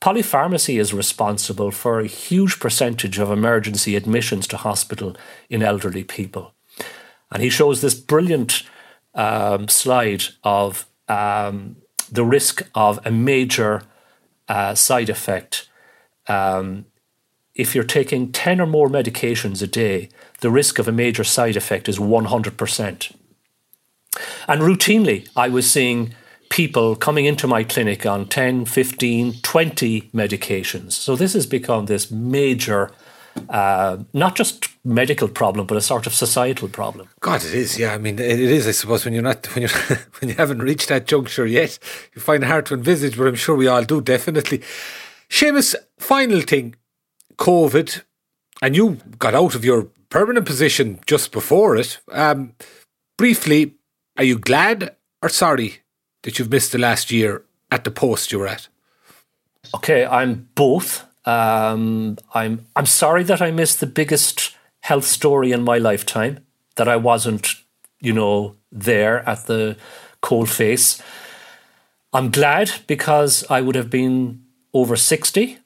Polypharmacy 0.00 0.80
is 0.80 0.94
responsible 0.94 1.70
for 1.70 2.00
a 2.00 2.06
huge 2.06 2.58
percentage 2.58 3.18
of 3.18 3.30
emergency 3.30 3.96
admissions 3.96 4.46
to 4.46 4.56
hospital 4.56 5.14
in 5.50 5.62
elderly 5.62 6.04
people. 6.04 6.54
And 7.30 7.42
he 7.42 7.50
shows 7.50 7.80
this 7.80 7.94
brilliant 7.94 8.62
um, 9.14 9.68
slide 9.68 10.24
of 10.42 10.86
um, 11.08 11.76
the 12.10 12.24
risk 12.24 12.62
of 12.74 12.98
a 13.04 13.10
major 13.10 13.82
uh, 14.48 14.74
side 14.74 15.10
effect. 15.10 15.68
Um, 16.28 16.86
if 17.54 17.74
you're 17.74 17.84
taking 17.84 18.32
10 18.32 18.60
or 18.60 18.66
more 18.66 18.88
medications 18.88 19.62
a 19.62 19.66
day, 19.66 20.08
the 20.40 20.50
risk 20.50 20.78
of 20.78 20.88
a 20.88 20.92
major 20.92 21.24
side 21.24 21.56
effect 21.56 21.88
is 21.88 21.98
100%. 21.98 23.16
And 24.48 24.62
routinely, 24.62 25.28
I 25.36 25.48
was 25.48 25.70
seeing 25.70 26.14
people 26.50 26.96
coming 26.96 27.24
into 27.24 27.46
my 27.46 27.64
clinic 27.64 28.04
on 28.04 28.26
10, 28.26 28.66
15, 28.66 29.34
20 29.40 30.02
medications. 30.12 30.92
So 30.92 31.16
this 31.16 31.32
has 31.32 31.46
become 31.46 31.86
this 31.86 32.10
major, 32.10 32.90
uh, 33.48 33.98
not 34.12 34.36
just 34.36 34.68
medical 34.84 35.28
problem, 35.28 35.66
but 35.66 35.76
a 35.76 35.80
sort 35.80 36.06
of 36.06 36.12
societal 36.12 36.68
problem. 36.68 37.08
God, 37.20 37.42
it 37.44 37.54
is. 37.54 37.78
Yeah, 37.78 37.94
I 37.94 37.98
mean, 37.98 38.18
it 38.18 38.38
is. 38.38 38.66
I 38.66 38.72
suppose 38.72 39.04
when 39.04 39.14
you're 39.14 39.22
not 39.22 39.46
when 39.54 39.62
you 39.62 39.68
when 40.18 40.28
you 40.28 40.34
haven't 40.34 40.60
reached 40.60 40.88
that 40.88 41.06
juncture 41.06 41.46
yet, 41.46 41.78
you 42.14 42.20
find 42.20 42.42
it 42.42 42.48
hard 42.48 42.66
to 42.66 42.74
envisage. 42.74 43.16
But 43.16 43.28
I'm 43.28 43.36
sure 43.36 43.56
we 43.56 43.68
all 43.68 43.84
do. 43.84 44.00
Definitely. 44.00 44.58
Seamus, 45.30 45.76
final 45.98 46.40
thing, 46.40 46.74
COVID, 47.36 48.02
and 48.60 48.74
you 48.74 48.98
got 49.18 49.34
out 49.34 49.54
of 49.54 49.64
your 49.64 49.84
permanent 50.08 50.44
position 50.44 50.98
just 51.06 51.30
before 51.30 51.76
it. 51.76 52.00
Um, 52.10 52.54
briefly, 53.16 53.76
are 54.16 54.24
you 54.24 54.36
glad 54.36 54.96
or 55.22 55.28
sorry 55.28 55.79
that 56.22 56.38
you've 56.38 56.50
missed 56.50 56.72
the 56.72 56.78
last 56.78 57.10
year 57.10 57.44
at 57.70 57.84
the 57.84 57.90
post 57.90 58.32
you 58.32 58.38
were 58.38 58.48
at? 58.48 58.68
Okay, 59.74 60.04
I'm 60.04 60.48
both. 60.54 61.04
Um, 61.26 62.16
I'm 62.34 62.66
I'm 62.74 62.86
sorry 62.86 63.22
that 63.24 63.42
I 63.42 63.50
missed 63.50 63.80
the 63.80 63.86
biggest 63.86 64.56
health 64.80 65.04
story 65.04 65.52
in 65.52 65.62
my 65.62 65.78
lifetime. 65.78 66.40
That 66.76 66.88
I 66.88 66.96
wasn't, 66.96 67.54
you 68.00 68.12
know, 68.12 68.56
there 68.72 69.28
at 69.28 69.46
the 69.46 69.76
cold 70.20 70.48
face. 70.48 71.02
I'm 72.12 72.30
glad 72.30 72.70
because 72.86 73.44
I 73.50 73.60
would 73.60 73.74
have 73.74 73.90
been 73.90 74.42
over 74.72 74.96
sixty, 74.96 75.58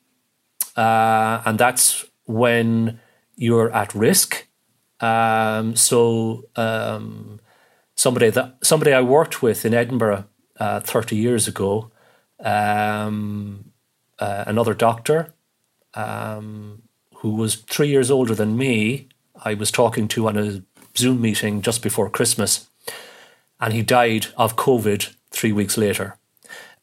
uh, 0.76 1.42
and 1.46 1.58
that's 1.58 2.04
when 2.26 3.00
you're 3.36 3.72
at 3.72 3.94
risk. 3.94 4.46
Um, 5.00 5.76
so 5.76 6.44
um, 6.56 7.40
somebody 7.94 8.30
that 8.30 8.56
somebody 8.62 8.92
I 8.92 9.02
worked 9.02 9.42
with 9.42 9.64
in 9.64 9.74
Edinburgh 9.74 10.24
uh, 10.60 10.80
30 10.80 11.16
years 11.16 11.48
ago, 11.48 11.90
um, 12.44 13.72
uh, 14.18 14.44
another 14.46 14.74
doctor 14.74 15.34
um, 15.94 16.82
who 17.16 17.30
was 17.36 17.56
three 17.56 17.88
years 17.88 18.10
older 18.10 18.34
than 18.34 18.56
me, 18.56 19.08
I 19.44 19.54
was 19.54 19.70
talking 19.70 20.08
to 20.08 20.28
on 20.28 20.36
a 20.38 20.62
Zoom 20.96 21.20
meeting 21.20 21.62
just 21.62 21.82
before 21.82 22.10
Christmas, 22.10 22.68
and 23.60 23.72
he 23.72 23.82
died 23.82 24.26
of 24.36 24.56
COVID 24.56 25.14
three 25.30 25.52
weeks 25.52 25.76
later. 25.76 26.16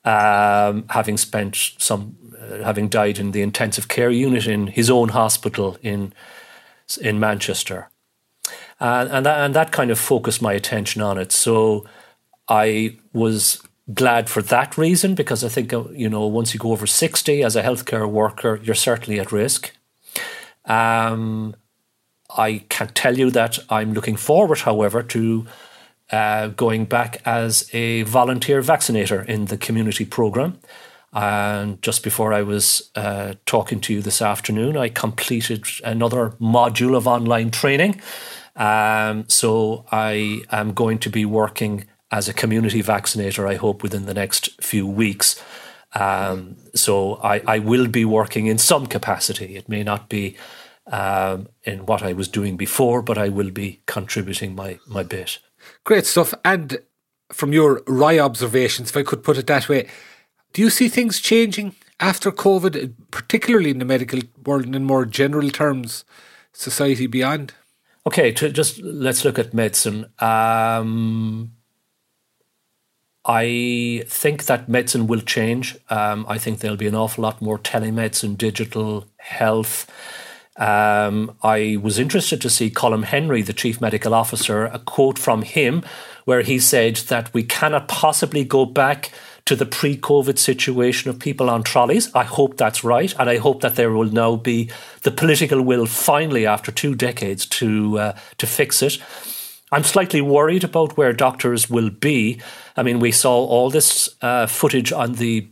um, 0.04 0.86
having 0.90 1.18
spent 1.18 1.56
some, 1.78 2.16
uh, 2.40 2.64
having 2.64 2.90
died 2.90 3.20
in 3.20 3.32
the 3.32 3.42
intensive 3.42 3.88
care 3.88 4.10
unit 4.10 4.48
in 4.48 4.68
his 4.68 4.90
own 4.90 5.10
hospital 5.10 5.78
in 5.82 6.14
in 7.02 7.20
Manchester, 7.20 7.90
and 8.80 9.10
and 9.12 9.26
that, 9.26 9.40
and 9.46 9.54
that 9.56 9.72
kind 9.72 9.92
of 9.92 10.00
focused 10.00 10.42
my 10.42 10.54
attention 10.54 11.02
on 11.02 11.18
it. 11.18 11.32
So 11.32 11.86
I 12.52 12.98
was 13.14 13.64
glad 13.94 14.30
for 14.30 14.42
that 14.42 14.78
reason 14.78 15.16
because 15.16 15.44
I 15.44 15.48
think 15.48 15.72
uh, 15.74 15.86
you 15.92 16.10
know 16.10 16.28
once 16.28 16.54
you 16.54 16.60
go 16.60 16.74
over 16.74 16.86
sixty 16.86 17.44
as 17.44 17.56
a 17.56 17.64
healthcare 17.64 18.10
worker, 18.10 18.60
you're 18.62 18.76
certainly 18.76 19.20
at 19.20 19.32
risk. 19.32 19.72
Um, 20.66 21.56
I 22.38 22.64
can 22.70 22.90
tell 22.90 23.18
you 23.18 23.32
that 23.32 23.60
I'm 23.70 23.94
looking 23.94 24.18
forward, 24.18 24.60
however, 24.60 25.02
to 25.04 25.46
uh, 26.12 26.48
going 26.48 26.86
back 26.86 27.22
as 27.26 27.70
a 27.74 28.04
volunteer 28.04 28.62
vaccinator 28.62 29.22
in 29.28 29.46
the 29.46 29.58
community 29.58 30.06
program. 30.06 30.60
And 31.14 31.82
just 31.82 32.04
before 32.04 32.34
I 32.34 32.42
was 32.42 32.92
uh, 32.96 33.34
talking 33.46 33.82
to 33.82 33.94
you 33.94 34.02
this 34.02 34.22
afternoon, 34.22 34.78
I 34.78 34.90
completed 34.90 35.66
another 35.84 36.32
module 36.40 36.96
of 36.96 37.08
online 37.08 37.52
training. 37.52 38.02
Um, 38.56 39.26
so 39.28 39.86
I 39.92 40.42
am 40.52 40.74
going 40.74 41.00
to 41.00 41.10
be 41.10 41.26
working 41.26 41.86
as 42.12 42.28
a 42.28 42.34
community 42.34 42.82
vaccinator, 42.82 43.48
I 43.48 43.56
hope, 43.56 43.84
within 43.84 44.06
the 44.06 44.14
next 44.14 44.62
few 44.62 44.86
weeks. 44.86 45.42
Um, 45.94 46.58
so 46.74 47.16
I, 47.24 47.42
I, 47.46 47.60
will 47.60 47.88
be 47.88 48.06
working 48.06 48.48
in 48.48 48.58
some 48.58 48.88
capacity. 48.88 49.58
It 49.58 49.68
may 49.68 49.84
not 49.84 50.08
be 50.08 50.38
um, 50.88 51.50
in 51.64 51.86
what 51.86 52.02
I 52.02 52.14
was 52.14 52.30
doing 52.30 52.56
before, 52.56 53.02
but 53.02 53.18
I 53.18 53.28
will 53.28 53.52
be 53.52 53.82
contributing 53.88 54.56
my, 54.56 54.80
my 54.88 55.04
bit. 55.04 55.40
Great 55.84 56.06
stuff. 56.06 56.34
And 56.46 56.80
from 57.32 57.52
your 57.52 57.82
wry 57.88 58.20
observations, 58.20 58.90
if 58.90 58.98
I 58.98 59.04
could 59.04 59.24
put 59.24 59.38
it 59.38 59.48
that 59.48 59.68
way, 59.68 59.90
do 60.54 60.62
you 60.62 60.70
see 60.70 60.88
things 60.88 61.20
changing 61.20 61.76
after 62.00 62.32
COVID, 62.32 62.94
particularly 63.12 63.70
in 63.70 63.80
the 63.80 63.86
medical 63.86 64.20
world 64.46 64.66
and 64.66 64.76
in 64.76 64.86
more 64.86 65.06
general 65.06 65.50
terms, 65.50 66.04
society 66.54 67.08
beyond? 67.08 67.54
Okay, 68.08 68.32
to 68.32 68.50
just 68.50 68.82
let's 68.82 69.24
look 69.24 69.38
at 69.38 69.54
medicine. 69.54 70.08
Um, 70.20 71.52
I 73.26 74.04
think 74.08 74.46
that 74.46 74.68
medicine 74.68 75.06
will 75.08 75.22
change. 75.22 75.78
Um, 75.90 76.26
I 76.28 76.38
think 76.38 76.60
there'll 76.60 76.78
be 76.78 76.88
an 76.88 76.96
awful 76.96 77.22
lot 77.22 77.42
more 77.42 77.60
telemedicine, 77.60 78.38
digital 78.38 79.06
health. 79.18 79.90
Um, 80.58 81.36
I 81.44 81.78
was 81.82 81.98
interested 82.00 82.42
to 82.42 82.50
see 82.50 82.70
Colm 82.70 83.04
Henry, 83.04 83.42
the 83.42 83.54
chief 83.54 83.80
medical 83.80 84.14
officer, 84.14 84.66
a 84.66 84.80
quote 84.80 85.18
from 85.18 85.44
him 85.44 85.84
where 86.26 86.42
he 86.42 86.60
said 86.60 86.98
that 87.08 87.34
we 87.34 87.44
cannot 87.44 87.88
possibly 87.88 88.44
go 88.44 88.66
back 88.66 89.12
to 89.46 89.56
the 89.56 89.66
pre 89.66 89.98
COVID 89.98 90.38
situation 90.38 91.10
of 91.10 91.20
people 91.20 91.50
on 91.50 91.64
trolleys. 91.64 92.14
I 92.14 92.24
hope 92.24 92.58
that's 92.58 92.84
right. 92.84 93.14
And 93.20 93.30
I 93.30 93.38
hope 93.38 93.62
that 93.62 93.76
there 93.76 93.92
will 93.92 94.12
now 94.12 94.36
be 94.36 94.70
the 95.04 95.12
political 95.12 95.62
will 95.62 95.86
finally, 95.86 96.46
after 96.46 96.72
two 96.72 96.96
decades, 96.96 97.46
to, 97.48 98.00
uh, 98.00 98.18
to 98.38 98.48
fix 98.48 98.82
it. 98.82 99.00
I'm 99.72 99.84
slightly 99.84 100.22
worried 100.22 100.64
about 100.64 100.98
where 100.98 101.14
doctors 101.14 101.70
will 101.70 101.90
be. 101.90 102.42
I 102.76 102.84
mean, 102.84 103.00
we 103.00 103.12
saw 103.12 103.46
all 103.46 103.70
this 103.70 104.10
uh, 104.22 104.46
footage 104.48 104.92
on 104.92 105.14
the 105.14 105.48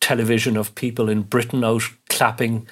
television 0.00 0.56
of 0.56 0.74
people 0.74 1.10
in 1.10 1.22
Britain 1.22 1.62
out 1.62 1.82
clapping 2.08 2.66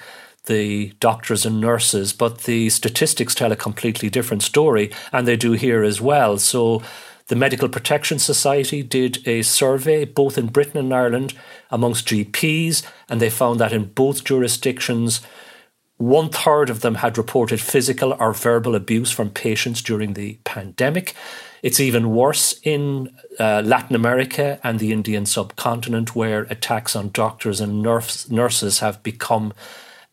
the 0.45 0.93
doctors 0.99 1.45
and 1.45 1.61
nurses, 1.61 2.13
but 2.13 2.39
the 2.45 2.69
statistics 2.69 3.35
tell 3.35 3.51
a 3.51 3.55
completely 3.55 4.09
different 4.09 4.41
story, 4.41 4.91
and 5.11 5.27
they 5.27 5.35
do 5.35 5.51
here 5.51 5.83
as 5.83 6.01
well. 6.01 6.37
So, 6.37 6.81
the 7.27 7.35
Medical 7.35 7.67
Protection 7.67 8.19
Society 8.19 8.81
did 8.81 9.27
a 9.27 9.41
survey 9.41 10.05
both 10.05 10.37
in 10.37 10.47
Britain 10.47 10.77
and 10.77 10.93
Ireland 10.93 11.33
amongst 11.69 12.07
GPs, 12.07 12.83
and 13.09 13.19
they 13.19 13.29
found 13.29 13.59
that 13.59 13.73
in 13.73 13.85
both 13.85 14.23
jurisdictions, 14.23 15.19
one 15.97 16.29
third 16.29 16.69
of 16.69 16.81
them 16.81 16.95
had 16.95 17.17
reported 17.17 17.59
physical 17.59 18.15
or 18.19 18.33
verbal 18.33 18.75
abuse 18.75 19.11
from 19.11 19.29
patients 19.29 19.81
during 19.81 20.13
the 20.13 20.37
pandemic. 20.43 21.15
It's 21.63 21.79
even 21.79 22.11
worse 22.11 22.59
in 22.63 23.15
uh, 23.39 23.63
Latin 23.65 23.95
America 23.95 24.59
and 24.63 24.79
the 24.79 24.91
Indian 24.91 25.25
subcontinent, 25.25 26.15
where 26.15 26.43
attacks 26.43 26.95
on 26.95 27.09
doctors 27.09 27.59
and 27.59 27.81
nurse, 27.81 28.29
nurses 28.29 28.79
have 28.79 29.01
become 29.01 29.53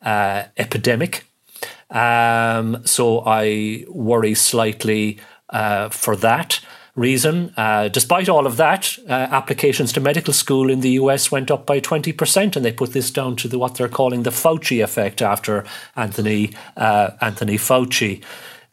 uh, 0.01 0.45
epidemic. 0.57 1.27
Um, 1.91 2.85
so 2.87 3.23
I 3.27 3.85
worry 3.89 4.35
slightly 4.35 5.19
uh, 5.51 5.91
for 5.91 6.17
that 6.17 6.61
reason. 6.97 7.53
Uh, 7.57 7.89
despite 7.89 8.29
all 8.29 8.47
of 8.47 8.57
that, 8.57 8.97
uh, 9.09 9.13
applications 9.13 9.93
to 9.93 10.01
medical 10.01 10.33
school 10.33 10.71
in 10.71 10.81
the 10.81 10.91
US 10.91 11.31
went 11.31 11.51
up 11.51 11.67
by 11.67 11.81
20%, 11.81 12.57
and 12.57 12.65
they 12.65 12.73
put 12.73 12.93
this 12.93 13.11
down 13.11 13.37
to 13.37 13.49
the, 13.49 13.59
what 13.59 13.75
they're 13.75 13.89
calling 13.89 14.23
the 14.23 14.31
Fauci 14.31 14.83
effect 14.83 15.21
after 15.23 15.65
Anthony, 15.97 16.53
uh, 16.77 17.11
Anthony 17.21 17.57
Fauci. 17.57 18.23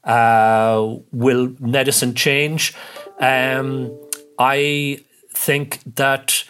Uh, 0.03 0.97
will 1.11 1.53
medicine 1.59 2.13
change? 2.15 2.73
Um, 3.19 3.91
I 4.39 5.03
think 5.29 5.79
that 5.95 6.43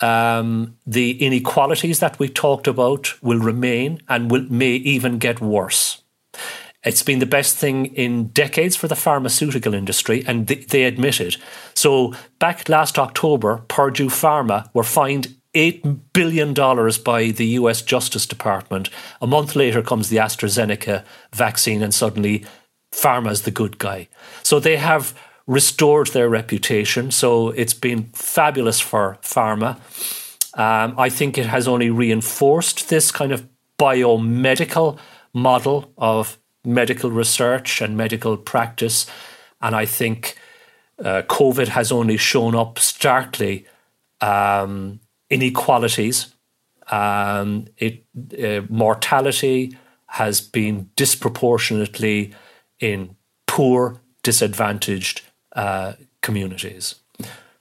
um, 0.00 0.76
the 0.86 1.12
inequalities 1.24 2.00
that 2.00 2.18
we 2.18 2.28
talked 2.28 2.66
about 2.66 3.22
will 3.22 3.38
remain 3.38 4.00
and 4.08 4.30
will, 4.30 4.46
may 4.50 4.72
even 4.72 5.18
get 5.18 5.40
worse. 5.40 6.02
It's 6.86 7.02
been 7.02 7.18
the 7.18 7.26
best 7.26 7.56
thing 7.56 7.86
in 7.86 8.28
decades 8.28 8.76
for 8.76 8.88
the 8.88 8.96
pharmaceutical 8.96 9.74
industry, 9.74 10.24
and 10.26 10.46
they, 10.46 10.54
they 10.54 10.84
admit 10.84 11.20
it. 11.20 11.36
So, 11.74 12.14
back 12.38 12.68
last 12.68 12.98
October, 12.98 13.64
Purdue 13.68 14.08
Pharma 14.08 14.70
were 14.72 14.84
fined 14.84 15.34
$8 15.54 16.00
billion 16.12 16.54
by 17.02 17.30
the 17.32 17.46
US 17.58 17.82
Justice 17.82 18.24
Department. 18.24 18.88
A 19.20 19.26
month 19.26 19.56
later 19.56 19.82
comes 19.82 20.08
the 20.08 20.18
AstraZeneca 20.18 21.04
vaccine, 21.34 21.82
and 21.82 21.92
suddenly 21.92 22.44
pharma's 22.92 23.42
the 23.42 23.50
good 23.50 23.78
guy. 23.78 24.08
So, 24.44 24.60
they 24.60 24.76
have 24.76 25.12
restored 25.46 26.08
their 26.08 26.28
reputation. 26.28 27.10
So 27.10 27.50
it's 27.50 27.74
been 27.74 28.04
fabulous 28.12 28.80
for 28.80 29.18
pharma. 29.22 29.76
Um, 30.58 30.94
I 30.98 31.08
think 31.08 31.38
it 31.38 31.46
has 31.46 31.68
only 31.68 31.90
reinforced 31.90 32.88
this 32.88 33.12
kind 33.12 33.32
of 33.32 33.48
biomedical 33.78 34.98
model 35.32 35.92
of 35.98 36.38
medical 36.66 37.10
research 37.10 37.80
and 37.80 37.96
medical 37.96 38.36
practice. 38.36 39.06
And 39.60 39.74
I 39.74 39.86
think 39.86 40.36
uh, 40.98 41.22
COVID 41.28 41.68
has 41.68 41.92
only 41.92 42.16
shown 42.16 42.54
up 42.54 42.78
starkly 42.78 43.66
um, 44.20 45.00
inequalities. 45.30 46.34
Um, 46.90 47.66
it, 47.78 48.04
uh, 48.42 48.66
mortality 48.68 49.76
has 50.08 50.40
been 50.40 50.90
disproportionately 50.96 52.34
in 52.78 53.16
poor, 53.46 54.00
disadvantaged 54.22 55.22
uh, 55.54 55.94
communities. 56.22 56.96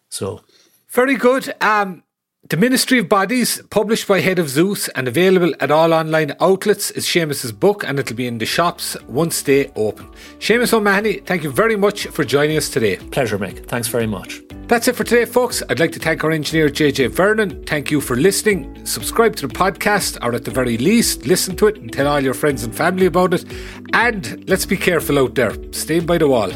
So, 0.09 0.41
very 0.89 1.15
good. 1.15 1.53
Um, 1.61 2.03
the 2.47 2.57
Ministry 2.57 2.99
of 2.99 3.09
Bodies, 3.09 3.59
published 3.71 4.07
by 4.07 4.19
Head 4.19 4.37
of 4.37 4.49
Zeus 4.49 4.87
and 4.89 5.07
available 5.07 5.55
at 5.61 5.71
all 5.71 5.91
online 5.91 6.35
outlets, 6.39 6.91
is 6.91 7.03
Seamus's 7.03 7.51
book 7.51 7.83
and 7.83 7.97
it'll 7.97 8.15
be 8.15 8.27
in 8.27 8.37
the 8.37 8.45
shops 8.45 8.95
once 9.07 9.41
they 9.41 9.71
open. 9.75 10.07
Seamus 10.37 10.71
O'Mahony, 10.71 11.13
thank 11.21 11.41
you 11.41 11.49
very 11.49 11.75
much 11.75 12.05
for 12.07 12.23
joining 12.23 12.55
us 12.55 12.69
today. 12.69 12.97
Pleasure, 12.97 13.39
Mick. 13.39 13.65
Thanks 13.65 13.87
very 13.87 14.05
much. 14.05 14.43
That's 14.67 14.87
it 14.87 14.95
for 14.95 15.03
today, 15.03 15.25
folks. 15.25 15.63
I'd 15.69 15.79
like 15.79 15.91
to 15.93 15.99
thank 15.99 16.23
our 16.23 16.29
engineer, 16.29 16.69
JJ 16.69 17.09
Vernon. 17.09 17.63
Thank 17.65 17.89
you 17.89 17.99
for 17.99 18.15
listening. 18.15 18.85
Subscribe 18.85 19.35
to 19.37 19.47
the 19.47 19.53
podcast, 19.53 20.19
or 20.21 20.35
at 20.35 20.45
the 20.45 20.51
very 20.51 20.77
least, 20.77 21.25
listen 21.25 21.55
to 21.55 21.65
it 21.65 21.77
and 21.77 21.91
tell 21.91 22.07
all 22.07 22.21
your 22.21 22.35
friends 22.35 22.63
and 22.63 22.75
family 22.75 23.07
about 23.07 23.33
it. 23.33 23.43
And 23.93 24.47
let's 24.47 24.67
be 24.67 24.77
careful 24.77 25.17
out 25.17 25.33
there. 25.33 25.55
Stay 25.71 25.99
by 25.99 26.19
the 26.19 26.27
wall. 26.27 26.51